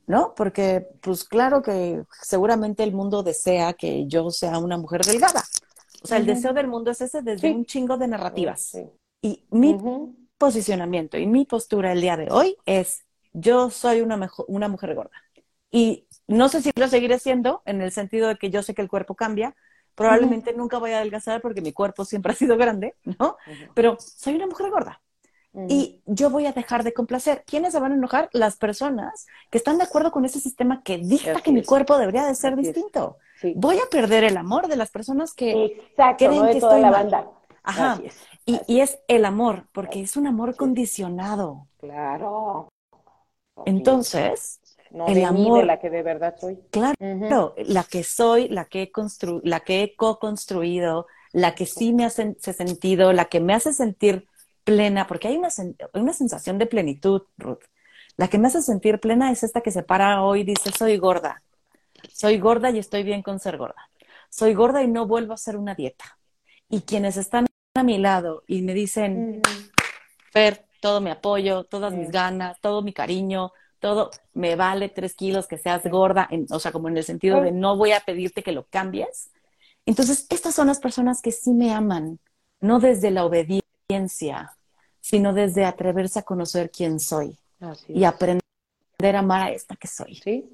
¿No? 0.05 0.33
Porque, 0.35 0.87
pues 1.01 1.25
claro 1.25 1.61
que 1.61 2.01
seguramente 2.21 2.83
el 2.83 2.93
mundo 2.93 3.23
desea 3.23 3.73
que 3.73 4.07
yo 4.07 4.31
sea 4.31 4.57
una 4.57 4.77
mujer 4.77 5.03
delgada. 5.03 5.43
O 6.01 6.07
sea, 6.07 6.17
el 6.17 6.25
deseo 6.25 6.53
del 6.53 6.67
mundo 6.67 6.91
es 6.91 7.01
ese 7.01 7.21
desde 7.21 7.51
un 7.51 7.65
chingo 7.65 7.97
de 7.97 8.07
narrativas. 8.07 8.77
Y 9.21 9.43
mi 9.51 9.77
posicionamiento 10.37 11.17
y 11.17 11.25
mi 11.25 11.43
postura 11.45 11.91
el 11.91 11.99
día 11.99 12.15
de 12.15 12.29
hoy 12.31 12.55
es, 12.65 13.03
yo 13.33 13.69
soy 13.69 13.99
una, 13.99 14.31
una 14.47 14.69
mujer 14.69 14.95
gorda. 14.95 15.11
Y 15.71 16.07
no 16.27 16.47
sé 16.47 16.61
si 16.61 16.71
lo 16.75 16.87
seguiré 16.87 17.19
siendo, 17.19 17.61
en 17.65 17.81
el 17.81 17.91
sentido 17.91 18.29
de 18.29 18.37
que 18.37 18.49
yo 18.49 18.63
sé 18.63 18.73
que 18.73 18.81
el 18.81 18.87
cuerpo 18.87 19.15
cambia, 19.15 19.55
Probablemente 19.97 20.53
nunca 20.53 20.77
voy 20.77 20.91
a 20.91 20.97
adelgazar 20.97 21.41
porque 21.41 21.59
mi 21.59 21.73
cuerpo 21.73 22.05
siempre 22.05 22.31
ha 22.33 22.35
sido 22.35 22.55
grande, 22.55 22.93
¿no? 23.03 23.35
Pero 23.73 23.97
soy 23.99 24.35
una 24.35 24.45
mujer 24.45 24.69
gorda. 24.69 25.01
Y 25.67 26.03
yo 26.05 26.29
voy 26.29 26.45
a 26.45 26.51
dejar 26.51 26.83
de 26.83 26.93
complacer. 26.93 27.43
¿Quiénes 27.47 27.73
se 27.73 27.79
van 27.79 27.91
a 27.91 27.95
enojar? 27.95 28.29
Las 28.31 28.57
personas 28.57 29.25
que 29.49 29.57
están 29.57 29.79
de 29.79 29.85
acuerdo 29.85 30.11
con 30.11 30.23
ese 30.23 30.39
sistema 30.39 30.83
que 30.83 30.99
dicta 30.99 31.41
que 31.41 31.51
mi 31.51 31.63
cuerpo 31.63 31.97
debería 31.97 32.27
de 32.27 32.35
ser 32.35 32.55
distinto. 32.55 33.17
Voy 33.55 33.77
a 33.79 33.89
perder 33.89 34.23
el 34.23 34.37
amor 34.37 34.67
de 34.67 34.75
las 34.75 34.91
personas 34.91 35.33
que 35.33 35.81
creen 36.19 36.49
que 36.51 36.59
toda 36.59 36.77
la 36.77 36.91
banda. 36.91 37.27
Ajá. 37.63 37.99
Y, 38.45 38.61
y, 38.67 38.79
es 38.81 38.99
el 39.07 39.25
amor, 39.25 39.67
porque 39.73 39.99
es 39.99 40.15
un 40.15 40.27
amor 40.27 40.55
condicionado. 40.55 41.67
Claro. 41.79 42.69
Entonces, 43.65 44.61
no 44.91 45.07
el 45.07 45.23
amor, 45.23 45.59
de 45.59 45.65
la 45.65 45.79
que 45.79 45.89
de 45.89 46.03
verdad 46.03 46.35
soy. 46.39 46.59
Claro, 46.71 47.55
la 47.57 47.83
que 47.83 48.03
soy, 48.03 48.47
la 48.49 48.65
que 48.65 48.83
he 48.83 48.91
constru 48.91 49.41
la 49.43 49.61
que 49.61 49.83
he 49.83 49.95
co-construido, 49.95 51.07
la 51.31 51.55
que 51.55 51.65
sí 51.65 51.93
me 51.93 52.05
hace 52.05 52.35
sentido, 52.39 53.13
la 53.13 53.25
que 53.25 53.39
me 53.39 53.53
hace 53.53 53.73
sentir 53.73 54.27
plena, 54.63 55.07
porque 55.07 55.29
hay 55.29 55.37
una, 55.37 55.49
una 55.93 56.13
sensación 56.13 56.57
de 56.57 56.65
plenitud, 56.65 57.23
Ruth. 57.37 57.63
La 58.17 58.27
que 58.27 58.37
me 58.37 58.47
hace 58.47 58.61
sentir 58.61 58.99
plena 58.99 59.31
es 59.31 59.43
esta 59.43 59.61
que 59.61 59.71
se 59.71 59.83
para 59.83 60.23
hoy 60.23 60.41
y 60.41 60.43
dice, 60.43 60.71
soy 60.71 60.97
gorda. 60.97 61.43
Soy 62.11 62.39
gorda 62.39 62.71
y 62.71 62.79
estoy 62.79 63.03
bien 63.03 63.21
con 63.21 63.39
ser 63.39 63.57
gorda. 63.57 63.89
Soy 64.29 64.53
gorda 64.53 64.83
y 64.83 64.87
no 64.87 65.07
vuelvo 65.07 65.33
a 65.33 65.35
hacer 65.35 65.55
una 65.55 65.75
dieta. 65.75 66.17
Y 66.69 66.81
quienes 66.81 67.15
están 67.15 67.45
a 67.75 67.83
mi 67.83 67.97
lado 67.97 68.43
y 68.47 68.61
me 68.63 68.73
dicen, 68.73 69.41
Fer, 70.31 70.65
todo 70.81 70.99
mi 70.99 71.11
apoyo, 71.11 71.63
todas 71.63 71.93
mis 71.93 72.09
ganas, 72.11 72.59
todo 72.59 72.81
mi 72.81 72.91
cariño, 72.91 73.51
todo 73.79 74.11
me 74.33 74.55
vale 74.55 74.89
tres 74.89 75.13
kilos 75.13 75.47
que 75.47 75.57
seas 75.57 75.83
gorda, 75.85 76.29
o 76.49 76.59
sea, 76.59 76.71
como 76.71 76.89
en 76.89 76.97
el 76.97 77.03
sentido 77.03 77.41
de 77.41 77.51
no 77.51 77.77
voy 77.77 77.91
a 77.91 77.99
pedirte 77.99 78.43
que 78.43 78.51
lo 78.51 78.65
cambies. 78.65 79.29
Entonces, 79.85 80.27
estas 80.29 80.53
son 80.55 80.67
las 80.67 80.79
personas 80.79 81.21
que 81.21 81.31
sí 81.31 81.51
me 81.51 81.73
aman, 81.73 82.19
no 82.59 82.79
desde 82.79 83.11
la 83.11 83.25
obediencia, 83.25 84.53
sino 84.99 85.33
desde 85.33 85.65
atreverse 85.65 86.19
a 86.19 86.23
conocer 86.23 86.71
quién 86.71 86.99
soy 86.99 87.37
y 87.87 88.03
aprender 88.03 88.41
a 89.01 89.19
amar 89.19 89.43
a 89.43 89.51
esta 89.51 89.75
que 89.75 89.87
soy. 89.87 90.15
Sí, 90.15 90.45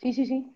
sí, 0.00 0.12
sí, 0.12 0.26
sí. 0.26 0.46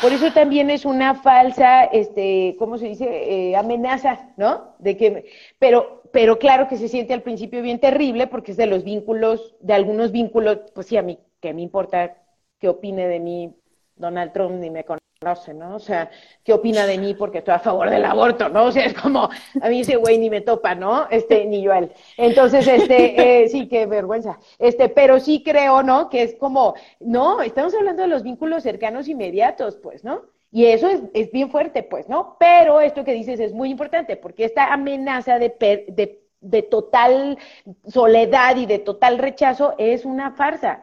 Por 0.00 0.12
eso 0.12 0.32
también 0.32 0.70
es 0.70 0.84
una 0.84 1.14
falsa, 1.14 1.84
este, 1.84 2.54
¿cómo 2.58 2.78
se 2.78 2.86
dice? 2.86 3.06
Eh, 3.50 3.56
amenaza, 3.56 4.32
¿no? 4.36 4.76
De 4.78 4.96
que, 4.96 5.24
pero, 5.58 6.02
pero 6.12 6.38
claro 6.38 6.68
que 6.68 6.76
se 6.76 6.88
siente 6.88 7.14
al 7.14 7.22
principio 7.22 7.62
bien 7.62 7.80
terrible 7.80 8.28
porque 8.28 8.52
es 8.52 8.56
de 8.56 8.66
los 8.66 8.84
vínculos, 8.84 9.56
de 9.60 9.72
algunos 9.72 10.12
vínculos, 10.12 10.58
pues 10.72 10.86
sí, 10.86 10.96
a 10.96 11.02
mí 11.02 11.18
que 11.42 11.52
me 11.52 11.60
importa 11.60 12.16
qué 12.58 12.68
opine 12.68 13.08
de 13.08 13.20
mí 13.20 13.54
Donald 13.96 14.32
Trump 14.32 14.52
ni 14.60 14.70
me 14.70 14.84
conoce, 14.84 15.52
¿no? 15.52 15.74
O 15.74 15.78
sea, 15.80 16.08
¿qué 16.44 16.52
opina 16.52 16.86
de 16.86 16.98
mí 16.98 17.14
porque 17.14 17.38
estoy 17.38 17.54
a 17.54 17.58
favor 17.58 17.90
del 17.90 18.04
aborto, 18.04 18.48
¿no? 18.48 18.66
O 18.66 18.72
sea, 18.72 18.86
es 18.86 18.94
como, 18.94 19.28
a 19.60 19.68
mí 19.68 19.80
ese 19.80 19.96
güey 19.96 20.18
ni 20.18 20.30
me 20.30 20.40
topa, 20.40 20.74
¿no? 20.74 21.08
Este, 21.10 21.44
ni 21.44 21.60
yo 21.60 21.72
a 21.72 21.78
él. 21.78 21.92
Entonces, 22.16 22.66
este, 22.66 23.42
eh, 23.42 23.48
sí, 23.48 23.68
qué 23.68 23.86
vergüenza. 23.86 24.38
Este, 24.58 24.88
pero 24.88 25.18
sí 25.18 25.42
creo, 25.44 25.82
¿no? 25.82 26.08
Que 26.08 26.22
es 26.22 26.36
como, 26.36 26.74
no, 27.00 27.42
estamos 27.42 27.74
hablando 27.74 28.02
de 28.02 28.08
los 28.08 28.22
vínculos 28.22 28.62
cercanos 28.62 29.08
inmediatos, 29.08 29.76
pues, 29.76 30.04
¿no? 30.04 30.22
Y 30.52 30.66
eso 30.66 30.88
es, 30.88 31.02
es 31.12 31.32
bien 31.32 31.50
fuerte, 31.50 31.82
pues, 31.82 32.08
¿no? 32.08 32.36
Pero 32.38 32.80
esto 32.80 33.04
que 33.04 33.14
dices 33.14 33.40
es 33.40 33.52
muy 33.52 33.70
importante, 33.70 34.16
porque 34.16 34.44
esta 34.44 34.72
amenaza 34.72 35.38
de, 35.38 35.48
de 35.88 36.22
de 36.42 36.62
total 36.62 37.38
soledad 37.86 38.56
y 38.56 38.66
de 38.66 38.78
total 38.80 39.18
rechazo 39.18 39.74
es 39.78 40.04
una 40.04 40.32
farsa, 40.32 40.82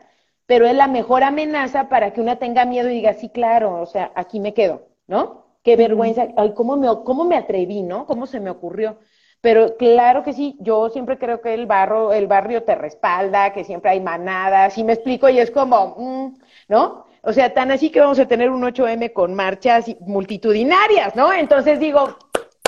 pero 0.50 0.66
es 0.66 0.74
la 0.74 0.88
mejor 0.88 1.24
amenaza 1.24 1.90
para 1.90 2.12
que 2.12 2.22
una 2.22 2.38
tenga 2.38 2.66
miedo 2.66 2.90
y 2.90 2.96
diga, 2.96 3.14
sí, 3.14 3.30
claro, 3.30 3.80
o 3.80 3.86
sea, 3.86 4.12
aquí 4.16 4.40
me 4.40 4.56
quedo, 4.56 4.88
¿no? 5.06 5.46
Qué 5.64 5.76
vergüenza, 5.76 6.28
ay, 6.38 6.56
¿cómo 6.56 6.76
me, 6.76 6.88
cómo 7.06 7.24
me 7.24 7.38
atreví, 7.38 7.84
¿no? 7.84 8.08
¿Cómo 8.08 8.26
se 8.26 8.40
me 8.40 8.50
ocurrió? 8.50 8.98
Pero 9.42 9.78
claro 9.78 10.24
que 10.24 10.34
sí, 10.34 10.58
yo 10.60 10.90
siempre 10.90 11.20
creo 11.20 11.40
que 11.42 11.54
el 11.54 11.68
barro, 11.68 12.14
el 12.14 12.26
barrio 12.26 12.64
te 12.64 12.74
respalda, 12.74 13.54
que 13.54 13.64
siempre 13.64 13.92
hay 13.92 14.02
manadas, 14.02 14.76
y 14.80 14.84
me 14.84 14.94
explico, 14.94 15.30
y 15.30 15.38
es 15.38 15.52
como, 15.52 15.96
mm, 16.00 16.40
¿no? 16.68 17.06
O 17.22 17.32
sea, 17.32 17.54
tan 17.54 17.70
así 17.70 17.92
que 17.92 18.00
vamos 18.00 18.18
a 18.18 18.28
tener 18.28 18.50
un 18.50 18.64
8M 18.64 19.14
con 19.14 19.36
marchas 19.36 19.86
multitudinarias, 20.00 21.16
¿no? 21.16 21.32
Entonces 21.32 21.80
digo, 21.80 22.18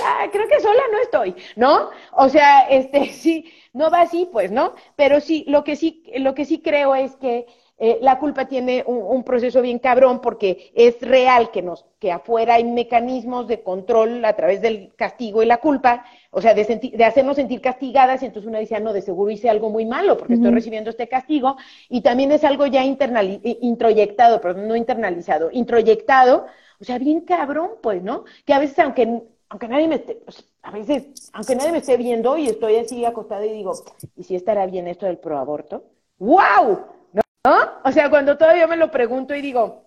ah, 0.04 0.28
creo 0.32 0.48
que 0.48 0.60
sola 0.60 0.84
no 0.92 1.00
estoy, 1.00 1.36
¿no? 1.56 1.90
O 2.12 2.30
sea, 2.30 2.60
este, 2.70 3.08
sí, 3.08 3.52
no 3.74 3.90
va 3.90 4.02
así, 4.02 4.30
pues, 4.32 4.52
¿no? 4.52 4.76
Pero 4.96 5.20
sí, 5.20 5.46
lo 5.48 5.64
que 5.64 5.76
sí, 5.76 6.04
lo 6.18 6.36
que 6.36 6.46
sí 6.46 6.62
creo 6.62 6.94
es 6.94 7.16
que 7.16 7.48
eh, 7.84 7.98
la 8.00 8.20
culpa 8.20 8.46
tiene 8.46 8.84
un, 8.86 9.24
proceso 9.24 9.60
bien 9.60 9.80
cabrón 9.80 10.22
porque 10.22 10.72
es 10.76 11.02
real 11.02 11.50
que 11.50 11.64
nos, 11.64 11.84
que 11.98 12.12
afuera 12.12 12.54
hay 12.54 12.64
mecanismos 12.64 13.48
de 13.48 13.64
control 13.64 14.24
a 14.24 14.36
través 14.36 14.62
del 14.62 14.94
castigo 14.96 15.42
y 15.42 15.48
la 15.48 15.58
culpa, 15.58 16.06
o 16.30 16.44
sea, 16.44 16.54
de, 16.54 16.64
de 16.64 17.04
hacernos 17.04 17.38
sentir 17.38 17.60
castigadas, 17.60 18.22
y 18.22 18.28
entonces 18.28 18.48
uno 18.48 18.60
dice, 18.60 18.76
ah, 18.76 18.80
no, 18.80 18.94
de 18.94 19.02
seguro 19.02 19.32
hice 19.32 19.50
algo 19.50 19.72
muy 19.72 19.86
malo 19.86 20.16
porque 20.16 20.36
estoy 20.36 20.52
recibiendo 20.52 20.92
este 20.92 21.08
castigo, 21.08 21.58
y 21.90 22.02
también 22.02 22.32
es 22.32 22.44
algo 22.44 22.68
ya 22.68 22.84
introyectado, 22.86 24.40
perdón, 24.42 24.68
no 24.68 24.76
internalizado, 24.76 25.50
introyectado, 25.52 26.46
o 26.80 26.84
sea, 26.84 27.00
bien 27.00 27.22
cabrón, 27.22 27.72
pues, 27.82 28.04
¿no? 28.04 28.26
Que 28.46 28.54
a 28.54 28.60
veces, 28.60 28.78
aunque, 28.78 29.24
aunque 29.50 29.68
nadie 29.68 29.88
me 29.88 29.96
esté, 29.96 30.16
pues, 30.18 30.48
a 30.62 30.70
veces, 30.70 31.32
aunque 31.34 31.56
nadie 31.56 31.72
me 31.72 31.80
esté 31.80 31.98
viendo 31.98 32.38
y 32.38 32.46
estoy 32.46 32.76
así 32.76 33.04
acostada 33.06 33.44
y 33.44 33.54
digo, 33.54 33.74
¿y 34.16 34.24
si 34.24 34.36
estará 34.36 34.68
bien 34.68 34.88
esto 34.88 35.08
del 35.08 35.18
proaborto? 35.18 35.84
¡Wow! 36.20 37.01
¿No? 37.46 37.56
O 37.84 37.92
sea, 37.92 38.10
cuando 38.10 38.38
todavía 38.38 38.68
me 38.68 38.78
lo 38.78 38.92
pregunto 38.92 39.34
y 39.36 39.42
digo, 39.42 39.84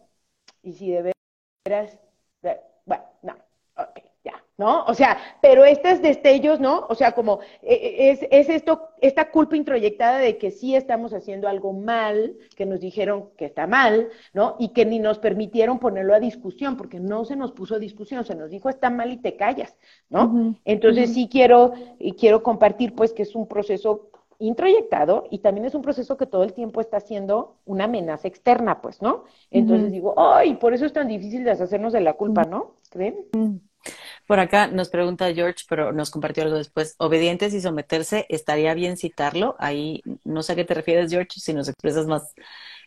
¿y 0.62 0.72
si 0.74 0.90
de 0.90 1.12
veras? 1.66 1.98
Bueno, 2.86 3.04
no, 3.22 3.34
ok, 3.76 4.00
ya, 4.24 4.44
¿no? 4.58 4.84
O 4.86 4.94
sea, 4.94 5.18
pero 5.40 5.64
estos 5.64 6.02
destellos, 6.02 6.60
¿no? 6.60 6.86
O 6.88 6.94
sea, 6.94 7.12
como 7.12 7.40
e, 7.62 7.74
e, 7.74 8.10
es, 8.10 8.20
es 8.30 8.48
esto, 8.50 8.90
esta 9.00 9.30
culpa 9.30 9.56
introyectada 9.56 10.18
de 10.18 10.36
que 10.38 10.50
sí 10.50 10.76
estamos 10.76 11.14
haciendo 11.14 11.48
algo 11.48 11.72
mal, 11.72 12.36
que 12.56 12.66
nos 12.66 12.80
dijeron 12.80 13.30
que 13.38 13.46
está 13.46 13.66
mal, 13.66 14.10
¿no? 14.34 14.56
Y 14.58 14.70
que 14.74 14.84
ni 14.84 14.98
nos 14.98 15.18
permitieron 15.18 15.78
ponerlo 15.78 16.14
a 16.14 16.20
discusión, 16.20 16.76
porque 16.76 17.00
no 17.00 17.24
se 17.24 17.36
nos 17.36 17.52
puso 17.52 17.76
a 17.76 17.78
discusión, 17.78 18.24
se 18.24 18.34
nos 18.34 18.50
dijo 18.50 18.68
está 18.68 18.90
mal 18.90 19.12
y 19.12 19.18
te 19.18 19.36
callas, 19.36 19.76
¿no? 20.10 20.56
Entonces 20.64 21.14
sí 21.14 21.28
quiero, 21.30 21.72
y 21.98 22.14
quiero 22.14 22.42
compartir, 22.42 22.94
pues, 22.94 23.12
que 23.12 23.22
es 23.22 23.34
un 23.34 23.48
proceso 23.48 24.10
introyectado 24.38 25.26
y 25.30 25.38
también 25.38 25.66
es 25.66 25.74
un 25.74 25.82
proceso 25.82 26.16
que 26.16 26.26
todo 26.26 26.44
el 26.44 26.52
tiempo 26.52 26.80
está 26.80 27.00
siendo 27.00 27.56
una 27.64 27.84
amenaza 27.84 28.28
externa, 28.28 28.80
pues, 28.80 29.02
¿no? 29.02 29.24
Entonces 29.50 29.92
digo, 29.92 30.14
ay, 30.16 30.54
por 30.56 30.74
eso 30.74 30.86
es 30.86 30.92
tan 30.92 31.08
difícil 31.08 31.44
deshacernos 31.44 31.92
de 31.92 32.00
la 32.00 32.14
culpa, 32.14 32.44
¿no? 32.44 32.76
¿Creen? 32.90 33.26
Por 34.26 34.40
acá 34.40 34.68
nos 34.68 34.88
pregunta 34.88 35.32
George, 35.34 35.64
pero 35.68 35.92
nos 35.92 36.10
compartió 36.10 36.44
algo 36.44 36.56
después. 36.56 36.94
Obedientes 36.98 37.52
y 37.52 37.60
someterse, 37.60 38.26
¿estaría 38.30 38.72
bien 38.74 38.96
citarlo? 38.96 39.56
Ahí 39.58 40.02
no 40.24 40.42
sé 40.42 40.52
a 40.52 40.56
qué 40.56 40.64
te 40.64 40.74
refieres, 40.74 41.10
George, 41.10 41.40
si 41.40 41.52
nos 41.52 41.68
expresas 41.68 42.06
más. 42.06 42.34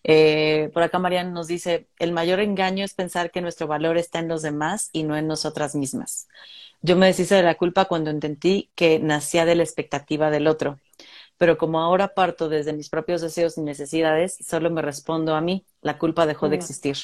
Eh, 0.03 0.69
por 0.73 0.83
acá 0.83 0.99
Marian 0.99 1.33
nos 1.33 1.47
dice, 1.47 1.87
el 1.99 2.11
mayor 2.11 2.39
engaño 2.39 2.83
es 2.85 2.93
pensar 2.93 3.31
que 3.31 3.41
nuestro 3.41 3.67
valor 3.67 3.97
está 3.97 4.19
en 4.19 4.27
los 4.27 4.41
demás 4.41 4.89
y 4.91 5.03
no 5.03 5.15
en 5.17 5.27
nosotras 5.27 5.75
mismas. 5.75 6.27
Yo 6.81 6.95
me 6.95 7.07
deshice 7.07 7.35
de 7.35 7.43
la 7.43 7.55
culpa 7.55 7.85
cuando 7.85 8.09
entendí 8.09 8.69
que 8.75 8.99
nacía 8.99 9.45
de 9.45 9.55
la 9.55 9.63
expectativa 9.63 10.29
del 10.31 10.47
otro 10.47 10.79
pero 11.37 11.57
como 11.57 11.79
ahora 11.79 12.09
parto 12.09 12.49
desde 12.49 12.73
mis 12.73 12.89
propios 12.89 13.21
deseos 13.21 13.57
y 13.57 13.61
necesidades, 13.61 14.37
solo 14.45 14.69
me 14.69 14.81
respondo 14.81 15.35
a 15.35 15.41
mí, 15.41 15.65
la 15.81 15.97
culpa 15.97 16.25
dejó 16.25 16.49
de 16.49 16.55
existir. 16.55 16.97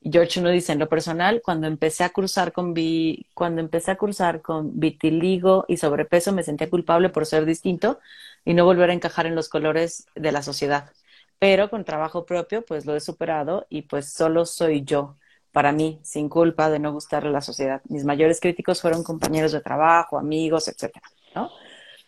George 0.00 0.40
uno 0.40 0.50
dice, 0.50 0.72
en 0.72 0.78
lo 0.78 0.88
personal, 0.88 1.42
cuando 1.44 1.66
empecé 1.66 2.04
a 2.04 2.10
cursar 2.10 2.52
con 2.52 2.72
vi, 2.72 3.26
cuando 3.34 3.60
empecé 3.60 3.90
a 3.90 3.96
cursar 3.98 4.42
con 4.42 4.78
vitiligo 4.78 5.64
y 5.68 5.76
sobrepeso, 5.76 6.32
me 6.32 6.44
sentía 6.44 6.70
culpable 6.70 7.08
por 7.08 7.26
ser 7.26 7.44
distinto 7.44 7.98
y 8.44 8.54
no 8.54 8.64
volver 8.64 8.90
a 8.90 8.92
encajar 8.94 9.26
en 9.26 9.34
los 9.34 9.48
colores 9.48 10.06
de 10.14 10.32
la 10.32 10.42
sociedad. 10.42 10.92
Pero 11.40 11.68
con 11.70 11.84
trabajo 11.84 12.26
propio, 12.26 12.64
pues 12.64 12.86
lo 12.86 12.94
he 12.96 13.00
superado 13.00 13.66
y 13.68 13.82
pues 13.82 14.12
solo 14.12 14.46
soy 14.46 14.84
yo, 14.84 15.16
para 15.52 15.72
mí, 15.72 15.98
sin 16.02 16.28
culpa 16.28 16.70
de 16.70 16.78
no 16.78 16.92
gustarle 16.92 17.30
a 17.30 17.32
la 17.32 17.40
sociedad. 17.40 17.82
Mis 17.88 18.04
mayores 18.04 18.40
críticos 18.40 18.80
fueron 18.80 19.02
compañeros 19.02 19.52
de 19.52 19.60
trabajo, 19.60 20.18
amigos, 20.18 20.68
etcétera. 20.68 21.02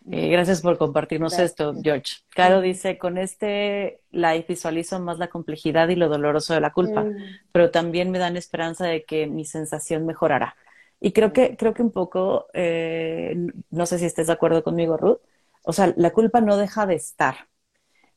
Eh, 0.09 0.29
gracias 0.29 0.63
por 0.63 0.79
compartirnos 0.79 1.39
esto, 1.39 1.75
George. 1.83 2.17
Caro 2.31 2.61
dice, 2.61 2.97
con 2.97 3.19
este 3.19 4.01
live 4.11 4.47
visualizo 4.49 4.99
más 4.99 5.19
la 5.19 5.29
complejidad 5.29 5.89
y 5.89 5.97
lo 5.97 6.09
doloroso 6.09 6.55
de 6.55 6.61
la 6.61 6.73
culpa, 6.73 7.05
mm. 7.05 7.17
pero 7.53 7.71
también 7.71 8.11
me 8.11 8.19
dan 8.19 8.37
esperanza 8.37 8.87
de 8.87 9.05
que 9.05 9.27
mi 9.27 9.45
sensación 9.45 10.07
mejorará. 10.07 10.57
Y 11.01 11.13
creo 11.13 11.33
que, 11.33 11.57
creo 11.57 11.75
que 11.75 11.83
un 11.83 11.93
poco, 11.93 12.47
eh, 12.55 13.35
no 13.71 13.87
sé 13.87 13.99
si 13.99 14.07
estés 14.07 14.27
de 14.27 14.33
acuerdo 14.33 14.63
conmigo, 14.63 14.97
Ruth, 14.97 15.19
o 15.63 15.73
sea, 15.73 15.93
la 15.97 16.11
culpa 16.11 16.41
no 16.41 16.57
deja 16.57 16.87
de 16.87 16.95
estar. 16.95 17.49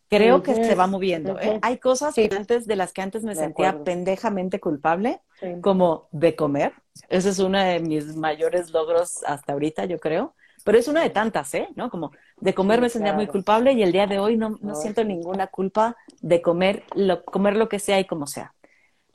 Creo 0.09 0.43
que 0.43 0.53
se 0.53 0.75
va 0.75 0.85
moviendo. 0.85 1.39
¿eh? 1.39 1.59
Hay 1.63 1.79
cosas 1.79 2.15
antes 2.37 2.67
de 2.67 2.75
las 2.75 2.93
que 2.93 3.01
antes 3.01 3.23
me 3.23 3.33
sentía 3.33 3.83
pendejamente 3.83 4.59
culpable, 4.59 5.21
como 5.61 6.07
de 6.11 6.35
comer. 6.35 6.73
Ese 7.09 7.29
es 7.29 7.39
uno 7.39 7.57
de 7.57 7.79
mis 7.79 8.15
mayores 8.15 8.69
logros 8.69 9.23
hasta 9.25 9.53
ahorita, 9.53 9.85
yo 9.85 9.99
creo 9.99 10.35
pero 10.63 10.77
es 10.77 10.87
una 10.87 11.01
de 11.01 11.09
tantas, 11.09 11.53
¿eh? 11.53 11.69
¿No? 11.75 11.89
Como 11.89 12.11
de 12.37 12.53
comer 12.53 12.81
me 12.81 12.89
sentía 12.89 13.13
muy 13.13 13.27
culpable 13.27 13.73
y 13.73 13.83
el 13.83 13.91
día 13.91 14.07
de 14.07 14.19
hoy 14.19 14.37
no, 14.37 14.57
no 14.61 14.75
siento 14.75 15.03
ninguna 15.03 15.47
culpa 15.47 15.95
de 16.21 16.41
comer 16.41 16.83
lo, 16.95 17.23
comer 17.23 17.55
lo 17.55 17.69
que 17.69 17.79
sea 17.79 17.99
y 17.99 18.05
como 18.05 18.27
sea. 18.27 18.53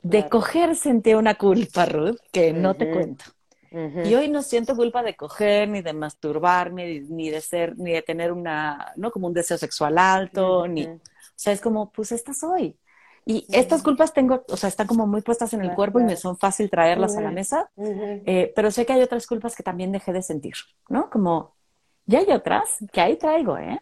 De 0.01 0.29
coger 0.29 0.75
sentí 0.75 1.13
una 1.13 1.35
culpa, 1.35 1.85
Ruth, 1.85 2.19
que 2.31 2.53
no 2.53 2.75
te 2.75 2.89
cuento. 2.89 3.25
Y 3.71 4.15
hoy 4.15 4.29
no 4.29 4.41
siento 4.41 4.75
culpa 4.75 5.03
de 5.03 5.15
coger, 5.15 5.69
ni 5.69 5.81
de 5.81 5.93
masturbarme, 5.93 7.01
ni 7.01 7.29
de 7.29 7.41
ser, 7.41 7.77
ni 7.77 7.91
de 7.91 8.01
tener 8.01 8.31
una, 8.31 8.93
¿no? 8.95 9.11
Como 9.11 9.27
un 9.27 9.33
deseo 9.33 9.57
sexual 9.59 9.99
alto, 9.99 10.67
ni, 10.67 10.85
o 10.87 10.99
sea, 11.35 11.53
es 11.53 11.61
como, 11.61 11.91
pues 11.91 12.11
esta 12.11 12.33
soy. 12.33 12.78
Y 13.31 13.45
estas 13.49 13.83
culpas 13.83 14.11
tengo, 14.11 14.43
o 14.47 14.57
sea, 14.57 14.69
están 14.69 14.87
como 14.87 15.05
muy 15.05 15.21
puestas 15.21 15.53
en 15.53 15.61
el 15.61 15.75
cuerpo 15.75 15.99
y 15.99 16.03
me 16.03 16.15
son 16.15 16.35
fácil 16.35 16.67
traerlas 16.67 17.15
a 17.15 17.21
la 17.21 17.29
mesa, 17.29 17.69
eh, 17.77 18.51
pero 18.55 18.71
sé 18.71 18.87
que 18.87 18.93
hay 18.93 19.03
otras 19.03 19.27
culpas 19.27 19.55
que 19.55 19.61
también 19.61 19.91
dejé 19.91 20.11
de 20.13 20.23
sentir, 20.23 20.55
¿no? 20.87 21.11
Como, 21.11 21.53
ya 22.07 22.21
hay 22.21 22.31
otras 22.31 22.79
que 22.91 23.01
ahí 23.01 23.17
traigo, 23.17 23.55
¿eh? 23.59 23.79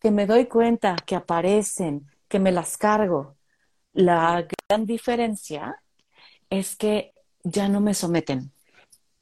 Que 0.00 0.10
me 0.10 0.26
doy 0.26 0.46
cuenta, 0.46 0.96
que 1.06 1.14
aparecen, 1.14 2.08
que 2.26 2.40
me 2.40 2.50
las 2.50 2.76
cargo. 2.76 3.36
La 3.92 4.44
gran 4.68 4.84
diferencia 4.84 5.80
es 6.50 6.74
que 6.74 7.14
ya 7.44 7.68
no 7.68 7.80
me 7.80 7.94
someten. 7.94 8.50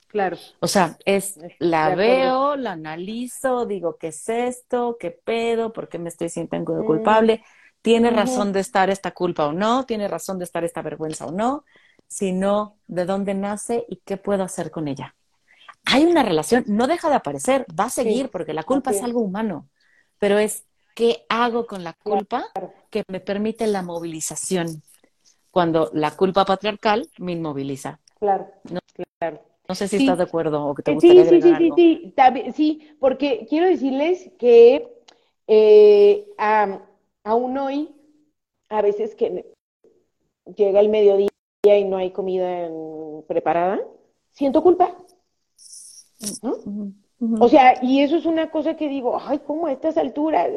Claro. 0.09 0.39
O 0.61 0.69
sea, 0.69 0.97
es 1.05 1.39
la 1.59 1.95
veo, 1.95 2.57
la 2.57 2.73
analizo, 2.73 3.67
digo, 3.67 3.99
¿qué 3.99 4.07
es 4.07 4.27
esto? 4.27 4.97
¿Qué 4.99 5.11
pedo? 5.11 5.75
¿Por 5.75 5.91
qué 5.91 5.99
me 5.99 6.09
estoy 6.09 6.31
sintiendo 6.31 6.83
culpable? 6.87 7.45
Tiene 7.87 8.11
razón 8.11 8.53
de 8.53 8.59
estar 8.59 8.91
esta 8.91 9.13
culpa 9.13 9.47
o 9.47 9.53
no, 9.53 9.87
tiene 9.87 10.09
razón 10.09 10.41
de 10.41 10.45
estar 10.45 10.65
esta 10.65 10.83
vergüenza 10.83 11.25
o 11.25 11.31
no, 11.31 11.65
sino 12.09 12.79
de 12.89 13.05
dónde 13.05 13.33
nace 13.33 13.85
y 13.89 14.01
qué 14.05 14.17
puedo 14.17 14.43
hacer 14.43 14.73
con 14.73 14.89
ella. 14.89 15.15
Hay 15.85 16.05
una 16.05 16.25
relación, 16.25 16.65
no 16.67 16.89
deja 16.89 17.09
de 17.09 17.15
aparecer, 17.15 17.65
va 17.79 17.85
a 17.85 17.91
seguir 17.91 18.29
porque 18.31 18.55
la 18.55 18.65
culpa 18.65 18.91
es 18.91 19.05
algo 19.05 19.21
humano, 19.21 19.69
pero 20.19 20.41
es 20.41 20.65
qué 20.97 21.27
hago 21.29 21.69
con 21.69 21.85
la 21.85 21.93
culpa 21.93 22.47
que 22.91 23.05
me 23.07 23.21
permite 23.21 23.69
la 23.69 23.83
movilización 23.83 24.83
cuando 25.53 25.89
la 25.95 26.11
culpa 26.11 26.45
patriarcal 26.45 27.09
me 27.19 27.33
inmoviliza. 27.33 28.01
Claro, 28.19 28.49
no, 28.65 28.81
claro. 29.21 29.43
No 29.69 29.77
sé 29.77 29.87
si 29.87 29.99
estás 29.99 30.19
de 30.19 30.25
acuerdo 30.25 30.67
o 30.67 30.75
que 30.75 30.83
te 30.83 30.93
gustaría 30.93 31.25
sí, 31.25 31.41
sí, 31.41 31.55
sí, 31.57 31.71
sí, 31.77 32.15
sí, 32.17 32.53
sí, 32.53 32.97
porque 32.99 33.47
quiero 33.49 33.69
decirles 33.69 34.29
que 34.41 34.93
eh, 35.47 36.27
aún 37.27 37.59
hoy, 37.59 37.91
a 38.69 38.81
veces 38.83 39.17
que 39.17 39.53
llega 40.55 40.79
el 40.79 40.89
mediodía 40.89 41.29
y 41.65 41.85
no 41.85 41.97
hay 41.97 42.13
comida 42.13 42.71
preparada, 43.27 43.81
siento 44.31 44.63
culpa. 44.63 44.97
O 47.41 47.49
sea, 47.49 47.83
y 47.83 48.01
eso 48.01 48.17
es 48.17 48.27
una 48.27 48.51
cosa 48.51 48.77
que 48.77 48.89
digo, 48.89 49.19
ay, 49.21 49.41
¿cómo 49.41 49.67
a 49.67 49.73
estas 49.73 49.97
alturas? 49.97 50.49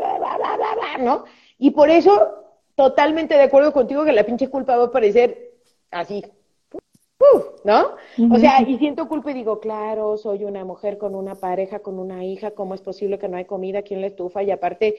¿no? 0.99 1.23
Y 1.57 1.71
por 1.71 1.89
eso, 1.89 2.45
totalmente 2.75 3.33
de 3.33 3.43
acuerdo 3.43 3.73
contigo 3.73 4.05
que 4.05 4.13
la 4.13 4.23
pinche 4.23 4.47
culpa 4.47 4.77
va 4.77 4.83
a 4.83 4.87
aparecer 4.87 5.55
así, 5.89 6.23
¿no? 7.63 7.95
O 8.31 8.37
sea, 8.37 8.61
y 8.61 8.77
siento 8.77 9.07
culpa 9.07 9.31
y 9.31 9.33
digo, 9.33 9.59
claro, 9.59 10.17
soy 10.17 10.43
una 10.43 10.63
mujer 10.65 10.99
con 10.99 11.15
una 11.15 11.33
pareja, 11.33 11.79
con 11.79 11.97
una 11.97 12.23
hija, 12.23 12.51
¿cómo 12.51 12.75
es 12.75 12.81
posible 12.81 13.17
que 13.17 13.27
no 13.27 13.37
hay 13.37 13.45
comida 13.45 13.79
aquí 13.79 13.95
en 13.95 14.01
la 14.01 14.07
estufa? 14.07 14.43
Y 14.43 14.51
aparte, 14.51 14.97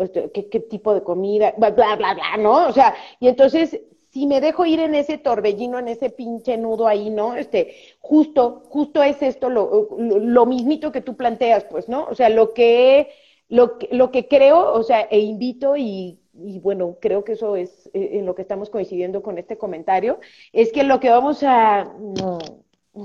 este, 0.00 0.30
¿qué, 0.30 0.60
tipo 0.60 0.94
de 0.94 1.02
comida, 1.02 1.54
bla, 1.56 1.70
bla, 1.70 1.96
bla, 1.96 2.14
bla, 2.14 2.36
¿no? 2.38 2.68
O 2.68 2.72
sea, 2.72 2.94
y 3.20 3.28
entonces, 3.28 3.80
si 4.10 4.26
me 4.26 4.40
dejo 4.40 4.64
ir 4.66 4.80
en 4.80 4.94
ese 4.94 5.18
torbellino, 5.18 5.78
en 5.78 5.88
ese 5.88 6.10
pinche 6.10 6.56
nudo 6.56 6.86
ahí, 6.88 7.10
¿no? 7.10 7.34
Este, 7.34 7.74
justo, 8.00 8.62
justo 8.68 9.02
es 9.02 9.22
esto 9.22 9.50
lo, 9.50 9.88
lo, 9.98 10.46
mismito 10.46 10.92
que 10.92 11.00
tú 11.00 11.16
planteas, 11.16 11.64
pues, 11.64 11.88
¿no? 11.88 12.06
O 12.10 12.14
sea, 12.14 12.28
lo 12.28 12.54
que 12.54 13.08
lo 13.48 13.78
que, 13.78 13.88
lo 13.92 14.10
que 14.10 14.28
creo, 14.28 14.72
o 14.72 14.82
sea, 14.82 15.02
e 15.02 15.20
invito 15.20 15.76
y, 15.76 16.20
bueno, 16.32 16.98
creo 17.00 17.24
que 17.24 17.32
eso 17.32 17.56
es 17.56 17.90
eh, 17.94 18.10
en 18.12 18.26
lo 18.26 18.34
que 18.34 18.42
estamos 18.42 18.70
coincidiendo 18.70 19.22
con 19.22 19.38
este 19.38 19.56
comentario, 19.56 20.20
es 20.52 20.72
que 20.72 20.84
lo 20.84 21.00
que 21.00 21.10
vamos 21.10 21.42
a, 21.42 21.84
no, 21.84 22.38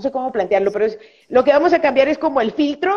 sé 0.02 0.12
cómo 0.12 0.32
plantearlo, 0.32 0.72
pero 0.72 0.86
es, 0.86 1.00
lo 1.30 1.44
que 1.44 1.52
vamos 1.52 1.74
a 1.74 1.82
cambiar 1.82 2.08
es 2.10 2.18
como 2.18 2.42
el 2.42 2.52
filtro 2.52 2.96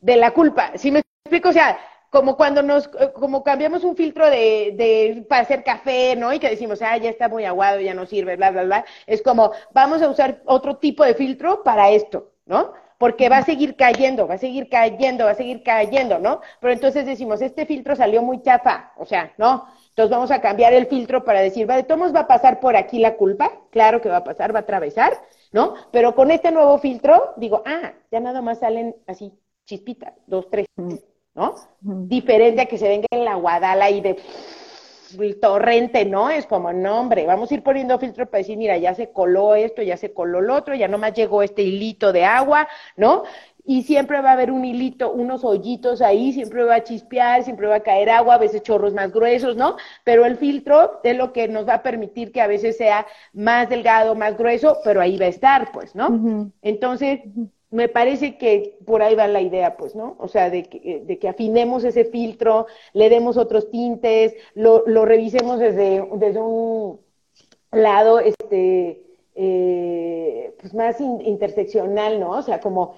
de 0.00 0.16
la 0.16 0.32
culpa. 0.32 0.72
¿Sí 0.76 0.90
me 0.90 1.02
explico? 1.24 1.48
O 1.48 1.52
sea, 1.52 1.78
como 2.12 2.36
cuando 2.36 2.62
nos, 2.62 2.90
eh, 3.00 3.10
como 3.14 3.42
cambiamos 3.42 3.84
un 3.84 3.96
filtro 3.96 4.26
de, 4.28 4.74
de, 4.76 5.24
para 5.28 5.42
hacer 5.42 5.64
café, 5.64 6.14
¿no? 6.14 6.32
Y 6.32 6.38
que 6.38 6.50
decimos, 6.50 6.82
ah, 6.82 6.96
ya 6.98 7.08
está 7.08 7.28
muy 7.28 7.46
aguado, 7.46 7.80
ya 7.80 7.94
no 7.94 8.04
sirve, 8.06 8.36
bla, 8.36 8.50
bla, 8.50 8.64
bla. 8.64 8.84
Es 9.06 9.22
como, 9.22 9.52
vamos 9.72 10.02
a 10.02 10.10
usar 10.10 10.42
otro 10.44 10.76
tipo 10.76 11.04
de 11.04 11.14
filtro 11.14 11.62
para 11.62 11.90
esto, 11.90 12.32
¿no? 12.46 12.74
porque 12.98 13.28
va 13.28 13.38
a 13.38 13.44
seguir 13.44 13.74
cayendo, 13.74 14.28
va 14.28 14.34
a 14.34 14.38
seguir 14.38 14.68
cayendo, 14.68 15.24
va 15.24 15.32
a 15.32 15.34
seguir 15.34 15.64
cayendo, 15.64 16.20
¿no? 16.20 16.40
Pero 16.60 16.72
entonces 16.72 17.04
decimos, 17.04 17.42
este 17.42 17.66
filtro 17.66 17.96
salió 17.96 18.22
muy 18.22 18.40
chafa, 18.42 18.92
o 18.96 19.04
sea, 19.04 19.32
¿no? 19.38 19.66
Entonces 19.88 20.08
vamos 20.08 20.30
a 20.30 20.40
cambiar 20.40 20.72
el 20.72 20.86
filtro 20.86 21.24
para 21.24 21.40
decir, 21.40 21.66
vale, 21.66 21.82
¿todos 21.82 22.14
va 22.14 22.20
a 22.20 22.26
pasar 22.28 22.60
por 22.60 22.76
aquí 22.76 23.00
la 23.00 23.16
culpa? 23.16 23.50
Claro 23.70 24.00
que 24.00 24.08
va 24.08 24.18
a 24.18 24.24
pasar, 24.24 24.54
va 24.54 24.60
a 24.60 24.62
atravesar, 24.62 25.14
¿no? 25.50 25.74
Pero 25.90 26.14
con 26.14 26.30
este 26.30 26.52
nuevo 26.52 26.78
filtro, 26.78 27.34
digo, 27.36 27.64
ah, 27.66 27.92
ya 28.12 28.20
nada 28.20 28.40
más 28.40 28.60
salen 28.60 28.94
así, 29.08 29.32
chispitas, 29.64 30.14
dos, 30.28 30.48
tres, 30.48 30.66
¿no? 31.34 31.54
Diferente 31.80 32.62
a 32.62 32.66
que 32.66 32.78
se 32.78 32.88
venga 32.88 33.06
en 33.10 33.24
la 33.24 33.34
guadala 33.36 33.90
y 33.90 34.00
de 34.00 34.16
el 35.20 35.40
torrente, 35.40 36.04
¿no? 36.04 36.30
Es 36.30 36.46
como, 36.46 36.72
no, 36.72 37.00
hombre, 37.00 37.26
vamos 37.26 37.50
a 37.50 37.54
ir 37.54 37.62
poniendo 37.62 37.98
filtro 37.98 38.26
para 38.26 38.38
decir, 38.38 38.56
mira, 38.56 38.78
ya 38.78 38.94
se 38.94 39.12
coló 39.12 39.54
esto, 39.54 39.82
ya 39.82 39.96
se 39.96 40.12
coló 40.12 40.40
lo 40.40 40.54
otro, 40.54 40.74
ya 40.74 40.88
nomás 40.88 41.12
llegó 41.14 41.42
este 41.42 41.62
hilito 41.62 42.12
de 42.12 42.24
agua, 42.24 42.68
¿no? 42.96 43.24
Y 43.64 43.82
siempre 43.82 44.20
va 44.20 44.30
a 44.30 44.32
haber 44.32 44.50
un 44.50 44.64
hilito, 44.64 45.12
unos 45.12 45.44
hoyitos 45.44 46.02
ahí, 46.02 46.32
siempre 46.32 46.64
va 46.64 46.76
a 46.76 46.82
chispear, 46.82 47.44
siempre 47.44 47.66
va 47.68 47.76
a 47.76 47.80
caer 47.82 48.10
agua, 48.10 48.34
a 48.34 48.38
veces 48.38 48.62
chorros 48.62 48.92
más 48.92 49.12
gruesos, 49.12 49.56
¿no? 49.56 49.76
Pero 50.02 50.24
el 50.26 50.36
filtro 50.36 51.00
es 51.04 51.16
lo 51.16 51.32
que 51.32 51.46
nos 51.46 51.68
va 51.68 51.74
a 51.74 51.82
permitir 51.82 52.32
que 52.32 52.40
a 52.40 52.48
veces 52.48 52.76
sea 52.76 53.06
más 53.32 53.68
delgado, 53.68 54.14
más 54.14 54.36
grueso, 54.36 54.78
pero 54.82 55.00
ahí 55.00 55.16
va 55.16 55.26
a 55.26 55.28
estar, 55.28 55.70
pues, 55.72 55.94
¿no? 55.94 56.52
Entonces, 56.62 57.20
me 57.72 57.88
parece 57.88 58.38
que 58.38 58.78
por 58.86 59.02
ahí 59.02 59.14
va 59.16 59.26
la 59.28 59.40
idea, 59.40 59.76
pues, 59.76 59.94
¿no? 59.96 60.16
O 60.18 60.28
sea, 60.28 60.50
de 60.50 60.64
que, 60.64 60.78
eh, 60.84 61.02
de 61.04 61.18
que 61.18 61.28
afinemos 61.28 61.84
ese 61.84 62.04
filtro, 62.04 62.66
le 62.92 63.08
demos 63.08 63.36
otros 63.36 63.70
tintes, 63.70 64.34
lo, 64.54 64.84
lo 64.86 65.04
revisemos 65.06 65.58
desde, 65.58 66.06
desde 66.16 66.40
un 66.40 67.00
lado, 67.72 68.20
este, 68.20 69.02
eh, 69.34 70.54
pues 70.60 70.74
más 70.74 71.00
interseccional, 71.00 72.20
¿no? 72.20 72.32
O 72.32 72.42
sea, 72.42 72.60
como, 72.60 72.96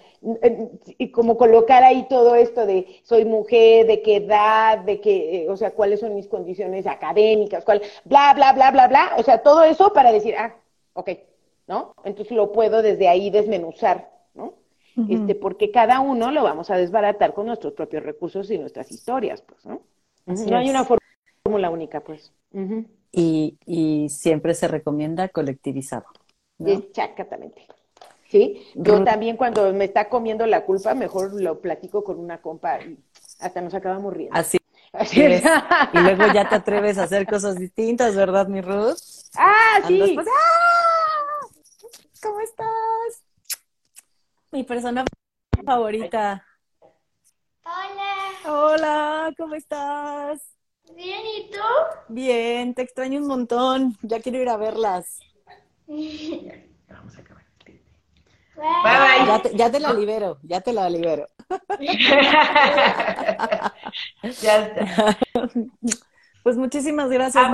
y 0.99 1.11
como 1.13 1.37
colocar 1.37 1.85
ahí 1.85 2.07
todo 2.09 2.35
esto 2.35 2.67
de 2.67 2.87
soy 3.05 3.25
mujer, 3.25 3.87
de 3.87 4.03
qué 4.03 4.17
edad, 4.17 4.79
de 4.79 5.01
qué, 5.01 5.45
eh, 5.45 5.49
o 5.51 5.57
sea, 5.57 5.71
cuáles 5.73 6.01
son 6.01 6.15
mis 6.15 6.27
condiciones 6.27 6.87
académicas, 6.87 7.65
cuál, 7.65 7.83
bla, 8.05 8.33
bla, 8.35 8.53
bla, 8.53 8.71
bla, 8.73 8.89
bla, 8.89 9.13
o 9.19 9.23
sea, 9.23 9.43
todo 9.43 9.63
eso 9.65 9.93
para 9.93 10.13
decir, 10.13 10.35
ah, 10.37 10.57
ok, 10.95 11.11
¿no? 11.67 11.95
Entonces 12.05 12.37
lo 12.37 12.53
puedo 12.53 12.83
desde 12.83 13.09
ahí 13.09 13.31
desmenuzar, 13.31 14.11
¿no? 14.97 15.07
este, 15.09 15.35
porque 15.35 15.71
cada 15.71 16.01
uno 16.01 16.31
lo 16.31 16.43
vamos 16.43 16.71
a 16.71 16.77
desbaratar 16.77 17.35
con 17.35 17.47
nuestros 17.47 17.73
propios 17.73 18.03
recursos 18.03 18.51
y 18.51 18.59
nuestras 18.59 18.91
historias, 18.91 19.43
pues, 19.43 19.65
¿no? 19.65 19.83
no 20.27 20.57
hay 20.57 20.71
una 20.71 20.85
fórmula 20.85 21.71
única, 21.71 22.01
pues. 22.01 22.33
y, 23.13 23.59
y, 23.67 24.09
siempre 24.09 24.55
se 24.55 24.69
recomienda 24.69 25.29
colectivizado. 25.29 26.07
Exactamente. 26.59 27.67
Sí, 28.29 28.67
yo 28.75 29.05
también 29.05 29.37
cuando 29.37 29.73
me 29.73 29.85
está 29.85 30.09
comiendo 30.09 30.47
la 30.47 30.65
culpa, 30.65 30.95
mejor 30.95 31.41
lo 31.41 31.61
platico 31.61 32.03
con 32.03 32.19
una 32.19 32.41
compa 32.41 32.81
y 32.81 32.99
hasta 33.39 33.61
nos 33.61 33.75
acabamos 33.75 34.13
riendo. 34.13 34.37
Así. 34.37 34.59
Así 34.93 35.23
es. 35.23 35.43
Y 35.93 35.99
luego 35.99 36.33
ya 36.33 36.49
te 36.49 36.55
atreves 36.55 36.99
a 36.99 37.05
hacer 37.05 37.27
cosas 37.27 37.57
distintas, 37.57 38.15
¿verdad, 38.15 38.47
mi 38.47 38.61
Ruth? 38.61 38.97
Ah, 39.37 39.81
sí. 39.87 40.17
¡ah! 40.19 41.47
¿Cómo 42.23 42.41
estás? 42.41 43.24
Mi 44.55 44.63
persona 44.63 45.05
favorita. 45.67 46.47
Hola. 47.65 48.31
Hola, 48.47 49.35
¿cómo 49.37 49.57
estás? 49.57 50.41
Bien, 50.95 51.23
¿y 51.27 51.51
tú? 51.51 51.59
Bien, 52.09 52.73
te 52.73 52.83
extraño 52.83 53.19
un 53.19 53.27
montón. 53.27 53.99
Ya 54.03 54.21
quiero 54.21 54.39
ir 54.39 54.49
a 54.49 54.57
verlas. 54.57 55.19
Vamos 55.89 57.17
a 57.17 57.21
acabar. 57.21 57.43
Bye, 58.55 58.63
bye. 58.63 59.27
Ya, 59.27 59.43
te, 59.43 59.57
ya 59.57 59.73
te 59.73 59.81
la 59.81 59.93
libero, 59.93 60.39
ya 60.45 60.61
te 60.61 60.73
la 60.73 60.89
libero. 60.89 61.27
ya 64.41 64.59
está. 64.59 65.19
Pues 66.45 66.57
muchísimas 66.57 67.11
gracias, 67.11 67.45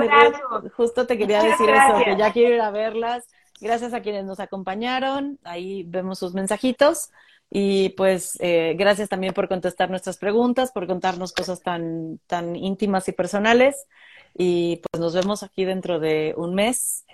Justo 0.77 1.07
te 1.07 1.17
quería 1.17 1.41
decir 1.41 1.67
eso, 1.67 2.03
que 2.05 2.15
ya 2.15 2.31
quiero 2.31 2.53
ir 2.53 2.61
a 2.61 2.69
verlas. 2.69 3.27
Gracias 3.61 3.93
a 3.93 4.01
quienes 4.01 4.25
nos 4.25 4.39
acompañaron. 4.39 5.37
Ahí 5.43 5.83
vemos 5.83 6.17
sus 6.17 6.33
mensajitos. 6.33 7.11
Y 7.53 7.89
pues 7.89 8.37
eh, 8.39 8.75
gracias 8.77 9.07
también 9.07 9.33
por 9.33 9.47
contestar 9.47 9.89
nuestras 9.89 10.17
preguntas, 10.17 10.71
por 10.71 10.87
contarnos 10.87 11.31
cosas 11.31 11.61
tan, 11.61 12.19
tan 12.25 12.55
íntimas 12.55 13.07
y 13.07 13.11
personales. 13.11 13.87
Y 14.35 14.77
pues 14.77 14.99
nos 14.99 15.13
vemos 15.13 15.43
aquí 15.43 15.63
dentro 15.63 15.99
de 15.99 16.33
un 16.37 16.55
mes. 16.55 17.05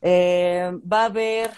Eh, 0.00 0.70
va 0.90 1.02
a 1.02 1.06
haber, 1.06 1.50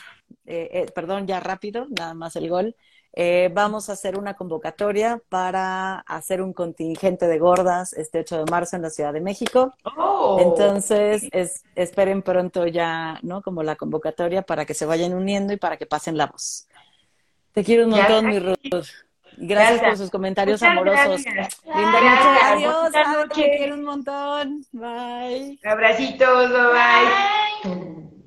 eh, 0.46 0.86
perdón, 0.94 1.26
ya 1.26 1.40
rápido, 1.40 1.86
nada 1.90 2.14
más 2.14 2.34
el 2.36 2.48
gol. 2.48 2.74
Eh, 3.20 3.50
vamos 3.52 3.90
a 3.90 3.94
hacer 3.94 4.16
una 4.16 4.34
convocatoria 4.34 5.20
para 5.28 5.98
hacer 6.06 6.40
un 6.40 6.52
contingente 6.52 7.26
de 7.26 7.40
gordas 7.40 7.92
este 7.92 8.20
8 8.20 8.44
de 8.44 8.50
marzo 8.52 8.76
en 8.76 8.82
la 8.82 8.90
Ciudad 8.90 9.12
de 9.12 9.20
México. 9.20 9.74
Oh. 9.96 10.38
Entonces, 10.40 11.28
esperen 11.74 12.22
pronto 12.22 12.68
ya, 12.68 13.18
¿no? 13.22 13.42
Como 13.42 13.64
la 13.64 13.74
convocatoria 13.74 14.42
para 14.42 14.64
que 14.66 14.74
se 14.74 14.86
vayan 14.86 15.14
uniendo 15.14 15.52
y 15.52 15.56
para 15.56 15.76
que 15.76 15.84
pasen 15.84 16.16
la 16.16 16.26
voz. 16.26 16.68
Te 17.50 17.64
quiero 17.64 17.86
un 17.86 17.90
montón, 17.90 18.26
mi 18.28 18.38
Ruth. 18.38 18.86
Gracias, 19.36 19.80
por 19.80 19.96
sus 19.96 20.10
comentarios 20.10 20.62
amorosos. 20.62 21.24
Linda 21.24 22.00
noche. 22.00 22.40
Adiós. 22.44 22.92
Te 23.34 23.56
quiero 23.56 23.74
un 23.74 23.82
montón. 23.82 24.64
Bye. 24.70 25.58
Abracitos. 25.64 26.50
Bye. 26.52 28.17